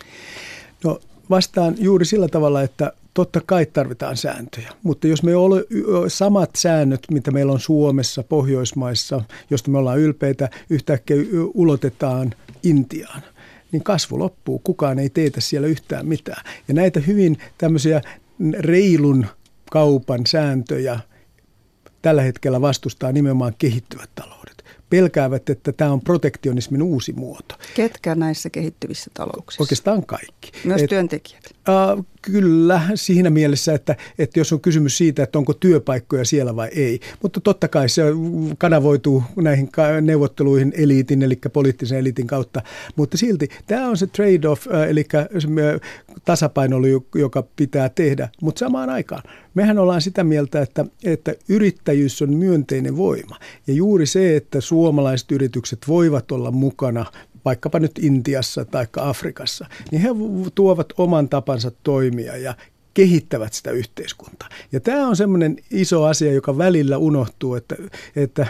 No 0.84 1.00
vastaan 1.30 1.74
juuri 1.78 2.04
sillä 2.04 2.28
tavalla, 2.28 2.62
että 2.62 2.92
totta 3.14 3.40
kai 3.46 3.66
tarvitaan 3.66 4.16
sääntöjä, 4.16 4.70
mutta 4.82 5.06
jos 5.06 5.22
me 5.22 5.36
ole 5.36 5.64
samat 6.08 6.50
säännöt, 6.56 7.00
mitä 7.10 7.30
meillä 7.30 7.52
on 7.52 7.60
Suomessa, 7.60 8.22
Pohjoismaissa, 8.22 9.20
josta 9.50 9.70
me 9.70 9.78
ollaan 9.78 9.98
ylpeitä, 9.98 10.50
yhtäkkiä 10.70 11.16
ulotetaan 11.54 12.34
Intiaan, 12.62 13.22
niin 13.72 13.84
kasvu 13.84 14.18
loppuu. 14.18 14.58
Kukaan 14.58 14.98
ei 14.98 15.10
teetä 15.10 15.40
siellä 15.40 15.68
yhtään 15.68 16.06
mitään. 16.06 16.44
Ja 16.68 16.74
näitä 16.74 17.00
hyvin 17.00 17.38
tämmöisiä 17.58 18.00
reilun 18.58 19.26
kaupan 19.70 20.26
sääntöjä 20.26 21.00
tällä 22.02 22.22
hetkellä 22.22 22.60
vastustaa 22.60 23.12
nimenomaan 23.12 23.54
kehittyvät 23.58 24.10
taloudet. 24.14 24.64
Pelkäävät, 24.90 25.50
että 25.50 25.72
tämä 25.72 25.92
on 25.92 26.00
protektionismin 26.00 26.82
uusi 26.82 27.12
muoto. 27.12 27.54
Ketkä 27.74 28.14
näissä 28.14 28.50
kehittyvissä 28.50 29.10
talouksissa? 29.14 29.62
Oikeastaan 29.62 30.06
kaikki. 30.06 30.52
Myös 30.64 30.82
Et, 30.82 30.88
työntekijät. 30.88 31.44
Kyllä, 32.22 32.80
siinä 32.94 33.30
mielessä, 33.30 33.74
että, 33.74 33.96
että 34.18 34.40
jos 34.40 34.52
on 34.52 34.60
kysymys 34.60 34.98
siitä, 34.98 35.22
että 35.22 35.38
onko 35.38 35.54
työpaikkoja 35.54 36.24
siellä 36.24 36.56
vai 36.56 36.68
ei. 36.68 37.00
Mutta 37.22 37.40
totta 37.40 37.68
kai 37.68 37.88
se 37.88 38.02
kanavoituu 38.58 39.22
näihin 39.36 39.68
neuvotteluihin 40.00 40.72
eliitin, 40.76 41.22
eli 41.22 41.38
poliittisen 41.52 41.98
eliitin 41.98 42.26
kautta. 42.26 42.62
Mutta 42.96 43.16
silti 43.16 43.48
tämä 43.66 43.88
on 43.88 43.96
se 43.96 44.06
trade-off, 44.06 44.66
eli 44.88 45.04
tasapaino, 46.24 46.76
joka 47.14 47.44
pitää 47.56 47.88
tehdä. 47.88 48.28
Mutta 48.42 48.58
samaan 48.58 48.90
aikaan 48.90 49.22
mehän 49.54 49.78
ollaan 49.78 50.02
sitä 50.02 50.24
mieltä, 50.24 50.62
että, 50.62 50.84
että 51.04 51.34
yrittäjyys 51.48 52.22
on 52.22 52.34
myönteinen 52.34 52.96
voima. 52.96 53.36
Ja 53.66 53.74
juuri 53.74 54.06
se, 54.06 54.36
että 54.36 54.60
suomalaiset 54.60 55.32
yritykset 55.32 55.78
voivat 55.88 56.32
olla 56.32 56.50
mukana 56.50 57.06
vaikkapa 57.44 57.78
nyt 57.78 57.98
Intiassa 57.98 58.64
tai 58.64 58.86
Afrikassa, 58.96 59.66
niin 59.90 60.02
he 60.02 60.08
tuovat 60.54 60.86
oman 60.98 61.28
tapansa 61.28 61.70
toimia 61.82 62.36
ja 62.36 62.54
kehittävät 62.94 63.52
sitä 63.52 63.70
yhteiskuntaa. 63.70 64.48
Ja 64.72 64.80
tämä 64.80 65.08
on 65.08 65.16
semmoinen 65.16 65.56
iso 65.70 66.04
asia, 66.04 66.32
joka 66.32 66.58
välillä 66.58 66.98
unohtuu, 66.98 67.54
että, 67.54 67.76
että 68.16 68.46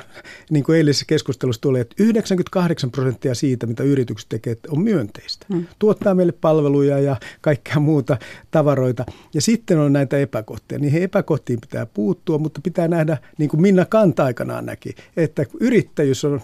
niin 0.51 0.65
kuin 0.65 0.79
eilisessä 0.79 1.05
keskustelussa 1.09 1.61
tuli, 1.61 1.81
että 1.81 1.95
98 1.99 2.91
prosenttia 2.91 3.35
siitä, 3.35 3.67
mitä 3.67 3.83
yritykset 3.83 4.29
tekevät, 4.29 4.59
on 4.69 4.83
myönteistä. 4.83 5.47
Hmm. 5.53 5.67
Tuottaa 5.79 6.15
meille 6.15 6.33
palveluja 6.33 6.99
ja 6.99 7.17
kaikkea 7.41 7.81
muuta 7.81 8.17
tavaroita. 8.51 9.05
Ja 9.35 9.41
sitten 9.41 9.79
on 9.79 9.93
näitä 9.93 10.19
epäkohtia. 10.19 10.79
Niihin 10.79 11.03
epäkohtiin 11.03 11.61
pitää 11.61 11.87
puuttua, 11.87 12.39
mutta 12.39 12.61
pitää 12.65 12.89
nähdä, 12.89 13.19
niin 13.39 13.51
kuin 13.51 13.61
Minna 13.63 13.85
Kanta 13.85 14.25
aikanaan 14.25 14.67
näki, 14.67 14.95
että 15.17 15.45
yrittäjyys 15.61 16.25
on 16.25 16.41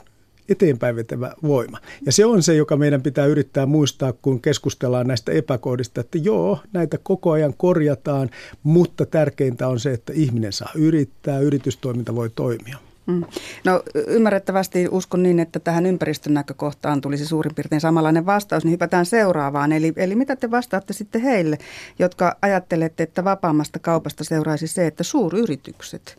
eteenpäin 0.48 0.96
vetävä 0.96 1.34
voima. 1.42 1.78
Ja 2.06 2.12
se 2.12 2.24
on 2.24 2.42
se, 2.42 2.54
joka 2.54 2.76
meidän 2.76 3.02
pitää 3.02 3.26
yrittää 3.26 3.66
muistaa, 3.66 4.12
kun 4.12 4.40
keskustellaan 4.40 5.06
näistä 5.06 5.32
epäkohdista, 5.32 6.00
että 6.00 6.18
joo, 6.18 6.58
näitä 6.72 6.98
koko 7.02 7.30
ajan 7.30 7.54
korjataan, 7.56 8.30
mutta 8.62 9.06
tärkeintä 9.06 9.68
on 9.68 9.80
se, 9.80 9.92
että 9.92 10.12
ihminen 10.12 10.52
saa 10.52 10.70
yrittää, 10.74 11.38
yritystoiminta 11.38 12.14
voi 12.14 12.30
toimia. 12.30 12.78
Mm. 13.08 13.24
No 13.64 13.82
ymmärrettävästi 14.06 14.88
uskon 14.90 15.22
niin, 15.22 15.40
että 15.40 15.58
tähän 15.58 15.86
ympäristön 15.86 16.34
näkökohtaan 16.34 17.00
tulisi 17.00 17.26
suurin 17.26 17.54
piirtein 17.54 17.80
samanlainen 17.80 18.26
vastaus, 18.26 18.64
niin 18.64 18.72
hypätään 18.72 19.06
seuraavaan. 19.06 19.72
Eli, 19.72 19.92
eli 19.96 20.14
mitä 20.14 20.36
te 20.36 20.50
vastaatte 20.50 20.92
sitten 20.92 21.20
heille, 21.20 21.58
jotka 21.98 22.36
ajattelette, 22.42 23.02
että 23.02 23.24
vapaammasta 23.24 23.78
kaupasta 23.78 24.24
seuraisi 24.24 24.66
se, 24.66 24.86
että 24.86 25.02
suuryritykset 25.02 26.18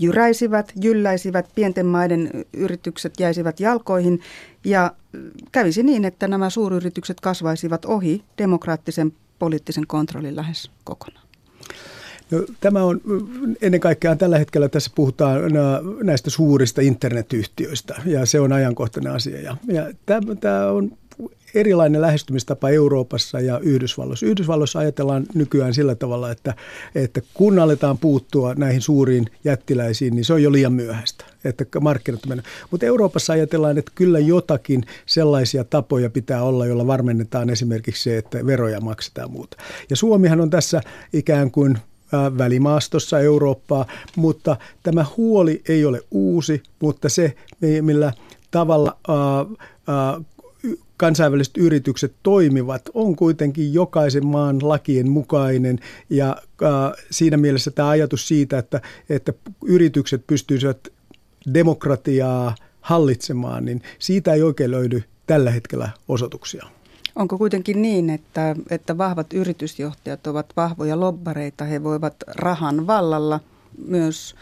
jyräisivät, 0.00 0.72
jylläisivät, 0.82 1.50
pienten 1.54 1.86
maiden 1.86 2.30
yritykset 2.52 3.14
jäisivät 3.20 3.60
jalkoihin 3.60 4.20
ja 4.64 4.92
kävisi 5.52 5.82
niin, 5.82 6.04
että 6.04 6.28
nämä 6.28 6.50
suuryritykset 6.50 7.20
kasvaisivat 7.20 7.84
ohi 7.84 8.24
demokraattisen 8.38 9.12
poliittisen 9.38 9.86
kontrollin 9.86 10.36
lähes 10.36 10.70
kokonaan. 10.84 11.26
No, 12.30 12.44
tämä 12.60 12.84
on 12.84 13.00
ennen 13.62 13.80
kaikkea 13.80 14.16
tällä 14.16 14.38
hetkellä 14.38 14.68
tässä 14.68 14.90
puhutaan 14.94 15.40
näistä 16.02 16.30
suurista 16.30 16.80
internetyhtiöistä 16.80 18.02
ja 18.04 18.26
se 18.26 18.40
on 18.40 18.52
ajankohtainen 18.52 19.12
asia. 19.12 19.40
Ja, 19.40 19.56
ja 19.66 19.92
tämä, 20.06 20.34
tämä 20.34 20.66
on 20.70 20.92
erilainen 21.54 22.00
lähestymistapa 22.00 22.70
Euroopassa 22.70 23.40
ja 23.40 23.58
Yhdysvalloissa. 23.58 24.26
Yhdysvalloissa 24.26 24.78
ajatellaan 24.78 25.26
nykyään 25.34 25.74
sillä 25.74 25.94
tavalla, 25.94 26.30
että, 26.30 26.54
että 26.94 27.20
kun 27.34 27.58
aletaan 27.58 27.98
puuttua 27.98 28.54
näihin 28.54 28.80
suuriin 28.80 29.26
jättiläisiin, 29.44 30.14
niin 30.14 30.24
se 30.24 30.32
on 30.32 30.42
jo 30.42 30.52
liian 30.52 30.72
myöhäistä, 30.72 31.24
että 31.44 31.64
markkinat 31.80 32.26
mennä. 32.26 32.42
Mutta 32.70 32.86
Euroopassa 32.86 33.32
ajatellaan, 33.32 33.78
että 33.78 33.92
kyllä 33.94 34.18
jotakin 34.18 34.84
sellaisia 35.06 35.64
tapoja 35.64 36.10
pitää 36.10 36.42
olla, 36.42 36.66
joilla 36.66 36.86
varmennetaan 36.86 37.50
esimerkiksi 37.50 38.02
se, 38.02 38.18
että 38.18 38.46
veroja 38.46 38.80
maksetaan 38.80 39.30
muuta. 39.30 39.56
Ja 39.90 39.96
Suomihan 39.96 40.40
on 40.40 40.50
tässä 40.50 40.80
ikään 41.12 41.50
kuin 41.50 41.78
välimaastossa 42.38 43.18
Eurooppaa, 43.20 43.86
mutta 44.16 44.56
tämä 44.82 45.06
huoli 45.16 45.62
ei 45.68 45.84
ole 45.84 46.00
uusi, 46.10 46.62
mutta 46.80 47.08
se, 47.08 47.34
millä 47.80 48.12
tavalla 48.50 48.96
kansainväliset 51.00 51.56
yritykset 51.56 52.14
toimivat, 52.22 52.82
on 52.94 53.16
kuitenkin 53.16 53.74
jokaisen 53.74 54.26
maan 54.26 54.68
lakien 54.68 55.10
mukainen 55.10 55.78
ja 56.10 56.36
äh, 56.62 57.04
siinä 57.10 57.36
mielessä 57.36 57.70
tämä 57.70 57.88
ajatus 57.88 58.28
siitä, 58.28 58.58
että, 58.58 58.80
että 59.08 59.32
yritykset 59.64 60.26
pystyisivät 60.26 60.88
demokratiaa 61.54 62.54
hallitsemaan, 62.80 63.64
niin 63.64 63.82
siitä 63.98 64.32
ei 64.32 64.42
oikein 64.42 64.70
löydy 64.70 65.02
tällä 65.26 65.50
hetkellä 65.50 65.88
osoituksia. 66.08 66.66
Onko 67.16 67.38
kuitenkin 67.38 67.82
niin, 67.82 68.10
että, 68.10 68.56
että 68.70 68.98
vahvat 68.98 69.32
yritysjohtajat 69.32 70.26
ovat 70.26 70.46
vahvoja 70.56 71.00
lobbareita, 71.00 71.64
he 71.64 71.82
voivat 71.82 72.14
rahan 72.26 72.86
vallalla 72.86 73.40
myös 73.86 74.34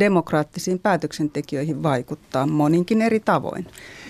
demokraattisiin 0.00 0.78
päätöksentekijöihin 0.78 1.82
vaikuttaa 1.82 2.46
moninkin 2.46 3.02
eri 3.02 3.20
tavoin, 3.20 3.66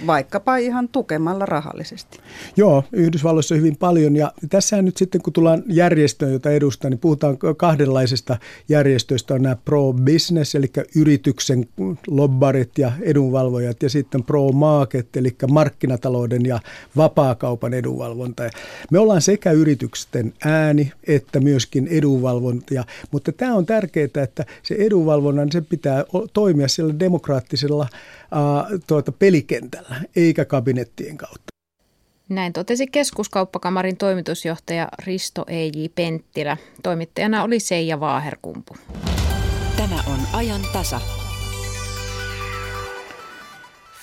vaikkapa 0.07 0.57
ihan 0.57 0.89
tukemalla 0.89 1.47
rahallisesti. 1.47 2.19
Joo, 2.57 2.85
Yhdysvalloissa 2.93 3.55
hyvin 3.55 3.77
paljon 3.77 4.17
ja 4.17 4.33
tässä 4.51 4.83
nyt 4.83 4.97
sitten 4.97 5.23
kun 5.23 5.33
tullaan 5.33 5.63
järjestöön, 5.67 6.33
jota 6.33 6.51
edustaa, 6.51 6.91
niin 6.91 6.99
puhutaan 6.99 7.39
kahdenlaisesta 7.57 8.37
järjestöistä. 8.69 9.35
On 9.35 9.43
nämä 9.43 9.57
pro-business, 9.65 10.55
eli 10.55 10.71
yrityksen 10.97 11.67
lobbarit 12.07 12.79
ja 12.79 12.93
edunvalvojat 13.01 13.83
ja 13.83 13.91
sitten 13.91 14.25
pro-market, 14.25 15.17
eli 15.17 15.37
markkinatalouden 15.51 16.47
ja 16.47 16.61
vapaakaupan 16.97 17.75
edunvalvonta. 17.75 18.43
Me 18.91 18.99
ollaan 18.99 19.23
sekä 19.23 19.51
yritysten 19.51 20.33
ääni 20.45 20.93
että 21.07 21.41
myöskin 21.41 21.89
edunvalvonta, 21.89 22.85
mutta 23.11 23.33
tämä 23.33 23.55
on 23.55 23.67
tärkeää, 23.67 24.09
että 24.23 24.45
se 24.63 24.75
edunvalvonnan 24.75 25.53
se 25.53 25.62
pitää 25.65 26.05
toimia 26.33 26.69
siellä 26.69 26.99
demokraattisella 26.99 27.89
uh, 27.93 28.81
tuota, 28.87 29.13
pelikentällä, 29.13 29.97
eikä 30.17 30.45
kabinettien 30.45 31.17
kautta. 31.17 31.53
Näin 32.29 32.53
totesi 32.53 32.87
keskuskauppakamarin 32.87 33.97
toimitusjohtaja 33.97 34.89
Risto 35.07 35.45
E.J. 35.49 35.87
Penttilä. 35.95 36.57
Toimittajana 36.83 37.43
oli 37.43 37.61
Seija 37.61 38.01
Vaaherkumpu. 38.01 38.77
Tämä 39.77 39.97
on 40.07 40.19
ajan 40.33 40.61
tasa. 40.73 41.01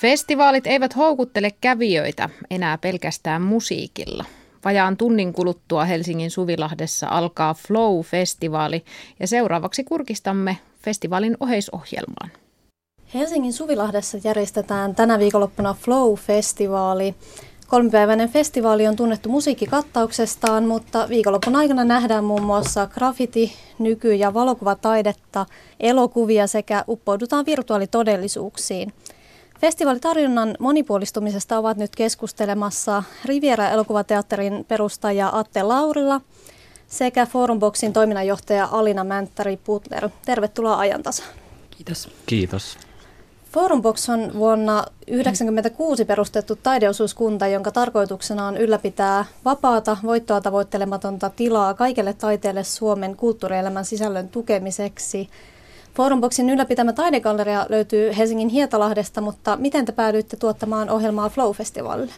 Festivaalit 0.00 0.66
eivät 0.66 0.96
houkuttele 0.96 1.50
kävijöitä 1.60 2.28
enää 2.50 2.78
pelkästään 2.78 3.42
musiikilla. 3.42 4.24
Vajaan 4.64 4.96
tunnin 4.96 5.32
kuluttua 5.32 5.84
Helsingin 5.84 6.30
Suvilahdessa 6.30 7.06
alkaa 7.10 7.54
Flow-festivaali 7.54 8.84
ja 9.20 9.26
seuraavaksi 9.26 9.84
kurkistamme 9.84 10.58
festivaalin 10.82 11.36
oheisohjelmaan. 11.40 12.30
Helsingin 13.14 13.52
Suvilahdessa 13.52 14.18
järjestetään 14.24 14.94
tänä 14.94 15.18
viikonloppuna 15.18 15.76
Flow-festivaali. 15.84 17.14
Kolmipäiväinen 17.66 18.28
festivaali 18.28 18.88
on 18.88 18.96
tunnettu 18.96 19.28
musiikkikattauksestaan, 19.28 20.64
mutta 20.64 21.08
viikonlopun 21.08 21.56
aikana 21.56 21.84
nähdään 21.84 22.24
muun 22.24 22.42
muassa 22.42 22.86
graffiti, 22.86 23.52
nyky- 23.78 24.14
ja 24.14 24.34
valokuvataidetta, 24.34 25.46
elokuvia 25.80 26.46
sekä 26.46 26.84
uppoudutaan 26.88 27.46
virtuaalitodellisuuksiin. 27.46 28.92
Festivaalitarjonnan 29.60 30.56
monipuolistumisesta 30.58 31.58
ovat 31.58 31.76
nyt 31.76 31.96
keskustelemassa 31.96 33.02
Riviera-elokuvateatterin 33.24 34.64
perustaja 34.68 35.30
Atte 35.32 35.62
Laurila 35.62 36.20
sekä 36.88 37.26
Forumboxin 37.26 37.92
toiminnanjohtaja 37.92 38.68
Alina 38.72 39.04
Mänttäri 39.04 39.56
Putler. 39.56 40.08
Tervetuloa 40.26 40.78
ajantasaan. 40.78 41.28
Kiitos. 41.70 42.08
Kiitos. 42.26 42.78
Forumbox 43.52 44.08
on 44.08 44.30
vuonna 44.34 44.74
1996 44.74 46.04
perustettu 46.04 46.56
taideosuuskunta, 46.56 47.46
jonka 47.46 47.70
tarkoituksena 47.70 48.46
on 48.46 48.56
ylläpitää 48.56 49.24
vapaata, 49.44 49.96
voittoa 50.02 50.40
tavoittelematonta 50.40 51.30
tilaa 51.30 51.74
kaikelle 51.74 52.12
taiteelle 52.12 52.64
Suomen 52.64 53.16
kulttuurielämän 53.16 53.84
sisällön 53.84 54.28
tukemiseksi. 54.28 55.28
Forumboxin 55.94 56.50
ylläpitämä 56.50 56.92
taidegalleria 56.92 57.66
löytyy 57.68 58.16
Helsingin 58.16 58.48
Hietalahdesta, 58.48 59.20
mutta 59.20 59.56
miten 59.56 59.84
te 59.84 59.92
päädyitte 59.92 60.36
tuottamaan 60.36 60.90
ohjelmaa 60.90 61.28
Flow-festivaalille? 61.28 62.12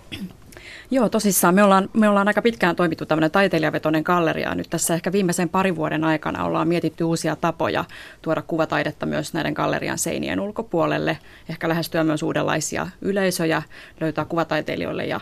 Joo, 0.91 1.09
tosissaan. 1.09 1.55
Me 1.55 1.63
ollaan, 1.63 1.89
me 1.93 2.09
ollaan 2.09 2.29
aika 2.29 2.43
pitkään 2.43 2.77
toimittu 2.77 3.07
tämmöinen 3.07 3.31
taiteilijavetoinen 3.31 4.03
galleria. 4.03 4.55
Nyt 4.55 4.71
tässä 4.71 4.95
ehkä 4.95 5.13
viimeisen 5.13 5.49
parin 5.49 5.77
vuoden 5.77 6.05
aikana 6.05 6.45
ollaan 6.45 6.69
mietitty 6.69 7.05
uusia 7.05 7.37
tapoja 7.37 7.85
tuoda 8.23 8.43
kuvataidetta 8.43 9.07
myös 9.07 9.35
näiden 9.35 9.53
gallerian 9.53 9.99
seinien 9.99 10.41
ulkopuolelle. 10.41 11.19
Ehkä 11.49 11.69
lähestyä 11.69 12.05
myös 12.05 12.23
uudenlaisia 12.23 12.87
yleisöjä, 13.01 13.63
löytää 14.01 14.25
kuvataiteilijoille 14.25 15.05
ja 15.05 15.21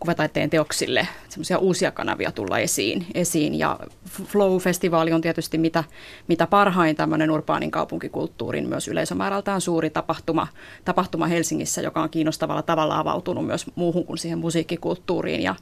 kuvataiteen 0.00 0.50
teoksille 0.50 1.08
semmoisia 1.28 1.58
uusia 1.58 1.90
kanavia 1.90 2.32
tulla 2.32 2.58
esiin. 2.58 3.06
esiin. 3.14 3.58
Ja 3.58 3.78
Flow-festivaali 4.06 5.12
on 5.12 5.20
tietysti 5.20 5.58
mitä, 5.58 5.84
mitä 6.28 6.46
parhain 6.46 6.96
tämmöinen 6.96 7.30
urbaanin 7.30 7.70
kaupunkikulttuurin 7.70 8.68
myös 8.68 8.88
yleisömäärältään 8.88 9.60
suuri 9.60 9.90
tapahtuma, 9.90 10.46
tapahtuma 10.84 11.26
Helsingissä, 11.26 11.80
joka 11.80 12.02
on 12.02 12.10
kiinnostavalla 12.10 12.62
tavalla 12.62 12.98
avautunut 12.98 13.46
myös 13.46 13.66
muuhun 13.74 14.06
kuin 14.06 14.18
siihen 14.18 14.38
musiikkikulttuuriin 14.38 14.90
kulttuuriin 15.00 15.42
ja 15.42 15.54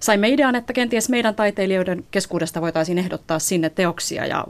saimme 0.00 0.28
idean, 0.28 0.54
että 0.54 0.72
kenties 0.72 1.08
meidän 1.08 1.34
taiteilijoiden 1.34 2.04
keskuudesta 2.10 2.60
voitaisiin 2.60 2.98
ehdottaa 2.98 3.38
sinne 3.38 3.70
teoksia 3.70 4.26
ja 4.26 4.44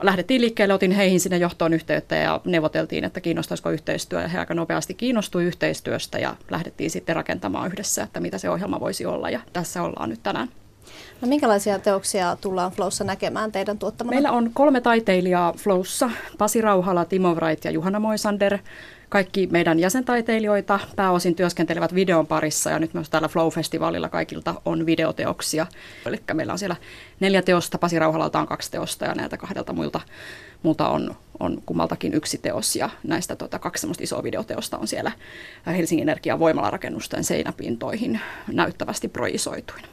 lähdettiin 0.00 0.40
liikkeelle, 0.40 0.74
otin 0.74 0.92
heihin 0.92 1.20
sinne 1.20 1.36
johtoon 1.36 1.72
yhteyttä 1.72 2.16
ja 2.16 2.40
neuvoteltiin, 2.44 3.04
että 3.04 3.20
kiinnostaisiko 3.20 3.70
yhteistyö 3.70 4.22
ja 4.22 4.28
he 4.28 4.38
aika 4.38 4.54
nopeasti 4.54 4.94
kiinnostui 4.94 5.44
yhteistyöstä 5.44 6.18
ja 6.18 6.36
lähdettiin 6.50 6.90
sitten 6.90 7.16
rakentamaan 7.16 7.66
yhdessä, 7.66 8.02
että 8.02 8.20
mitä 8.20 8.38
se 8.38 8.50
ohjelma 8.50 8.80
voisi 8.80 9.06
olla 9.06 9.30
ja 9.30 9.40
tässä 9.52 9.82
ollaan 9.82 10.08
nyt 10.08 10.22
tänään. 10.22 10.48
No 11.20 11.28
minkälaisia 11.28 11.78
teoksia 11.78 12.36
tullaan 12.40 12.72
Flowssa 12.72 13.04
näkemään 13.04 13.52
teidän 13.52 13.78
tuottamana? 13.78 14.14
Meillä 14.14 14.32
on 14.32 14.50
kolme 14.54 14.80
taiteilijaa 14.80 15.52
Flowssa, 15.52 16.10
Pasi 16.38 16.60
Rauhala, 16.60 17.04
Timo 17.04 17.34
Wright 17.34 17.64
ja 17.64 17.70
Juhana 17.70 18.00
Moisander. 18.00 18.58
Kaikki 19.14 19.46
meidän 19.46 19.78
jäsentaiteilijoita 19.78 20.80
pääosin 20.96 21.34
työskentelevät 21.34 21.94
videon 21.94 22.26
parissa 22.26 22.70
ja 22.70 22.78
nyt 22.78 22.94
myös 22.94 23.10
täällä 23.10 23.28
Flow-festivaalilla 23.28 24.08
kaikilta 24.08 24.54
on 24.64 24.86
videoteoksia. 24.86 25.66
Eli 26.06 26.20
meillä 26.32 26.52
on 26.52 26.58
siellä 26.58 26.76
neljä 27.20 27.42
teosta, 27.42 27.78
Pasi 27.78 27.98
Rauhalalta 27.98 28.38
on 28.38 28.46
kaksi 28.46 28.70
teosta 28.70 29.04
ja 29.04 29.14
näiltä 29.14 29.36
kahdelta 29.36 29.72
muilta, 29.72 30.00
muilta 30.62 30.88
on, 30.88 31.16
on 31.40 31.62
kummaltakin 31.66 32.14
yksi 32.14 32.38
teos 32.38 32.76
ja 32.76 32.90
näistä 33.02 33.36
tota, 33.36 33.58
kaksi 33.58 33.80
semmoista 33.80 34.04
isoa 34.04 34.22
videoteosta 34.22 34.78
on 34.78 34.88
siellä 34.88 35.12
Helsingin 35.66 36.08
Energian 36.08 36.38
voimalarakennusten 36.38 37.24
seinäpintoihin 37.24 38.20
näyttävästi 38.52 39.08
projisoituina. 39.08 39.88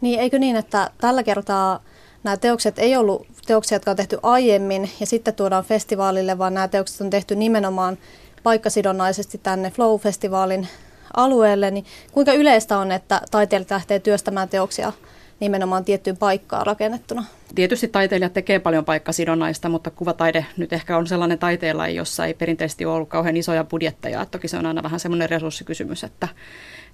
Niin, 0.00 0.20
eikö 0.20 0.38
niin, 0.38 0.56
että 0.56 0.90
tällä 1.00 1.22
kertaa 1.22 1.82
nämä 2.24 2.36
teokset 2.36 2.78
ei 2.78 2.96
ollut 2.96 3.26
teoksia, 3.46 3.76
jotka 3.76 3.90
on 3.90 3.96
tehty 3.96 4.18
aiemmin 4.22 4.90
ja 5.00 5.06
sitten 5.06 5.34
tuodaan 5.34 5.64
festivaalille, 5.64 6.38
vaan 6.38 6.54
nämä 6.54 6.68
teokset 6.68 7.00
on 7.00 7.10
tehty 7.10 7.34
nimenomaan 7.34 7.98
paikkasidonnaisesti 8.42 9.38
tänne 9.38 9.70
Flow-festivaalin 9.70 10.68
alueelle, 11.16 11.70
niin 11.70 11.84
kuinka 12.12 12.32
yleistä 12.32 12.78
on, 12.78 12.92
että 12.92 13.20
taiteilijat 13.30 13.70
lähtee 13.70 13.98
työstämään 13.98 14.48
teoksia 14.48 14.92
nimenomaan 15.40 15.84
tiettyyn 15.84 16.16
paikkaan 16.16 16.66
rakennettuna? 16.66 17.24
Tietysti 17.54 17.88
taiteilijat 17.88 18.32
tekee 18.32 18.58
paljon 18.58 18.84
paikkasidonnaista, 18.84 19.68
mutta 19.68 19.90
kuvataide 19.90 20.46
nyt 20.56 20.72
ehkä 20.72 20.96
on 20.96 21.06
sellainen 21.06 21.38
taiteella, 21.38 21.88
jossa 21.88 22.26
ei 22.26 22.34
perinteisesti 22.34 22.84
ole 22.84 22.94
ollut 22.94 23.08
kauhean 23.08 23.36
isoja 23.36 23.64
budjetteja. 23.64 24.26
Toki 24.26 24.48
se 24.48 24.56
on 24.56 24.66
aina 24.66 24.82
vähän 24.82 25.00
semmoinen 25.00 25.30
resurssikysymys, 25.30 26.04
että, 26.04 26.28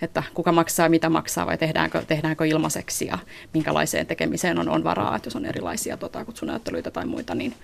että 0.03 0.23
kuka 0.35 0.53
maksaa, 0.53 0.89
mitä 0.89 1.09
maksaa 1.09 1.47
vai 1.47 1.59
tehdäänkö, 1.59 2.03
tehdäänkö 2.07 2.47
ilmaiseksi 2.47 3.07
ja 3.07 3.19
minkälaiseen 3.55 4.07
tekemiseen 4.07 4.59
on, 4.59 4.69
on 4.69 4.85
varaa, 4.85 5.17
että 5.17 5.27
jos 5.27 5.37
on 5.37 5.47
erilaisia 5.47 5.97
tota, 5.97 6.25
kutsunäyttelyitä 6.25 6.91
tai 6.91 7.07
muita, 7.07 7.35
niin 7.35 7.55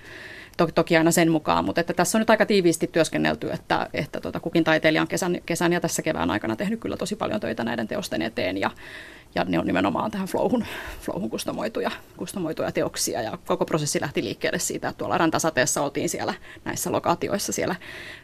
toki, 0.57 0.73
toki 0.73 0.97
aina 0.97 1.11
sen 1.11 1.31
mukaan, 1.31 1.65
mutta 1.65 1.81
että 1.81 1.93
tässä 1.93 2.19
on 2.19 2.21
nyt 2.21 2.31
aika 2.31 2.47
tiiviisti 2.47 2.87
työskennelty, 2.87 3.51
että, 3.51 3.89
että 3.95 4.21
tota, 4.21 4.41
kukin 4.41 4.65
taiteilija 4.65 5.03
on 5.03 5.09
kesän, 5.09 5.39
kesän 5.47 5.73
ja 5.73 5.81
tässä 5.81 6.03
kevään 6.03 6.31
aikana 6.31 6.57
tehnyt 6.57 6.81
kyllä 6.81 6.97
tosi 6.97 7.17
paljon 7.17 7.41
töitä 7.41 7.65
näiden 7.65 7.89
teosten 7.89 8.23
eteen 8.23 8.57
ja, 8.57 8.71
ja 9.35 9.45
ne 9.45 9.59
on 9.59 9.67
nimenomaan 9.67 10.11
tähän 10.11 10.29
flowhun, 10.29 10.65
flowhun 11.01 11.31
kustomoituja, 11.31 11.91
kustomoituja 12.17 12.73
teoksia 12.73 13.23
ja 13.23 13.39
koko 13.47 13.65
prosessi 13.65 14.01
lähti 14.01 14.25
liikkeelle 14.25 14.59
siitä, 14.59 14.89
että 14.89 14.99
tuolla 14.99 15.19
rantasateessa 15.19 15.83
oltiin 15.83 16.09
siellä 16.09 16.35
näissä 16.65 16.93
lokaatioissa 16.93 17.53
siellä, 17.53 17.75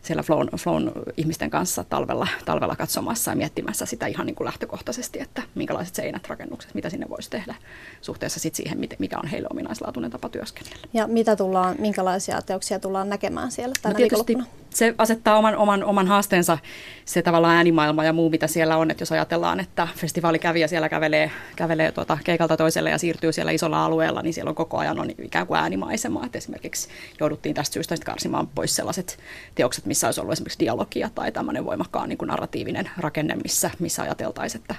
siellä 0.02 0.22
flown, 0.22 0.48
flown 0.56 0.92
ihmisten 1.16 1.50
kanssa 1.50 1.84
talvella, 1.84 2.28
talvella 2.44 2.76
katsomassa 2.76 3.30
ja 3.30 3.36
miettimässä 3.36 3.86
sitä 3.86 4.06
ihan 4.06 4.26
niin 4.26 4.36
kuin 4.36 4.44
lähtökohtaisesti, 4.44 5.20
että 5.20 5.42
minkälaiset 5.54 5.94
seinät, 5.94 6.28
rakennukset, 6.28 6.74
mitä 6.74 6.90
sinne 6.90 7.08
voisi 7.08 7.30
tehdä 7.30 7.54
suhteessa 8.00 8.40
sit 8.40 8.54
siihen, 8.54 8.88
mikä 8.98 9.18
on 9.18 9.28
heille 9.28 9.48
ominaislaatuinen 9.50 10.10
tapa 10.10 10.28
työskennellä. 10.28 10.86
Ja 10.92 11.06
mitä 11.06 11.36
tullaan, 11.36 11.76
minkälaisia 11.78 12.42
teoksia 12.42 12.78
tullaan 12.78 13.08
näkemään 13.08 13.50
siellä 13.50 13.74
tänä 13.82 13.92
no 13.92 13.96
tietysti 13.96 14.36
se 14.74 14.94
asettaa 14.98 15.38
oman, 15.38 15.56
oman, 15.56 15.84
oman 15.84 16.06
haasteensa 16.06 16.58
se 17.04 17.22
tavallaan 17.22 17.56
äänimaailma 17.56 18.04
ja 18.04 18.12
muu, 18.12 18.30
mitä 18.30 18.46
siellä 18.46 18.76
on. 18.76 18.90
Että 18.90 19.02
jos 19.02 19.12
ajatellaan, 19.12 19.60
että 19.60 19.88
festivaalikävijä 19.96 20.68
siellä 20.68 20.88
kävelee, 20.88 21.30
kävelee 21.56 21.92
tuota 21.92 22.18
keikalta 22.24 22.56
toiselle 22.56 22.90
ja 22.90 22.98
siirtyy 22.98 23.32
siellä 23.32 23.52
isolla 23.52 23.84
alueella, 23.84 24.22
niin 24.22 24.34
siellä 24.34 24.48
on 24.48 24.54
koko 24.54 24.78
ajan 24.78 25.00
on 25.00 25.10
ikään 25.10 25.46
kuin 25.46 25.60
äänimaisema. 25.60 26.26
Että 26.26 26.38
esimerkiksi 26.38 26.88
jouduttiin 27.20 27.54
tästä 27.54 27.74
syystä 27.74 27.94
karsimaan 28.04 28.46
pois 28.46 28.76
sellaiset 28.76 29.18
teokset, 29.54 29.86
missä 29.86 30.08
olisi 30.08 30.20
ollut 30.20 30.32
esimerkiksi 30.32 30.58
dialogia 30.58 31.10
tai 31.14 31.32
tämmöinen 31.32 31.64
voimakkaan 31.64 32.08
niin 32.08 32.18
kuin 32.18 32.28
narratiivinen 32.28 32.90
rakenne, 32.98 33.36
missä, 33.42 33.70
missä 33.78 34.02
ajateltaisiin, 34.02 34.60
että, 34.60 34.74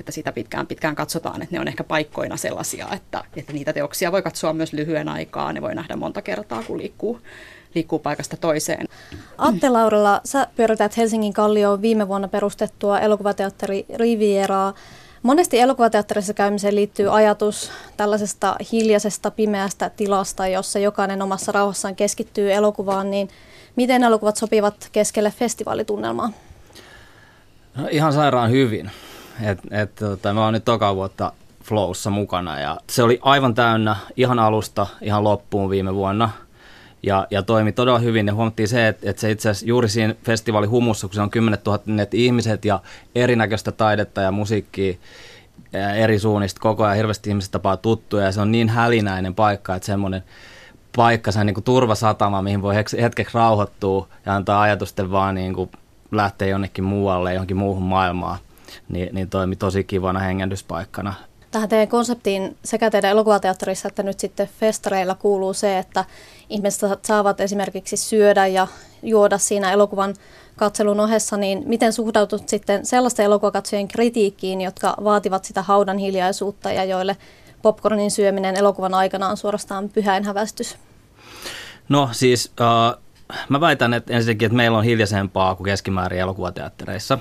että 0.00 0.12
sitä 0.12 0.32
pitkään, 0.32 0.66
pitkään 0.66 0.94
katsotaan, 0.94 1.42
että 1.42 1.54
ne 1.54 1.60
on 1.60 1.68
ehkä 1.68 1.84
paikkoina 1.84 2.36
sellaisia, 2.36 2.88
että, 2.92 3.24
että 3.36 3.52
niitä 3.52 3.72
teoksia 3.72 4.12
voi 4.12 4.22
katsoa 4.22 4.52
myös 4.52 4.72
lyhyen 4.72 5.08
aikaa, 5.08 5.52
ne 5.52 5.62
voi 5.62 5.74
nähdä 5.74 5.96
monta 5.96 6.22
kertaa, 6.22 6.62
kun 6.62 6.78
liikkuu 6.78 7.20
liikkuu 7.74 7.98
paikasta 7.98 8.36
toiseen. 8.36 8.86
Atte 9.38 9.68
Laurella, 9.68 10.20
sä 10.24 10.46
pyörität 10.56 10.96
Helsingin 10.96 11.32
Kallioon 11.32 11.82
viime 11.82 12.08
vuonna 12.08 12.28
perustettua 12.28 13.00
elokuvateatteri 13.00 13.86
Rivieraa. 13.94 14.74
Monesti 15.22 15.60
elokuvateatterissa 15.60 16.34
käymiseen 16.34 16.74
liittyy 16.74 17.16
ajatus 17.16 17.70
tällaisesta 17.96 18.56
hiljaisesta, 18.72 19.30
pimeästä 19.30 19.90
tilasta, 19.90 20.46
jossa 20.46 20.78
jokainen 20.78 21.22
omassa 21.22 21.52
rauhassaan 21.52 21.96
keskittyy 21.96 22.52
elokuvaan, 22.52 23.10
niin 23.10 23.28
miten 23.76 24.04
elokuvat 24.04 24.36
sopivat 24.36 24.88
keskelle 24.92 25.30
festivaalitunnelmaa? 25.38 26.30
No, 27.76 27.88
ihan 27.90 28.12
sairaan 28.12 28.50
hyvin. 28.50 28.90
Et, 29.42 29.58
et, 29.70 29.94
tota, 29.94 30.34
mä 30.34 30.44
oon 30.44 30.52
nyt 30.52 30.64
toka 30.64 30.94
vuotta 30.94 31.32
Flowssa 31.64 32.10
mukana 32.10 32.60
ja 32.60 32.80
se 32.90 33.02
oli 33.02 33.18
aivan 33.22 33.54
täynnä 33.54 33.96
ihan 34.16 34.38
alusta 34.38 34.86
ihan 35.00 35.24
loppuun 35.24 35.70
viime 35.70 35.94
vuonna– 35.94 36.30
ja, 37.06 37.26
ja 37.30 37.42
toimi 37.42 37.72
todella 37.72 37.98
hyvin. 37.98 38.26
Ja 38.26 38.34
huomattiin 38.34 38.68
se, 38.68 38.88
että, 38.88 39.10
että 39.10 39.20
se 39.20 39.30
itse 39.30 39.48
asiassa 39.48 39.66
juuri 39.66 39.88
siinä 39.88 40.14
festivaalin 40.24 40.70
humussa, 40.70 41.06
kun 41.06 41.14
se 41.14 41.20
on 41.20 41.30
10 41.30 41.58
000 41.66 41.80
ihmiset 42.12 42.64
ja 42.64 42.80
erinäköistä 43.14 43.72
taidetta 43.72 44.20
ja 44.20 44.30
musiikkia 44.30 44.94
eri 45.96 46.18
suunnista 46.18 46.60
koko 46.60 46.84
ajan 46.84 46.96
hirveästi 46.96 47.30
ihmiset 47.30 47.52
tapaa 47.52 47.76
tuttuja 47.76 48.24
ja 48.24 48.32
se 48.32 48.40
on 48.40 48.52
niin 48.52 48.68
hälinäinen 48.68 49.34
paikka, 49.34 49.74
että 49.74 49.86
semmoinen 49.86 50.22
paikka, 50.96 51.32
se 51.32 51.40
on 51.40 51.46
niin 51.46 51.54
kuin 51.54 51.64
turvasatama, 51.64 52.42
mihin 52.42 52.62
voi 52.62 52.74
hetkeksi 53.00 53.34
rauhoittua 53.34 54.08
ja 54.26 54.36
antaa 54.36 54.60
ajatusten 54.60 55.10
vaan 55.10 55.34
niin 55.34 55.54
kuin 55.54 55.70
lähteä 56.12 56.48
jonnekin 56.48 56.84
muualle, 56.84 57.34
johonkin 57.34 57.56
muuhun 57.56 57.82
maailmaan, 57.82 58.38
niin, 58.88 59.08
niin 59.14 59.30
toimi 59.30 59.56
tosi 59.56 59.84
kivana 59.84 60.20
hengähdyspaikkana 60.20 61.14
tähän 61.50 61.68
teidän 61.68 61.88
konseptiin 61.88 62.56
sekä 62.64 62.90
teidän 62.90 63.10
elokuvateatterissa 63.10 63.88
että 63.88 64.02
nyt 64.02 64.20
sitten 64.20 64.48
festareilla 64.60 65.14
kuuluu 65.14 65.54
se, 65.54 65.78
että 65.78 66.04
ihmiset 66.50 67.04
saavat 67.04 67.40
esimerkiksi 67.40 67.96
syödä 67.96 68.46
ja 68.46 68.66
juoda 69.02 69.38
siinä 69.38 69.72
elokuvan 69.72 70.14
katselun 70.56 71.00
ohessa, 71.00 71.36
niin 71.36 71.62
miten 71.66 71.92
suhtautut 71.92 72.48
sitten 72.48 72.86
sellaisten 72.86 73.24
elokuvakatsojien 73.24 73.88
kritiikkiin, 73.88 74.60
jotka 74.60 74.94
vaativat 75.04 75.44
sitä 75.44 75.62
haudan 75.62 75.98
hiljaisuutta 75.98 76.72
ja 76.72 76.84
joille 76.84 77.16
popcornin 77.62 78.10
syöminen 78.10 78.56
elokuvan 78.56 78.94
aikana 78.94 79.28
on 79.28 79.36
suorastaan 79.36 79.88
pyhäinhävästys? 79.88 80.76
No 81.88 82.08
siis 82.12 82.52
äh, 82.60 83.02
mä 83.48 83.60
väitän, 83.60 83.94
että 83.94 84.12
ensinnäkin, 84.12 84.46
että 84.46 84.56
meillä 84.56 84.78
on 84.78 84.84
hiljaisempaa 84.84 85.54
kuin 85.54 85.64
keskimäärin 85.64 86.20
elokuvateattereissa. 86.20 87.18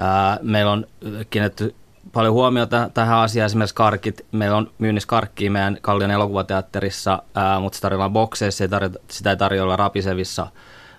Äh, 0.00 0.38
meillä 0.42 0.72
on 0.72 0.86
kiinnitetty 1.30 1.74
paljon 2.12 2.34
huomiota 2.34 2.90
tähän 2.94 3.18
asiaan. 3.18 3.46
Esimerkiksi 3.46 3.74
karkit, 3.74 4.26
meillä 4.32 4.56
on 4.56 4.70
myynnissä 4.78 5.06
karkkia 5.06 5.50
meidän 5.50 5.78
Kallion 5.80 6.10
elokuvateatterissa, 6.10 7.22
ää, 7.34 7.60
mutta 7.60 7.76
se 7.76 7.82
tarjolla 7.82 8.08
bokseissa, 8.08 8.58
sitä, 8.58 8.68
tarjo, 8.68 8.90
sitä 9.10 9.30
ei 9.30 9.36
tarjolla 9.36 9.76
rapisevissa 9.76 10.46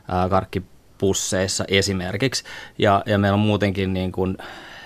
ää, 0.08 0.30
karkkipusseissa 0.30 1.66
esimerkiksi. 1.68 2.44
Ja, 2.78 3.04
ja 3.06 3.18
meillä 3.18 3.34
on 3.34 3.40
muutenkin 3.40 3.94
niin 3.94 4.12
kuin, 4.12 4.38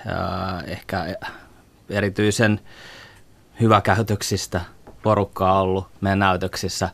ää, 0.07 0.63
ehkä 0.67 1.05
erityisen 1.89 2.59
hyväkäytöksistä 3.61 4.61
porukkaa 5.03 5.61
ollut 5.61 5.87
meidän 6.01 6.19
näytöksissä. 6.19 6.89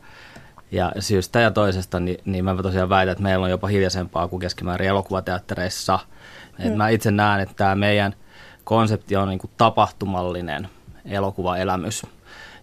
Ja 0.70 0.92
syystä 1.00 1.40
ja 1.40 1.50
toisesta, 1.50 2.00
niin, 2.00 2.18
niin 2.24 2.44
mä 2.44 2.62
tosiaan 2.62 2.88
väitän, 2.88 3.12
että 3.12 3.22
meillä 3.22 3.44
on 3.44 3.50
jopa 3.50 3.66
hiljaisempaa 3.66 4.28
kuin 4.28 4.40
keskimäärin 4.40 4.88
elokuvateattereissa. 4.88 5.98
Hmm. 6.62 6.76
mä 6.76 6.88
itse 6.88 7.10
näen, 7.10 7.40
että 7.40 7.54
tämä 7.54 7.74
meidän– 7.74 8.14
konsepti 8.68 9.16
on 9.16 9.28
niin 9.28 9.38
kuin 9.38 9.50
tapahtumallinen 9.56 10.68
elokuvaelämys. 11.04 12.06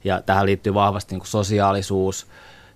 Ja 0.04 0.22
tähän 0.22 0.46
liittyy 0.46 0.74
vahvasti 0.74 1.14
niin 1.14 1.20
kuin 1.20 1.28
sosiaalisuus, 1.28 2.28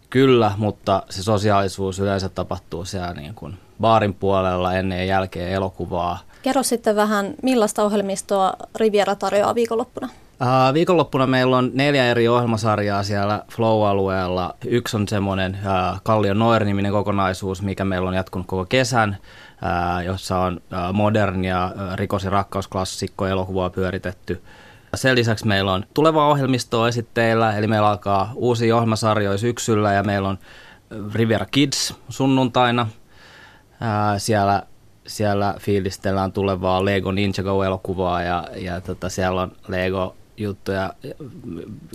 kyllä, 0.09 0.51
mutta 0.57 1.03
se 1.09 1.23
sosiaalisuus 1.23 1.99
yleensä 1.99 2.30
tapahtuu 2.30 2.86
siellä 2.86 3.13
niin 3.13 3.34
kuin 3.34 3.57
baarin 3.82 4.13
puolella 4.13 4.73
ennen 4.73 4.99
ja 4.99 5.05
jälkeen 5.05 5.51
elokuvaa. 5.51 6.19
Kerro 6.41 6.63
sitten 6.63 6.95
vähän, 6.95 7.34
millaista 7.43 7.84
ohjelmistoa 7.84 8.53
Riviera 8.75 9.15
tarjoaa 9.15 9.55
viikonloppuna? 9.55 10.09
Uh, 10.41 10.73
viikonloppuna 10.73 11.27
meillä 11.27 11.57
on 11.57 11.71
neljä 11.73 12.05
eri 12.05 12.27
ohjelmasarjaa 12.27 13.03
siellä 13.03 13.43
Flow-alueella. 13.51 14.55
Yksi 14.65 14.97
on 14.97 15.07
semmoinen 15.07 15.57
uh, 15.63 15.99
Kallion 16.03 16.39
Noir-niminen 16.39 16.91
kokonaisuus, 16.91 17.61
mikä 17.61 17.86
meillä 17.86 18.09
on 18.09 18.15
jatkunut 18.15 18.47
koko 18.47 18.65
kesän 18.65 19.17
jossa 20.05 20.39
on 20.39 20.62
modernia 20.93 21.72
rikos- 21.95 22.24
ja 22.24 22.30
rakkausklassikko 22.30 23.28
elokuvaa 23.28 23.70
pyöritetty. 23.70 24.41
Sen 24.95 25.16
lisäksi 25.16 25.47
meillä 25.47 25.74
on 25.74 25.86
tulevaa 25.93 26.28
ohjelmistoa 26.28 26.88
esitteillä, 26.88 27.57
eli 27.57 27.68
meillä 27.68 27.89
alkaa 27.89 28.32
uusi 28.36 28.72
ohjelmasarjoja 28.72 29.38
syksyllä 29.38 29.93
ja 29.93 30.03
meillä 30.03 30.30
on 30.30 30.39
Riviera 31.14 31.45
Kids 31.45 31.93
sunnuntaina. 32.10 32.88
Siellä 34.18 34.64
siellä 35.07 35.55
fiilistellään 35.60 36.32
tulevaa 36.32 36.86
Lego 36.86 37.12
Ninjago-elokuvaa 37.12 38.24
ja, 38.24 38.47
ja 38.55 38.82
tota, 38.82 39.10
siellä 39.10 39.41
on 39.41 39.51
Lego 39.68 40.16
juttuja. 40.38 40.93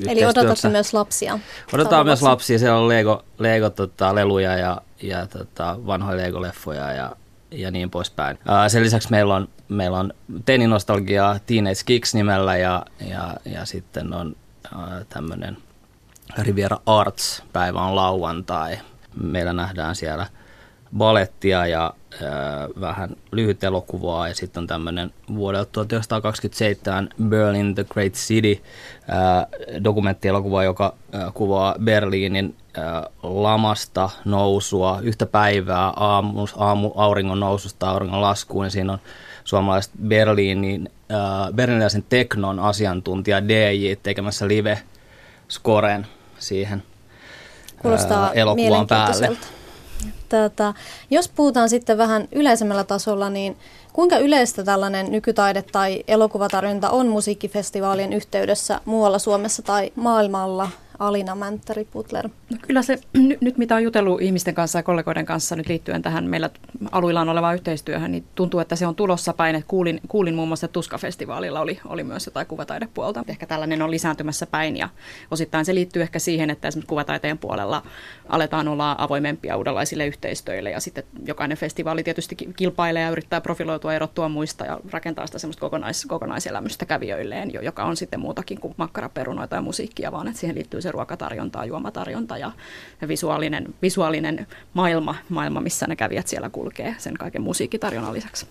Eli 0.07 0.25
odotatte 0.25 0.69
myös 0.69 0.95
lapsia? 0.95 1.39
Odotetaan 1.73 2.07
myös 2.07 2.23
lapsia. 2.23 2.59
Siellä 2.59 2.79
on 2.79 2.89
Lego, 2.89 3.25
Lego 3.39 3.71
tota, 3.71 4.15
leluja 4.15 4.57
ja, 4.57 4.81
ja 5.03 5.27
tota, 5.27 5.77
vanhoja 5.87 6.17
Lego-leffoja 6.17 6.93
ja, 6.93 7.17
ja 7.51 7.71
niin 7.71 7.91
poispäin. 7.91 8.39
Ää, 8.47 8.69
sen 8.69 8.83
lisäksi 8.83 9.11
meillä 9.11 9.35
on, 9.35 9.49
meillä 9.69 9.99
on 9.99 10.13
teininostalgia 10.45 11.37
Teenage 11.47 11.81
Kicks 11.87 12.15
nimellä 12.15 12.57
ja, 12.57 12.87
ja, 13.11 13.37
ja 13.45 13.65
sitten 13.65 14.15
on 14.15 14.37
tämmöinen 15.09 15.57
Riviera 16.39 16.79
Arts-päivä 16.87 17.81
on 17.83 17.97
lauantai. 17.97 18.79
Meillä 19.23 19.53
nähdään 19.53 19.97
siellä 19.97 20.27
balettia 20.97 21.67
ja 21.67 21.95
vähän 22.81 23.17
lyhyt 23.33 23.65
elokuvaa 23.65 24.29
ja 24.29 24.35
sitten 24.35 24.61
on 24.61 24.67
tämmöinen 24.67 25.13
vuodelta 25.35 25.71
1927 25.73 27.09
Berlin 27.29 27.75
the 27.75 27.85
Great 27.85 28.13
City 28.13 28.63
dokumenttielokuva, 29.85 30.65
joka 30.65 30.95
kuvaa 31.35 31.75
Berliinin 31.85 32.57
lamasta 33.23 34.11
nousua 34.25 34.99
yhtä 35.03 35.27
päivää 35.27 35.93
aamu, 35.97 36.47
aamu 36.57 36.91
auringon 36.95 37.41
noususta 37.41 37.91
auringon 37.91 38.21
laskuun 38.23 38.71
siinä 38.71 38.93
on 38.93 38.99
suomalaiset 39.45 39.93
Berliinin, 40.07 40.91
berliiniläisen 41.55 42.05
teknon 42.09 42.59
asiantuntija 42.59 43.49
DJ 43.49 43.95
tekemässä 44.03 44.49
live-scoren 44.49 46.07
siihen 46.39 46.83
Kuulostaa 47.83 48.33
elokuvaan 48.33 48.87
päälle. 48.87 49.37
Tätä, 50.29 50.75
jos 51.11 51.29
puhutaan 51.29 51.69
sitten 51.69 51.99
vähän 51.99 52.29
yleisemmällä 52.33 52.85
tasolla, 52.85 53.31
niin 53.31 53.57
kuinka 53.93 54.19
yleistä 54.19 54.65
tällainen 54.65 55.07
nykytaide- 55.07 55.65
tai 55.73 56.05
elokuvatarjonta 56.09 56.91
on 56.91 57.09
musiikkifestivaalien 57.09 58.13
yhteydessä 58.13 58.81
muualla 58.85 59.19
Suomessa 59.19 59.63
tai 59.63 59.93
maailmalla? 59.97 60.71
Alina 60.99 61.35
Mänttäri 61.35 61.85
Putler? 61.85 62.29
No 62.51 62.57
kyllä 62.63 62.83
se 62.83 62.99
nyt, 63.13 63.41
nyt 63.41 63.59
mitä 63.59 63.75
on 63.75 63.83
jutellut 63.83 64.23
ihmisten 64.23 64.55
kanssa 64.55 64.79
ja 64.79 64.83
kollegoiden 64.83 65.27
kanssa 65.27 65.57
nyt 65.57 65.69
liittyen 65.69 66.03
tähän 66.03 66.25
meillä 66.25 66.51
aluillaan 66.93 67.29
olevaan 67.29 67.55
yhteistyöhön, 67.55 68.13
niin 68.13 68.25
tuntuu, 68.35 68.61
että 68.61 68.77
se 68.77 68.87
on 68.87 68.95
tulossa 68.95 69.33
päin. 69.33 69.57
Että 69.57 69.69
kuulin, 69.69 70.01
kuulin 70.09 70.35
muun 70.35 70.49
muassa, 70.49 70.67
että 70.67 70.73
Tuska-festivaalilla 70.73 71.61
oli, 71.61 71.81
oli 71.87 72.05
myös 72.05 72.27
jotain 72.27 72.47
kuvataidepuolta. 72.47 73.25
Ehkä 73.29 73.47
tällainen 73.47 73.83
on 73.83 73.91
lisääntymässä 73.91 74.47
päin 74.47 74.77
ja 74.77 74.89
osittain 75.31 75.65
se 75.65 75.75
liittyy 75.75 76.03
ehkä 76.03 76.19
siihen, 76.19 76.51
että 76.51 76.69
esimerkiksi 76.69 76.89
kuvataiteen 76.89 77.39
puolella 77.39 77.83
aletaan 78.29 78.69
olla 78.69 78.97
avoimempia 78.99 79.57
uudenlaisille 79.57 80.07
yhteistyöille 80.07 80.71
ja 80.71 80.81
sitten 80.81 81.05
jokainen 81.27 81.59
festivaali 81.59 82.03
tietysti 82.03 82.37
kilpailee 82.57 83.03
ja 83.03 83.11
yrittää 83.11 83.41
profiloitua, 83.41 83.95
erottua 83.95 84.29
muista 84.29 84.65
ja 84.65 84.81
rakentaa 84.91 85.27
sitä 85.27 85.39
semmoista 85.39 85.61
kokonais, 85.61 86.07
kokonaiselämystä 86.09 86.87
kävijöilleen, 86.87 87.51
joka 87.63 87.85
on 87.85 87.97
sitten 87.97 88.21
muutakin 88.21 88.61
kuin 88.61 88.75
makkaraperunoita 88.77 89.57
ja 89.57 89.63
musiikkia, 89.63 90.13
vaan 90.13 90.29
että 90.29 90.41
siihen 90.41 90.57
liittyy 90.57 90.81
se 90.81 90.93
ruokatarjonta, 90.93 91.65
juomatarjonta 91.65 92.39
ja 92.39 92.53
visuaalinen, 93.09 93.75
visuaalinen 93.83 94.47
maailma, 94.75 95.15
maailma, 95.29 95.61
missä 95.61 95.87
ne 95.87 95.97
kävijät 95.97 96.27
siellä 96.27 96.51
kulkee 96.51 96.95
sen 96.99 97.15
kaiken 97.15 97.43
musiikkitarjonnan 97.43 98.15
lisäksi. 98.15 98.47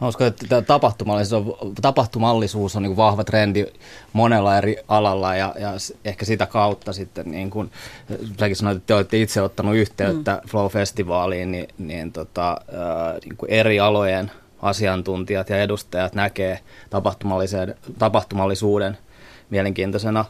Mä 0.00 0.08
uskon, 0.08 0.26
että 0.26 0.62
tapahtumallisuus 0.62 1.56
on, 1.60 1.74
tapahtumallisuus 1.82 2.76
on 2.76 2.82
niin 2.82 2.96
vahva 2.96 3.24
trendi 3.24 3.66
monella 4.12 4.58
eri 4.58 4.76
alalla 4.88 5.34
ja, 5.34 5.54
ja 5.58 5.72
ehkä 6.04 6.24
sitä 6.24 6.46
kautta 6.46 6.92
sitten, 6.92 7.30
niin 7.30 7.50
kuin 7.50 7.70
säkin 8.38 8.56
sanoit, 8.56 8.76
että 8.76 8.86
te 8.86 8.94
olette 8.94 9.20
itse 9.20 9.42
ottanut 9.42 9.76
yhteyttä 9.76 10.40
mm. 10.42 10.48
Flow-festivaaliin, 10.48 11.46
niin, 11.46 11.68
niin, 11.78 12.12
tota, 12.12 12.60
niin 13.24 13.36
kuin 13.36 13.50
eri 13.50 13.80
alojen 13.80 14.30
asiantuntijat 14.62 15.50
ja 15.50 15.62
edustajat 15.62 16.14
näkee 16.14 16.60
tapahtumallisuuden 17.98 18.98
mielenkiintoisena 19.50 20.24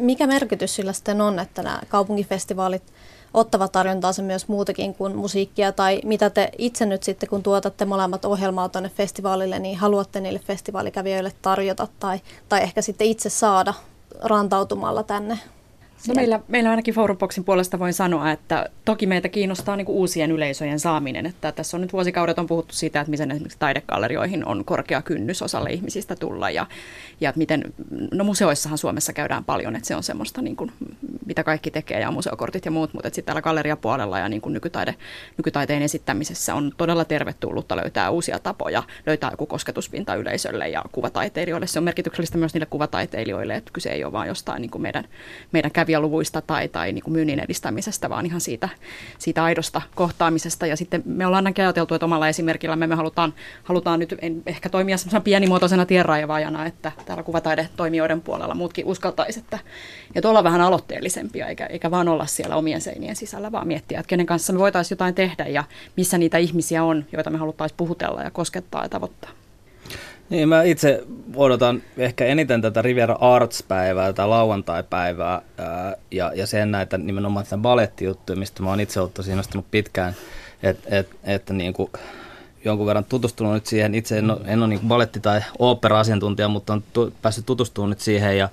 mikä 0.00 0.26
merkitys 0.26 0.74
sillä 0.74 0.92
sitten 0.92 1.20
on, 1.20 1.38
että 1.38 1.62
nämä 1.62 1.80
kaupunkifestivaalit 1.88 2.82
ottavat 3.34 3.72
tarjontaansa 3.72 4.22
myös 4.22 4.48
muutakin 4.48 4.94
kuin 4.94 5.16
musiikkia, 5.16 5.72
tai 5.72 6.00
mitä 6.04 6.30
te 6.30 6.50
itse 6.58 6.86
nyt 6.86 7.02
sitten, 7.02 7.28
kun 7.28 7.42
tuotatte 7.42 7.84
molemmat 7.84 8.24
ohjelmaa 8.24 8.68
tuonne 8.68 8.88
festivaalille, 8.88 9.58
niin 9.58 9.78
haluatte 9.78 10.20
niille 10.20 10.38
festivaalikävijöille 10.38 11.32
tarjota, 11.42 11.88
tai, 12.00 12.20
tai 12.48 12.62
ehkä 12.62 12.82
sitten 12.82 13.06
itse 13.06 13.30
saada 13.30 13.74
rantautumalla 14.22 15.02
tänne 15.02 15.38
No 16.08 16.14
meillä, 16.14 16.40
meillä 16.48 16.70
ainakin 16.70 16.94
Forumboxin 16.94 17.44
puolesta 17.44 17.78
voin 17.78 17.92
sanoa, 17.92 18.30
että 18.30 18.68
toki 18.84 19.06
meitä 19.06 19.28
kiinnostaa 19.28 19.76
niin 19.76 19.86
kuin 19.86 19.96
uusien 19.96 20.30
yleisöjen 20.30 20.80
saaminen. 20.80 21.26
Että 21.26 21.52
tässä 21.52 21.76
on 21.76 21.80
nyt 21.80 21.92
vuosikaudet 21.92 22.38
on 22.38 22.46
puhuttu 22.46 22.74
siitä, 22.74 23.00
että 23.00 23.10
miten 23.10 23.30
esimerkiksi 23.30 23.58
taidegallerioihin 23.58 24.46
on 24.46 24.64
korkea 24.64 25.02
kynnys 25.02 25.42
osalle 25.42 25.70
ihmisistä 25.70 26.16
tulla. 26.16 26.50
Ja, 26.50 26.66
ja 27.20 27.32
miten, 27.36 27.62
no 28.12 28.24
museoissahan 28.24 28.78
Suomessa 28.78 29.12
käydään 29.12 29.44
paljon, 29.44 29.76
että 29.76 29.88
se 29.88 29.96
on 29.96 30.02
semmoista, 30.02 30.42
niin 30.42 30.56
kuin, 30.56 30.72
mitä 31.26 31.44
kaikki 31.44 31.70
tekee 31.70 32.00
ja 32.00 32.10
museokortit 32.10 32.64
ja 32.64 32.70
muut. 32.70 32.94
Mutta 32.94 33.08
sitten 33.08 33.24
täällä 33.24 33.42
galleriapuolella 33.42 34.18
ja 34.18 34.28
niin 34.28 34.40
kuin 34.40 34.52
nykytaide, 34.52 34.94
nykytaiteen 35.36 35.82
esittämisessä 35.82 36.54
on 36.54 36.72
todella 36.76 37.04
tervetullutta 37.04 37.76
löytää 37.76 38.10
uusia 38.10 38.38
tapoja, 38.38 38.82
löytää 39.06 39.30
joku 39.30 39.46
kosketuspinta 39.46 40.14
yleisölle 40.14 40.68
ja 40.68 40.84
kuvataiteilijoille. 40.92 41.66
Se 41.66 41.78
on 41.78 41.84
merkityksellistä 41.84 42.38
myös 42.38 42.54
niille 42.54 42.66
kuvataiteilijoille, 42.66 43.54
että 43.54 43.70
kyse 43.72 43.90
ei 43.90 44.04
ole 44.04 44.12
vain 44.12 44.28
jostain 44.28 44.60
niin 44.60 44.70
kuin 44.70 44.82
meidän, 44.82 45.04
meidän 45.52 45.70
kävi 45.70 45.93
luvuista 46.00 46.40
tai, 46.40 46.68
tai 46.68 46.92
niin 46.92 47.04
kuin 47.04 47.12
myynnin 47.12 47.38
edistämisestä, 47.38 48.10
vaan 48.10 48.26
ihan 48.26 48.40
siitä, 48.40 48.68
siitä 49.18 49.44
aidosta 49.44 49.82
kohtaamisesta. 49.94 50.66
Ja 50.66 50.76
sitten 50.76 51.02
me 51.06 51.26
ollaan 51.26 51.46
ainakin 51.46 51.64
ajateltu, 51.64 51.94
että 51.94 52.04
omalla 52.04 52.28
esimerkillä 52.28 52.76
me, 52.76 52.86
me 52.86 52.94
halutaan, 52.94 53.34
halutaan 53.64 54.00
nyt 54.00 54.14
ehkä 54.46 54.68
toimia 54.68 54.98
semmoisena 54.98 55.20
pienimuotoisena 55.20 55.86
tienraivajana, 55.86 56.66
että 56.66 56.92
täällä 57.06 57.22
kuvataidetoimijoiden 57.22 58.20
puolella 58.20 58.54
muutkin 58.54 58.86
uskaltaisivat, 58.86 59.44
että, 59.44 59.58
että 60.14 60.28
olla 60.28 60.44
vähän 60.44 60.60
aloitteellisempia, 60.60 61.46
eikä, 61.46 61.66
eikä 61.66 61.90
vaan 61.90 62.08
olla 62.08 62.26
siellä 62.26 62.56
omien 62.56 62.80
seinien 62.80 63.16
sisällä, 63.16 63.52
vaan 63.52 63.66
miettiä, 63.66 64.00
että 64.00 64.08
kenen 64.08 64.26
kanssa 64.26 64.52
me 64.52 64.58
voitaisiin 64.58 64.96
jotain 64.96 65.14
tehdä 65.14 65.46
ja 65.46 65.64
missä 65.96 66.18
niitä 66.18 66.38
ihmisiä 66.38 66.84
on, 66.84 67.04
joita 67.12 67.30
me 67.30 67.38
haluttaisiin 67.38 67.76
puhutella 67.76 68.22
ja 68.22 68.30
koskettaa 68.30 68.82
ja 68.82 68.88
tavoittaa. 68.88 69.43
Niin, 70.30 70.48
mä 70.48 70.62
itse 70.62 71.04
odotan 71.36 71.82
ehkä 71.96 72.24
eniten 72.24 72.62
tätä 72.62 72.82
Riviera 72.82 73.16
Arts-päivää, 73.20 74.06
tätä 74.06 74.30
lauantai-päivää 74.30 75.42
ää, 75.58 75.96
ja, 76.10 76.32
ja 76.34 76.46
sen 76.46 76.70
näitä 76.70 76.98
nimenomaan 76.98 77.46
sitä 77.46 77.56
balettijuttuja, 77.56 78.38
mistä 78.38 78.62
mä 78.62 78.70
oon 78.70 78.80
itse 78.80 79.00
ollut 79.00 79.14
tosi 79.14 79.30
innostunut 79.30 79.66
pitkään, 79.70 80.14
et, 80.62 80.78
et, 80.86 81.08
että 81.24 81.52
niin 81.52 81.72
kuin 81.72 81.90
jonkun 82.64 82.86
verran 82.86 83.04
tutustunut 83.04 83.52
nyt 83.52 83.66
siihen. 83.66 83.94
Itse 83.94 84.18
en 84.18 84.30
ole, 84.30 84.40
en 84.44 84.58
ole 84.58 84.68
niin 84.68 84.88
baletti- 84.88 85.20
tai 85.20 85.40
opera-asiantuntija, 85.58 86.48
mutta 86.48 86.72
on 86.72 86.82
tu, 86.92 87.12
päässyt 87.22 87.46
tutustumaan 87.46 87.90
nyt 87.90 88.00
siihen 88.00 88.38
ja, 88.38 88.48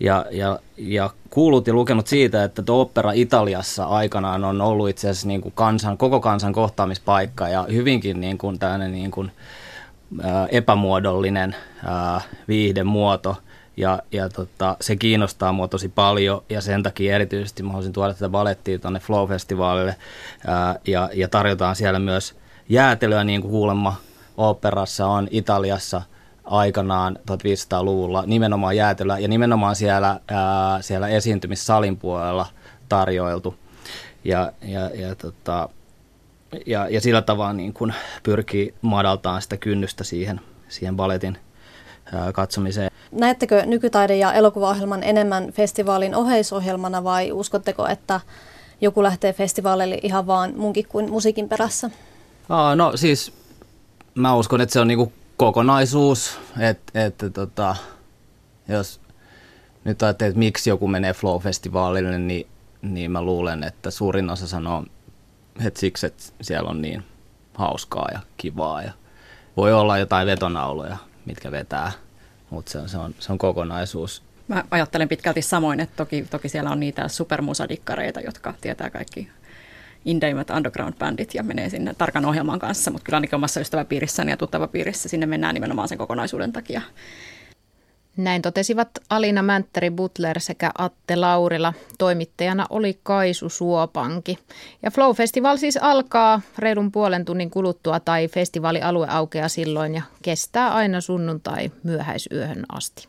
ja, 0.00 0.26
ja, 0.30 0.58
ja 0.76 1.10
kuullut 1.30 1.66
ja 1.66 1.72
lukenut 1.72 2.06
siitä, 2.06 2.44
että 2.44 2.62
tuo 2.62 2.80
opera 2.80 3.12
Italiassa 3.12 3.84
aikanaan 3.84 4.44
on 4.44 4.60
ollut 4.60 4.88
itse 4.88 5.10
asiassa 5.10 5.28
niin 5.28 5.40
kuin 5.40 5.54
kansan, 5.54 5.98
koko 5.98 6.20
kansan 6.20 6.52
kohtaamispaikka 6.52 7.48
ja 7.48 7.66
hyvinkin 7.72 8.20
niin 8.20 8.38
kuin 8.38 8.58
tämmöinen 8.58 8.92
niin 8.92 9.10
kuin, 9.10 9.30
epämuodollinen 10.50 11.56
viihdemuoto. 12.48 13.36
Ja, 13.76 14.02
ja 14.12 14.28
tota, 14.28 14.76
se 14.80 14.96
kiinnostaa 14.96 15.52
mua 15.52 15.68
tosi 15.68 15.88
paljon 15.88 16.42
ja 16.48 16.60
sen 16.60 16.82
takia 16.82 17.14
erityisesti 17.14 17.62
mä 17.62 17.68
haluaisin 17.68 17.92
tuoda 17.92 18.14
tätä 18.14 18.28
balettia 18.28 18.78
tuonne 18.78 19.00
Flow-festivaalille 19.00 19.94
ää, 20.46 20.78
ja, 20.86 21.10
ja 21.14 21.28
tarjotaan 21.28 21.76
siellä 21.76 21.98
myös 21.98 22.36
jäätelyä 22.68 23.24
niin 23.24 23.40
kuin 23.40 23.50
kuulemma 23.50 23.96
operassa 24.36 25.06
on 25.06 25.28
Italiassa 25.30 26.02
aikanaan 26.44 27.18
1500-luvulla 27.30 28.24
nimenomaan 28.26 28.76
jäätelyä 28.76 29.18
ja 29.18 29.28
nimenomaan 29.28 29.76
siellä, 29.76 30.20
ää, 30.28 30.82
siellä 30.82 31.08
esiintymissalin 31.08 31.96
puolella 31.96 32.46
tarjoiltu. 32.88 33.54
Ja, 34.24 34.52
ja, 34.62 34.90
ja 34.94 35.14
tota, 35.14 35.68
ja, 36.66 36.88
ja 36.88 37.00
sillä 37.00 37.22
tavalla 37.22 37.52
niin 37.52 37.72
kuin 37.72 37.94
pyrkii 38.22 38.74
madaltamaan 38.82 39.42
sitä 39.42 39.56
kynnystä 39.56 40.04
siihen, 40.04 40.40
siihen 40.68 40.96
baletin 40.96 41.38
ää, 42.12 42.32
katsomiseen. 42.32 42.90
Näettekö 43.12 43.62
nykytaide- 43.66 44.16
ja 44.16 44.32
elokuvaohjelman 44.32 45.02
enemmän 45.02 45.52
festivaalin 45.52 46.14
oheisohjelmana 46.14 47.04
vai 47.04 47.32
uskotteko, 47.32 47.86
että 47.88 48.20
joku 48.80 49.02
lähtee 49.02 49.32
festivaalille 49.32 49.98
ihan 50.02 50.26
vaan 50.26 50.52
munkin 50.56 50.86
kuin 50.88 51.10
musiikin 51.10 51.48
perässä? 51.48 51.90
Aa, 52.48 52.76
no 52.76 52.92
siis 52.96 53.32
mä 54.14 54.34
uskon, 54.34 54.60
että 54.60 54.72
se 54.72 54.80
on 54.80 54.88
niinku 54.88 55.12
kokonaisuus, 55.36 56.38
että, 56.60 57.04
että 57.04 57.30
tota, 57.30 57.76
jos 58.68 59.00
nyt 59.84 60.02
ajattelee, 60.02 60.28
että 60.28 60.38
miksi 60.38 60.70
joku 60.70 60.88
menee 60.88 61.12
Flow-festivaalille, 61.12 62.18
niin, 62.18 62.46
niin 62.82 63.10
mä 63.10 63.22
luulen, 63.22 63.64
että 63.64 63.90
suurin 63.90 64.30
osa 64.30 64.46
sanoo 64.46 64.84
että 65.66 65.80
siksi, 65.80 66.06
että 66.06 66.22
siellä 66.40 66.70
on 66.70 66.82
niin 66.82 67.04
hauskaa 67.54 68.08
ja 68.12 68.20
kivaa 68.36 68.82
ja 68.82 68.92
voi 69.56 69.72
olla 69.72 69.98
jotain 69.98 70.26
vetonauloja, 70.26 70.96
mitkä 71.26 71.50
vetää, 71.50 71.92
mutta 72.50 72.72
se 72.72 72.78
on, 72.78 72.88
se, 72.88 72.98
on, 72.98 73.14
se 73.18 73.32
on 73.32 73.38
kokonaisuus. 73.38 74.22
Mä 74.48 74.64
ajattelen 74.70 75.08
pitkälti 75.08 75.42
samoin, 75.42 75.80
että 75.80 75.96
toki, 75.96 76.26
toki 76.30 76.48
siellä 76.48 76.70
on 76.70 76.80
niitä 76.80 77.08
supermusadikkareita, 77.08 78.20
jotka 78.20 78.54
tietää 78.60 78.90
kaikki 78.90 79.28
indeimmät 80.04 80.50
underground-bändit 80.50 81.34
ja 81.34 81.42
menee 81.42 81.68
sinne 81.68 81.94
tarkan 81.98 82.24
ohjelman 82.24 82.58
kanssa, 82.58 82.90
mutta 82.90 83.04
kyllä 83.04 83.16
ainakin 83.16 83.36
omassa 83.36 83.60
ystäväpiirissäni 83.60 84.30
ja 84.30 84.36
tuttavapiirissä 84.36 85.08
sinne 85.08 85.26
mennään 85.26 85.54
nimenomaan 85.54 85.88
sen 85.88 85.98
kokonaisuuden 85.98 86.52
takia. 86.52 86.80
Näin 88.18 88.42
totesivat 88.42 88.88
Alina 89.10 89.42
Mänttäri 89.42 89.90
Butler 89.90 90.40
sekä 90.40 90.70
Atte 90.78 91.16
Laurila. 91.16 91.72
Toimittajana 91.98 92.66
oli 92.70 93.00
Kaisu 93.02 93.48
Suopanki. 93.48 94.38
Ja 94.82 94.90
Flow 94.90 95.14
Festival 95.14 95.56
siis 95.56 95.76
alkaa 95.76 96.40
reilun 96.58 96.92
puolen 96.92 97.24
tunnin 97.24 97.50
kuluttua 97.50 98.00
tai 98.00 98.28
festivaalialue 98.28 99.06
aukeaa 99.10 99.48
silloin 99.48 99.94
ja 99.94 100.02
kestää 100.22 100.74
aina 100.74 101.00
sunnuntai 101.00 101.70
myöhäisyöhön 101.82 102.64
asti. 102.68 103.08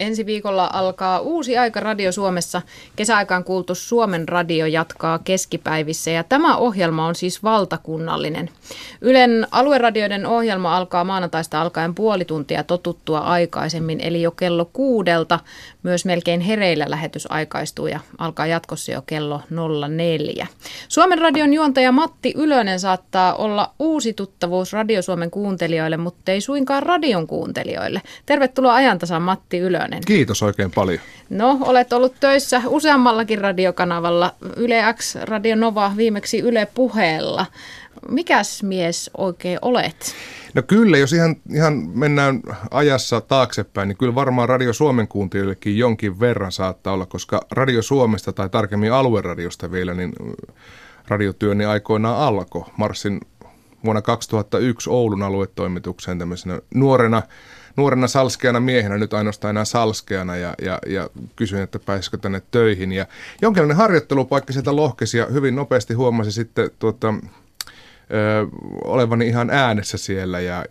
Ensi 0.00 0.26
viikolla 0.26 0.70
alkaa 0.72 1.20
uusi 1.20 1.58
aika 1.58 1.80
Radio 1.80 2.12
Suomessa. 2.12 2.62
Kesäaikaan 2.96 3.44
kuultu 3.44 3.74
Suomen 3.74 4.28
radio 4.28 4.66
jatkaa 4.66 5.18
keskipäivissä 5.18 6.10
ja 6.10 6.24
tämä 6.24 6.56
ohjelma 6.56 7.06
on 7.06 7.14
siis 7.14 7.42
valtakunnallinen. 7.42 8.50
Ylen 9.00 9.46
alueradioiden 9.50 10.26
ohjelma 10.26 10.76
alkaa 10.76 11.04
maanantaista 11.04 11.60
alkaen 11.60 11.94
puoli 11.94 12.24
tuntia 12.24 12.64
totuttua 12.64 13.18
aikaisemmin, 13.18 14.00
eli 14.00 14.22
jo 14.22 14.30
kello 14.30 14.70
kuudelta. 14.72 15.40
Myös 15.82 16.04
melkein 16.04 16.40
hereillä 16.40 16.84
lähetys 16.88 17.26
aikaistuu 17.30 17.86
ja 17.86 18.00
alkaa 18.18 18.46
jatkossa 18.46 18.92
jo 18.92 19.02
kello 19.06 19.40
04. 19.96 20.46
Suomen 20.88 21.18
radion 21.18 21.54
juontaja 21.54 21.92
Matti 21.92 22.32
Ylönen 22.36 22.80
saattaa 22.80 23.34
olla 23.34 23.74
uusi 23.78 24.12
tuttavuus 24.12 24.72
Radio 24.72 25.02
Suomen 25.02 25.30
kuuntelijoille, 25.30 25.96
mutta 25.96 26.32
ei 26.32 26.40
suinkaan 26.40 26.82
radion 26.82 27.26
kuuntelijoille. 27.26 28.02
Tervetuloa 28.26 28.74
ajantasaan 28.74 29.22
Matti 29.22 29.58
Ylönen. 29.58 29.89
Ylönen. 29.90 30.04
Kiitos 30.06 30.42
oikein 30.42 30.70
paljon. 30.70 31.00
No, 31.30 31.58
olet 31.60 31.92
ollut 31.92 32.14
töissä 32.20 32.62
useammallakin 32.66 33.38
radiokanavalla. 33.38 34.34
Yle 34.56 34.94
X, 34.96 35.14
Radio 35.14 35.56
Nova, 35.56 35.92
viimeksi 35.96 36.38
Yle 36.38 36.68
Puheella. 36.74 37.46
Mikäs 38.08 38.62
mies 38.62 39.10
oikein 39.18 39.58
olet? 39.62 40.14
No 40.54 40.62
kyllä, 40.62 40.98
jos 40.98 41.12
ihan, 41.12 41.36
ihan 41.54 41.74
mennään 41.94 42.40
ajassa 42.70 43.20
taaksepäin, 43.20 43.88
niin 43.88 43.96
kyllä 43.96 44.14
varmaan 44.14 44.48
Radio 44.48 44.72
Suomen 44.72 45.08
kuuntelijoillekin 45.08 45.78
jonkin 45.78 46.20
verran 46.20 46.52
saattaa 46.52 46.92
olla, 46.92 47.06
koska 47.06 47.46
Radio 47.50 47.82
Suomesta 47.82 48.32
tai 48.32 48.48
tarkemmin 48.48 48.92
alueradiosta 48.92 49.72
vielä, 49.72 49.94
niin 49.94 50.12
radiotyöni 51.08 51.64
aikoinaan 51.64 52.18
alkoi. 52.18 52.64
Marssin 52.76 53.20
vuonna 53.84 54.02
2001 54.02 54.90
Oulun 54.90 55.22
aluetoimitukseen 55.22 56.18
tämmöisenä 56.18 56.60
nuorena 56.74 57.22
nuorena 57.76 58.08
salskeana 58.08 58.60
miehenä, 58.60 58.98
nyt 58.98 59.14
ainoastaan 59.14 59.50
enää 59.50 59.64
salskeana 59.64 60.36
ja, 60.36 60.54
ja, 60.62 60.78
ja 60.86 61.10
kysyin, 61.36 61.62
että 61.62 61.78
pääsisikö 61.78 62.16
tänne 62.16 62.42
töihin. 62.50 62.92
Ja 62.92 63.06
jonkinlainen 63.42 63.76
harjoittelupaikka 63.76 64.52
sieltä 64.52 64.76
lohkesi 64.76 65.18
ja 65.18 65.26
hyvin 65.26 65.56
nopeasti 65.56 65.94
huomasi 65.94 66.32
sitten 66.32 66.70
tuota, 66.78 67.14
ö, 67.14 68.46
olevani 68.84 69.26
ihan 69.26 69.50
äänessä 69.50 69.98
siellä 69.98 70.40
ja 70.40 70.64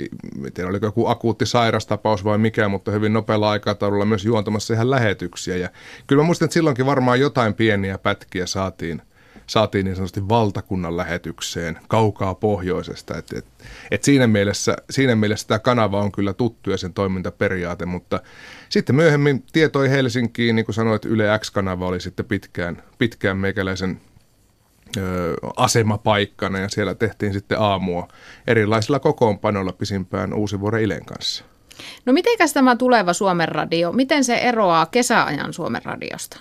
en 0.46 0.54
tiedä 0.54 0.70
oliko 0.70 0.86
joku 0.86 1.08
akuutti 1.08 1.46
sairastapaus 1.46 2.24
vai 2.24 2.38
mikä, 2.38 2.68
mutta 2.68 2.92
hyvin 2.92 3.14
nopealla 3.14 3.50
aikataululla 3.50 4.06
myös 4.06 4.26
juontamassa 4.26 4.74
ihan 4.74 4.90
lähetyksiä. 4.90 5.56
Ja 5.56 5.70
kyllä 6.08 6.22
mä 6.22 6.26
muistan, 6.26 6.46
että 6.46 6.54
silloinkin 6.54 6.86
varmaan 6.86 7.20
jotain 7.20 7.54
pieniä 7.54 7.98
pätkiä 7.98 8.46
saatiin 8.46 9.02
saatiin 9.50 9.86
niin 9.86 9.96
sanotusti 9.96 10.30
valtakunnan 10.30 10.98
lähetykseen 10.98 11.80
kaukaa 11.88 12.36
pohjoisesta. 12.36 13.18
Et, 13.18 13.34
et, 13.34 13.46
et 13.92 14.04
siinä, 14.04 14.28
mielessä, 14.28 14.76
siinä 14.90 15.16
mielessä 15.16 15.48
tämä 15.48 15.60
kanava 15.60 16.02
on 16.02 16.12
kyllä 16.12 16.34
tuttu 16.34 16.72
ja 16.72 16.78
sen 16.78 16.94
toimintaperiaate, 16.94 17.86
mutta 17.86 18.22
sitten 18.70 18.96
myöhemmin 18.96 19.44
tietoi 19.52 19.90
Helsinkiin, 19.90 20.56
niin 20.56 20.66
kuin 20.66 20.76
sanoit, 20.76 21.06
Yle 21.06 21.40
X-kanava 21.40 21.88
oli 21.88 22.02
sitten 22.02 22.26
pitkään, 22.26 22.84
pitkään 22.98 23.38
meikäläisen 23.38 24.02
ö, 24.98 25.34
asemapaikkana 25.56 26.60
ja 26.60 26.70
siellä 26.70 26.96
tehtiin 26.96 27.34
sitten 27.34 27.60
aamua 27.60 28.08
erilaisilla 28.48 29.00
kokoonpanoilla 29.00 29.74
pisimpään 29.74 30.34
uusi 30.34 30.60
vuoden 30.60 30.82
Ilen 30.82 31.06
kanssa. 31.06 31.44
No 32.06 32.14
mitenkäs 32.14 32.54
tämä 32.54 32.76
tuleva 32.76 33.14
Suomen 33.14 33.48
radio, 33.48 33.92
miten 33.92 34.24
se 34.24 34.36
eroaa 34.36 34.86
kesäajan 34.86 35.54
Suomen 35.54 35.82
radiosta? 35.86 36.40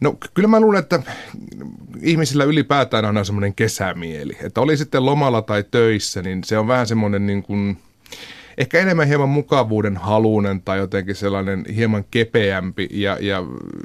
No 0.00 0.16
kyllä 0.34 0.48
mä 0.48 0.60
luulen, 0.60 0.78
että 0.78 1.02
ihmisillä 2.02 2.44
ylipäätään 2.44 3.04
on 3.04 3.26
semmoinen 3.26 3.54
kesämieli. 3.54 4.36
Että 4.42 4.60
oli 4.60 4.76
sitten 4.76 5.06
lomalla 5.06 5.42
tai 5.42 5.64
töissä, 5.70 6.22
niin 6.22 6.44
se 6.44 6.58
on 6.58 6.68
vähän 6.68 6.86
semmoinen 6.86 7.26
niin 7.26 7.42
kuin– 7.42 7.76
ehkä 8.60 8.78
enemmän 8.78 9.08
hieman 9.08 9.28
mukavuuden 9.28 9.96
halunen 9.96 10.62
tai 10.62 10.78
jotenkin 10.78 11.14
sellainen 11.14 11.64
hieman 11.76 12.04
kepeämpi. 12.10 12.88
Ja, 12.90 13.16
ja 13.20 13.42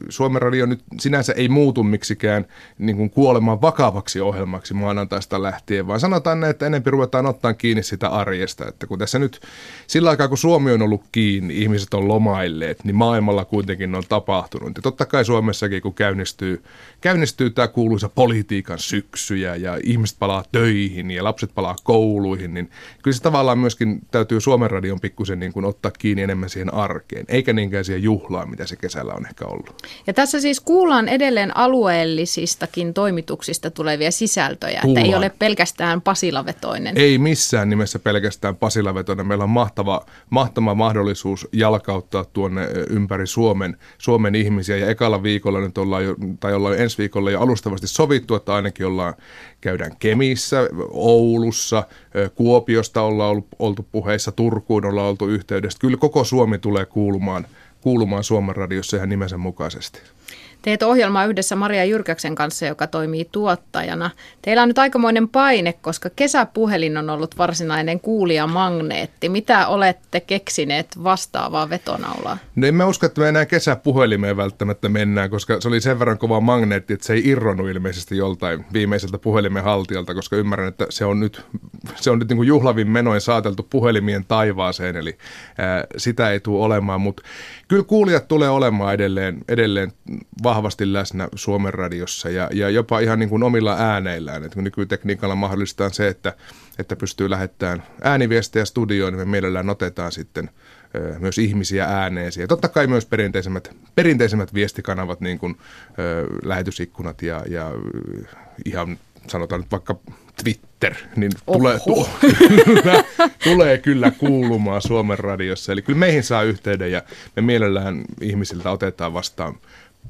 Suomen 0.09 0.41
radio 0.41 0.65
nyt 0.65 0.83
sinänsä 0.99 1.33
ei 1.33 1.49
muutu 1.49 1.83
miksikään 1.83 2.45
niin 2.77 2.97
kuin 2.97 3.09
kuolemaan 3.09 3.61
vakavaksi 3.61 4.21
ohjelmaksi 4.21 4.73
maanantaista 4.73 5.41
lähtien, 5.41 5.87
vaan 5.87 5.99
sanotaan 5.99 6.39
näin, 6.39 6.51
että 6.51 6.65
enemmän 6.65 6.93
ruvetaan 6.93 7.25
ottaa 7.25 7.53
kiinni 7.53 7.83
sitä 7.83 8.09
arjesta. 8.09 8.67
Että 8.67 8.87
kun 8.87 8.99
tässä 8.99 9.19
nyt 9.19 9.41
sillä 9.87 10.09
aikaa, 10.09 10.27
kun 10.27 10.37
Suomi 10.37 10.71
on 10.71 10.81
ollut 10.81 11.03
kiinni, 11.11 11.61
ihmiset 11.61 11.93
on 11.93 12.07
lomailleet, 12.07 12.83
niin 12.83 12.95
maailmalla 12.95 13.45
kuitenkin 13.45 13.95
on 13.95 14.03
tapahtunut. 14.09 14.71
Ja 14.75 14.81
totta 14.81 15.05
kai 15.05 15.25
Suomessakin, 15.25 15.81
kun 15.81 15.93
käynnistyy, 15.93 16.63
käynnistyy 17.05 17.49
tämä 17.49 17.67
kuuluisa 17.67 18.09
politiikan 18.09 18.79
syksyjä 18.79 19.55
ja 19.55 19.79
ihmiset 19.83 20.19
palaa 20.19 20.43
töihin 20.51 21.11
ja 21.11 21.23
lapset 21.23 21.51
palaa 21.55 21.75
kouluihin, 21.83 22.53
niin 22.53 22.69
kyllä 23.03 23.15
se 23.15 23.23
tavallaan 23.23 23.59
myöskin 23.59 24.01
täytyy 24.11 24.41
Suomen 24.41 24.55
Suomen 24.55 24.71
radion 24.71 24.99
pikkusen 24.99 25.39
niin 25.39 25.53
kuin 25.53 25.65
ottaa 25.65 25.91
kiinni 25.91 26.21
enemmän 26.21 26.49
siihen 26.49 26.73
arkeen, 26.73 27.25
eikä 27.27 27.53
niinkään 27.53 27.85
siihen 27.85 28.03
juhlaan, 28.03 28.49
mitä 28.49 28.65
se 28.65 28.75
kesällä 28.75 29.13
on 29.13 29.25
ehkä 29.25 29.45
ollut. 29.45 29.81
Ja 30.07 30.13
tässä 30.13 30.39
siis 30.39 30.59
kuullaan 30.59 31.09
edelleen 31.09 31.57
alueellisistakin 31.57 32.93
toimituksista 32.93 33.71
tulevia 33.71 34.11
sisältöjä, 34.11 34.81
kuullaan. 34.81 35.05
että 35.05 35.15
ei 35.15 35.15
ole 35.15 35.31
pelkästään 35.39 36.01
pasilavetoinen. 36.01 36.97
Ei 36.97 37.17
missään 37.17 37.69
nimessä 37.69 37.99
pelkästään 37.99 38.55
pasilavetoinen. 38.55 39.27
Meillä 39.27 39.43
on 39.43 39.49
mahtava, 39.49 40.05
mahtava 40.29 40.75
mahdollisuus 40.75 41.47
jalkauttaa 41.51 42.25
tuonne 42.25 42.67
ympäri 42.89 43.27
Suomen, 43.27 43.77
Suomen 43.97 44.35
ihmisiä, 44.35 44.77
ja 44.77 44.89
ekalla 44.89 45.23
viikolla 45.23 45.59
nyt 45.59 45.77
ollaan 45.77 46.05
jo, 46.05 46.15
tai 46.39 46.53
ollaan 46.53 46.79
ensi 46.79 46.94
viikolla 46.97 47.31
jo 47.31 47.41
alustavasti 47.41 47.87
sovittu, 47.87 48.35
että 48.35 48.53
ainakin 48.53 48.85
ollaan 48.85 49.13
käydään 49.61 49.97
Kemissä, 49.99 50.69
Oulussa, 50.89 51.83
Kuopiosta 52.35 53.01
ollaan 53.01 53.31
ollut, 53.31 53.47
oltu 53.59 53.87
puheissa, 53.91 54.31
Turkuun 54.31 54.85
ollaan 54.85 55.07
oltu 55.07 55.27
yhteydessä. 55.27 55.79
Kyllä 55.79 55.97
koko 55.97 56.23
Suomi 56.23 56.57
tulee 56.57 56.85
kuulumaan, 56.85 57.47
kuulumaan 57.81 58.23
Suomen 58.23 58.55
radiossa 58.55 58.97
ihan 58.97 59.09
nimensä 59.09 59.37
mukaisesti. 59.37 59.99
Teet 60.65 60.83
ohjelmaa 60.83 61.25
yhdessä 61.25 61.55
Maria 61.55 61.85
Jyrkäksen 61.85 62.35
kanssa, 62.35 62.65
joka 62.65 62.87
toimii 62.87 63.29
tuottajana. 63.31 64.11
Teillä 64.41 64.63
on 64.63 64.67
nyt 64.67 64.79
aikamoinen 64.79 65.29
paine, 65.29 65.73
koska 65.73 66.09
kesäpuhelin 66.15 66.97
on 66.97 67.09
ollut 67.09 67.37
varsinainen 67.37 67.99
kuulijamagneetti. 67.99 69.29
Mitä 69.29 69.67
olette 69.67 70.19
keksineet 70.19 71.03
vastaavaa 71.03 71.69
vetonaulaa? 71.69 72.37
No 72.55 72.67
en 72.67 72.75
mä 72.75 72.85
usko, 72.85 73.05
että 73.05 73.21
me 73.21 73.29
enää 73.29 73.45
kesäpuhelimeen 73.45 74.37
välttämättä 74.37 74.89
mennään, 74.89 75.29
koska 75.29 75.61
se 75.61 75.67
oli 75.67 75.81
sen 75.81 75.99
verran 75.99 76.17
kova 76.17 76.39
magneetti, 76.39 76.93
että 76.93 77.05
se 77.05 77.13
ei 77.13 77.21
irronnut 77.25 77.69
ilmeisesti 77.69 78.17
joltain 78.17 78.65
viimeiseltä 78.73 79.17
puhelimen 79.17 79.63
haltijalta, 79.63 80.13
koska 80.13 80.35
ymmärrän, 80.35 80.67
että 80.67 80.85
se 80.89 81.05
on 81.05 81.19
nyt, 81.19 81.45
se 81.95 82.11
on 82.11 82.19
nyt 82.19 82.29
niin 82.29 82.37
kuin 82.37 82.47
juhlavin 82.47 82.89
menoin 82.89 83.21
saateltu 83.21 83.67
puhelimien 83.69 84.25
taivaaseen, 84.27 84.95
eli 84.95 85.17
ää, 85.57 85.83
sitä 85.97 86.31
ei 86.31 86.39
tule 86.39 86.65
olemaan, 86.65 87.01
mutta 87.01 87.23
kyllä 87.67 87.83
kuulijat 87.83 88.27
tulee 88.27 88.49
olemaan 88.49 88.93
edelleen, 88.93 89.37
edelleen 89.47 89.91
vahvasti 90.43 90.93
läsnä 90.93 91.27
Suomen 91.35 91.73
radiossa 91.73 92.29
ja, 92.29 92.49
ja 92.53 92.69
jopa 92.69 92.99
ihan 92.99 93.19
niin 93.19 93.29
kuin 93.29 93.43
omilla 93.43 93.75
ääneillään. 93.79 94.49
kun 94.53 94.63
nykytekniikalla 94.63 95.35
mahdollistaa 95.35 95.89
se, 95.89 96.07
että, 96.07 96.33
että 96.79 96.95
pystyy 96.95 97.29
lähettämään 97.29 97.83
ääniviestejä 98.01 98.65
studioon, 98.65 99.13
niin 99.13 99.19
me 99.27 99.31
mielellään 99.31 99.69
otetaan 99.69 100.11
sitten 100.11 100.49
myös 101.19 101.37
ihmisiä 101.37 101.85
ääneeseen. 101.85 102.43
Ja 102.43 102.47
totta 102.47 102.67
kai 102.67 102.87
myös 102.87 103.05
perinteisemmät, 103.05 103.75
perinteisemmät 103.95 104.53
viestikanavat, 104.53 105.21
niin 105.21 105.39
kuin 105.39 105.57
ö, 105.99 106.27
lähetysikkunat 106.43 107.21
ja, 107.21 107.41
ja 107.49 107.71
ihan 108.65 108.97
sanotaan 109.27 109.61
nyt 109.61 109.71
vaikka 109.71 109.95
Twitter, 110.43 110.93
niin 111.15 111.31
tulee, 111.45 111.79
tu, 111.79 112.07
kyllä, 112.65 113.03
tulee 113.43 113.77
kyllä 113.77 114.11
kuulumaan 114.11 114.81
Suomen 114.81 115.19
radiossa. 115.19 115.71
Eli 115.71 115.81
kyllä 115.81 115.99
meihin 115.99 116.23
saa 116.23 116.43
yhteyden 116.43 116.91
ja 116.91 117.01
me 117.35 117.41
mielellään 117.41 118.03
ihmisiltä 118.21 118.71
otetaan 118.71 119.13
vastaan 119.13 119.55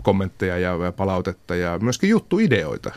kommentteja 0.03 0.57
ja 0.57 0.91
palautetta 0.91 1.55
ja 1.55 1.79
myöskin 1.79 2.09
juttuideoita. 2.09 2.91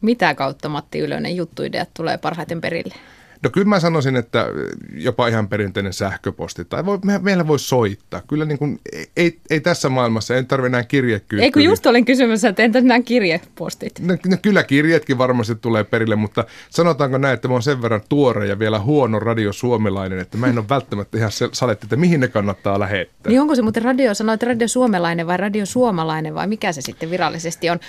Mitä 0.00 0.34
kautta 0.34 0.68
Matti 0.68 0.98
Ylönen 0.98 1.36
juttuideat 1.36 1.88
tulee 1.94 2.18
parhaiten 2.18 2.60
perille? 2.60 2.94
No 3.42 3.50
kyllä 3.50 3.66
mä 3.66 3.80
sanoisin, 3.80 4.16
että 4.16 4.46
jopa 4.94 5.28
ihan 5.28 5.48
perinteinen 5.48 5.92
sähköposti, 5.92 6.64
tai 6.64 6.84
voi, 6.86 6.98
me, 7.04 7.18
meillä 7.18 7.46
voi 7.46 7.58
soittaa. 7.58 8.22
Kyllä 8.28 8.44
niin 8.44 8.58
kuin, 8.58 8.80
ei, 9.16 9.38
ei 9.50 9.60
tässä 9.60 9.88
maailmassa, 9.88 10.36
ei 10.36 10.44
tarvitse 10.44 10.66
enää 10.66 10.84
kirjekyyttä. 10.84 11.44
Ei 11.44 11.52
kun 11.52 11.62
just 11.62 11.86
olin 11.86 12.04
kysymässä, 12.04 12.48
että 12.48 12.62
entäs 12.62 12.84
nämä 12.84 13.02
kirjepostit? 13.02 14.00
No, 14.00 14.16
no, 14.26 14.36
kyllä 14.42 14.62
kirjetkin 14.62 15.18
varmasti 15.18 15.54
tulee 15.54 15.84
perille, 15.84 16.16
mutta 16.16 16.44
sanotaanko 16.70 17.18
näin, 17.18 17.34
että 17.34 17.48
mä 17.48 17.54
oon 17.54 17.62
sen 17.62 17.82
verran 17.82 18.00
tuore 18.08 18.46
ja 18.46 18.58
vielä 18.58 18.80
huono 18.80 19.18
radiosuomelainen, 19.18 20.18
että 20.18 20.38
mä 20.38 20.46
en 20.46 20.58
ole 20.58 20.68
välttämättä 20.68 21.18
ihan 21.18 21.30
saletti, 21.52 21.86
että 21.86 21.96
mihin 21.96 22.20
ne 22.20 22.28
kannattaa 22.28 22.78
lähettää. 22.78 23.30
Niin 23.30 23.40
onko 23.40 23.54
se 23.54 23.62
muuten 23.62 23.82
radio, 23.82 24.14
sanoit 24.14 24.42
radio 24.42 24.68
suomalainen 24.68 25.26
vai 25.26 25.36
radio 25.36 25.66
suomalainen 25.66 26.34
vai 26.34 26.46
mikä 26.46 26.72
se 26.72 26.80
sitten 26.80 27.10
virallisesti 27.10 27.70
on? 27.70 27.80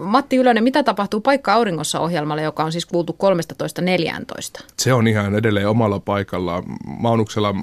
Matti 0.00 0.36
Ylönen, 0.36 0.64
mitä 0.64 0.82
tapahtuu 0.82 1.20
Paikka 1.20 1.52
auringossa 1.52 2.00
ohjelmalle, 2.00 2.42
joka 2.42 2.64
on 2.64 2.72
siis 2.72 2.86
kuultu 2.86 3.16
13.14? 4.60 4.64
Se 4.78 4.92
on 4.96 5.08
ihan 5.08 5.34
edelleen 5.34 5.68
omalla 5.68 6.00
paikallaan. 6.00 6.62
Maunuksella 6.86 7.54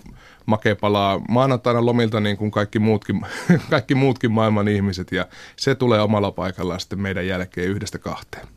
Make 0.46 0.76
palaa 0.76 1.22
maanantaina 1.30 1.86
lomilta 1.86 2.20
niin 2.20 2.38
kuin 2.38 2.52
kaikki 2.52 2.80
muutkin, 2.80 3.22
kaikki 3.70 3.96
muutkin 3.96 4.32
maailman 4.32 4.68
ihmiset 4.68 5.12
ja 5.12 5.28
se 5.56 5.76
tulee 5.76 6.02
omalla 6.02 6.32
paikallaan 6.32 6.80
sitten 6.80 7.02
meidän 7.02 7.28
jälkeen 7.28 7.68
yhdestä 7.68 8.00
kahteen. 8.00 8.48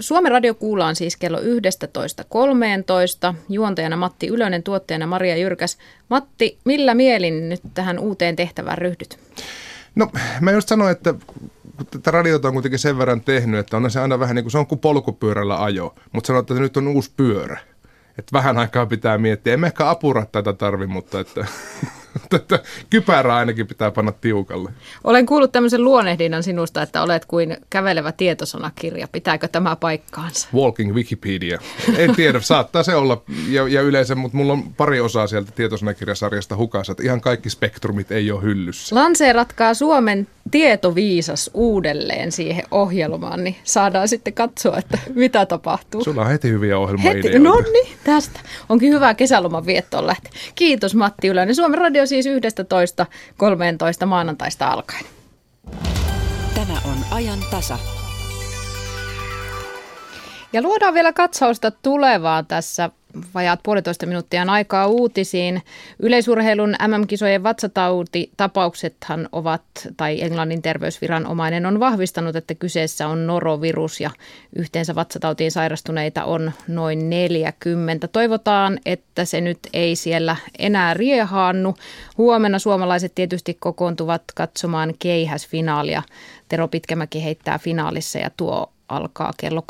Suomen 0.00 0.32
radio 0.32 0.54
kuullaan 0.54 0.96
siis 0.96 1.16
kello 1.16 1.38
11.13. 1.38 1.44
Juontajana 3.48 3.96
Matti 3.96 4.26
Ylönen, 4.28 4.62
tuottajana 4.62 5.06
Maria 5.06 5.36
Jyrkäs. 5.36 5.78
Matti, 6.08 6.58
millä 6.64 6.94
mielin 6.94 7.48
nyt 7.48 7.60
tähän 7.74 7.98
uuteen 7.98 8.36
tehtävään 8.36 8.78
ryhdyt? 8.78 9.18
No 9.94 10.10
mä 10.40 10.50
just 10.50 10.68
sanoin, 10.68 10.92
että 10.92 11.14
kun 11.80 11.86
tätä 11.86 12.10
radiota 12.10 12.48
on 12.48 12.54
kuitenkin 12.54 12.78
sen 12.78 12.98
verran 12.98 13.20
tehnyt, 13.20 13.60
että 13.60 13.76
on 13.76 13.90
se 13.90 14.00
aina 14.00 14.18
vähän 14.18 14.36
niin 14.36 14.44
kuin 14.44 14.52
se 14.52 14.58
on 14.58 14.66
kuin 14.66 14.78
polkupyörällä 14.78 15.62
ajo, 15.62 15.94
mutta 16.12 16.26
sanotaan, 16.26 16.56
että 16.56 16.62
nyt 16.62 16.76
on 16.76 16.88
uusi 16.88 17.12
pyörä 17.16 17.60
että 18.18 18.32
vähän 18.32 18.58
aikaa 18.58 18.86
pitää 18.86 19.18
miettiä. 19.18 19.54
Emme 19.54 19.66
ehkä 19.66 19.90
apurattaita 19.90 20.52
tarvi, 20.52 20.86
mutta 20.86 21.20
että 21.20 21.46
Tätä 22.30 22.58
kypärää 22.90 23.36
ainakin 23.36 23.66
pitää 23.66 23.90
panna 23.90 24.12
tiukalle. 24.12 24.70
Olen 25.04 25.26
kuullut 25.26 25.52
tämmöisen 25.52 25.84
luonehdinnan 25.84 26.42
sinusta, 26.42 26.82
että 26.82 27.02
olet 27.02 27.24
kuin 27.24 27.56
kävelevä 27.70 28.12
tietosanakirja. 28.12 29.08
Pitääkö 29.08 29.48
tämä 29.48 29.76
paikkaansa? 29.76 30.48
Walking 30.54 30.94
Wikipedia. 30.94 31.58
En 31.96 32.14
tiedä, 32.14 32.40
saattaa 32.40 32.82
se 32.82 32.94
olla 32.94 33.22
ja, 33.48 33.68
ja 33.68 33.82
yleensä, 33.82 34.14
mutta 34.14 34.36
mulla 34.36 34.52
on 34.52 34.74
pari 34.74 35.00
osaa 35.00 35.26
sieltä 35.26 35.52
tietosanakirjasarjasta 35.52 36.56
hukassa, 36.56 36.92
että 36.92 37.02
ihan 37.02 37.20
kaikki 37.20 37.50
spektrumit 37.50 38.12
ei 38.12 38.32
ole 38.32 38.42
hyllyssä. 38.42 38.96
Lanseeratkaa 38.96 39.74
Suomen 39.74 40.26
tietoviisas 40.50 41.50
uudelleen 41.54 42.32
siihen 42.32 42.64
ohjelmaan, 42.70 43.44
niin 43.44 43.56
saadaan 43.64 44.08
sitten 44.08 44.32
katsoa, 44.32 44.78
että 44.78 44.98
mitä 45.14 45.46
tapahtuu. 45.46 46.04
Sulla 46.04 46.22
on 46.22 46.28
heti 46.28 46.50
hyviä 46.50 46.78
ohjelmaideoita. 46.78 47.28
Heti, 47.28 47.38
no 47.38 47.60
niin, 47.72 47.96
tästä. 48.04 48.40
Onkin 48.68 48.92
hyvä 48.92 49.14
kesäloman 49.14 49.66
viettoon 49.66 50.06
lähteä. 50.06 50.32
Kiitos 50.54 50.94
Matti 50.94 51.28
Ylönen. 51.28 51.54
Suomen 51.54 51.78
radio 51.78 51.90
radio 51.90 52.06
siis 52.06 52.26
11.13 54.00 54.06
maanantaista 54.06 54.68
alkaen. 54.68 55.04
Tämä 56.54 56.78
on 56.84 56.96
ajan 57.10 57.38
tasa. 57.50 57.78
Ja 60.52 60.62
luodaan 60.62 60.94
vielä 60.94 61.12
katsausta 61.12 61.70
tulevaa 61.70 62.42
tässä 62.42 62.90
vajaat 63.34 63.60
puolitoista 63.62 64.06
minuuttia 64.06 64.42
aikaa 64.48 64.86
uutisiin. 64.86 65.62
Yleisurheilun 65.98 66.74
MM-kisojen 66.88 67.42
vatsatautitapauksethan 67.42 69.28
ovat, 69.32 69.62
tai 69.96 70.22
Englannin 70.22 70.62
terveysviranomainen 70.62 71.66
on 71.66 71.80
vahvistanut, 71.80 72.36
että 72.36 72.54
kyseessä 72.54 73.08
on 73.08 73.26
norovirus 73.26 74.00
ja 74.00 74.10
yhteensä 74.56 74.94
vatsatautiin 74.94 75.50
sairastuneita 75.50 76.24
on 76.24 76.52
noin 76.68 77.10
40. 77.10 78.08
Toivotaan, 78.08 78.78
että 78.86 79.24
se 79.24 79.40
nyt 79.40 79.58
ei 79.72 79.96
siellä 79.96 80.36
enää 80.58 80.94
riehaannu. 80.94 81.74
Huomenna 82.18 82.58
suomalaiset 82.58 83.14
tietysti 83.14 83.56
kokoontuvat 83.60 84.22
katsomaan 84.34 84.94
keihäsfinaalia. 84.98 86.02
Tero 86.48 86.68
Pitkämäki 86.68 87.24
heittää 87.24 87.58
finaalissa 87.58 88.18
ja 88.18 88.30
tuo 88.36 88.72
alkaa 88.90 89.32
kello 89.36 89.64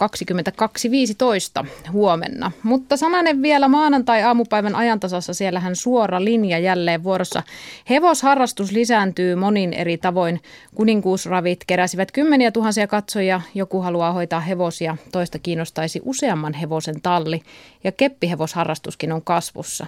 22.15 1.62 1.66
huomenna. 1.92 2.52
Mutta 2.62 2.96
sananen 2.96 3.42
vielä 3.42 3.68
maanantai-aamupäivän 3.68 4.74
ajantasassa, 4.74 5.34
siellähän 5.34 5.76
suora 5.76 6.24
linja 6.24 6.58
jälleen 6.58 7.04
vuorossa. 7.04 7.42
Hevosharrastus 7.90 8.72
lisääntyy 8.72 9.34
monin 9.34 9.72
eri 9.72 9.98
tavoin. 9.98 10.40
Kuninkuusravit 10.74 11.64
keräsivät 11.66 12.12
kymmeniä 12.12 12.50
tuhansia 12.50 12.86
katsojia, 12.86 13.40
joku 13.54 13.80
haluaa 13.80 14.12
hoitaa 14.12 14.40
hevosia, 14.40 14.96
toista 15.12 15.38
kiinnostaisi 15.38 16.00
useamman 16.04 16.54
hevosen 16.54 17.00
talli 17.02 17.42
ja 17.84 17.92
keppihevosharrastuskin 17.92 19.12
on 19.12 19.22
kasvussa. 19.22 19.86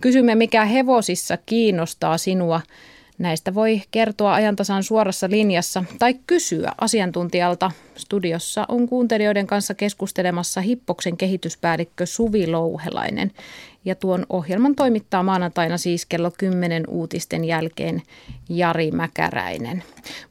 Kysymme, 0.00 0.34
mikä 0.34 0.64
hevosissa 0.64 1.38
kiinnostaa 1.46 2.18
sinua. 2.18 2.60
Näistä 3.18 3.54
voi 3.54 3.82
kertoa 3.90 4.34
ajantasan 4.34 4.82
suorassa 4.82 5.30
linjassa 5.30 5.84
tai 5.98 6.14
kysyä 6.26 6.72
asiantuntijalta. 6.80 7.70
Studiossa 7.96 8.64
on 8.68 8.88
kuuntelijoiden 8.88 9.46
kanssa 9.46 9.74
keskustelemassa 9.74 10.60
Hippoksen 10.60 11.16
kehityspäällikkö 11.16 12.06
Suvi 12.06 12.46
Louhelainen. 12.46 13.30
Ja 13.84 13.94
tuon 13.94 14.26
ohjelman 14.28 14.74
toimittaa 14.74 15.22
maanantaina 15.22 15.78
siis 15.78 16.06
kello 16.06 16.30
10 16.38 16.84
uutisten 16.88 17.44
jälkeen 17.44 18.02
Jari 18.48 18.90
Mäkäräinen. 18.90 19.82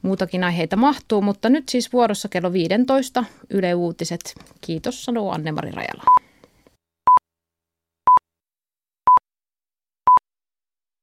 Muutakin 0.02 0.44
aiheita 0.44 0.76
mahtuu, 0.76 1.22
mutta 1.22 1.48
nyt 1.48 1.68
siis 1.68 1.92
vuorossa 1.92 2.28
kello 2.28 2.52
15 2.52 3.24
Yle 3.50 3.74
Uutiset. 3.74 4.34
Kiitos 4.60 5.04
sanoo 5.04 5.30
Anne-Mari 5.30 5.70
Rajala. 5.70 6.31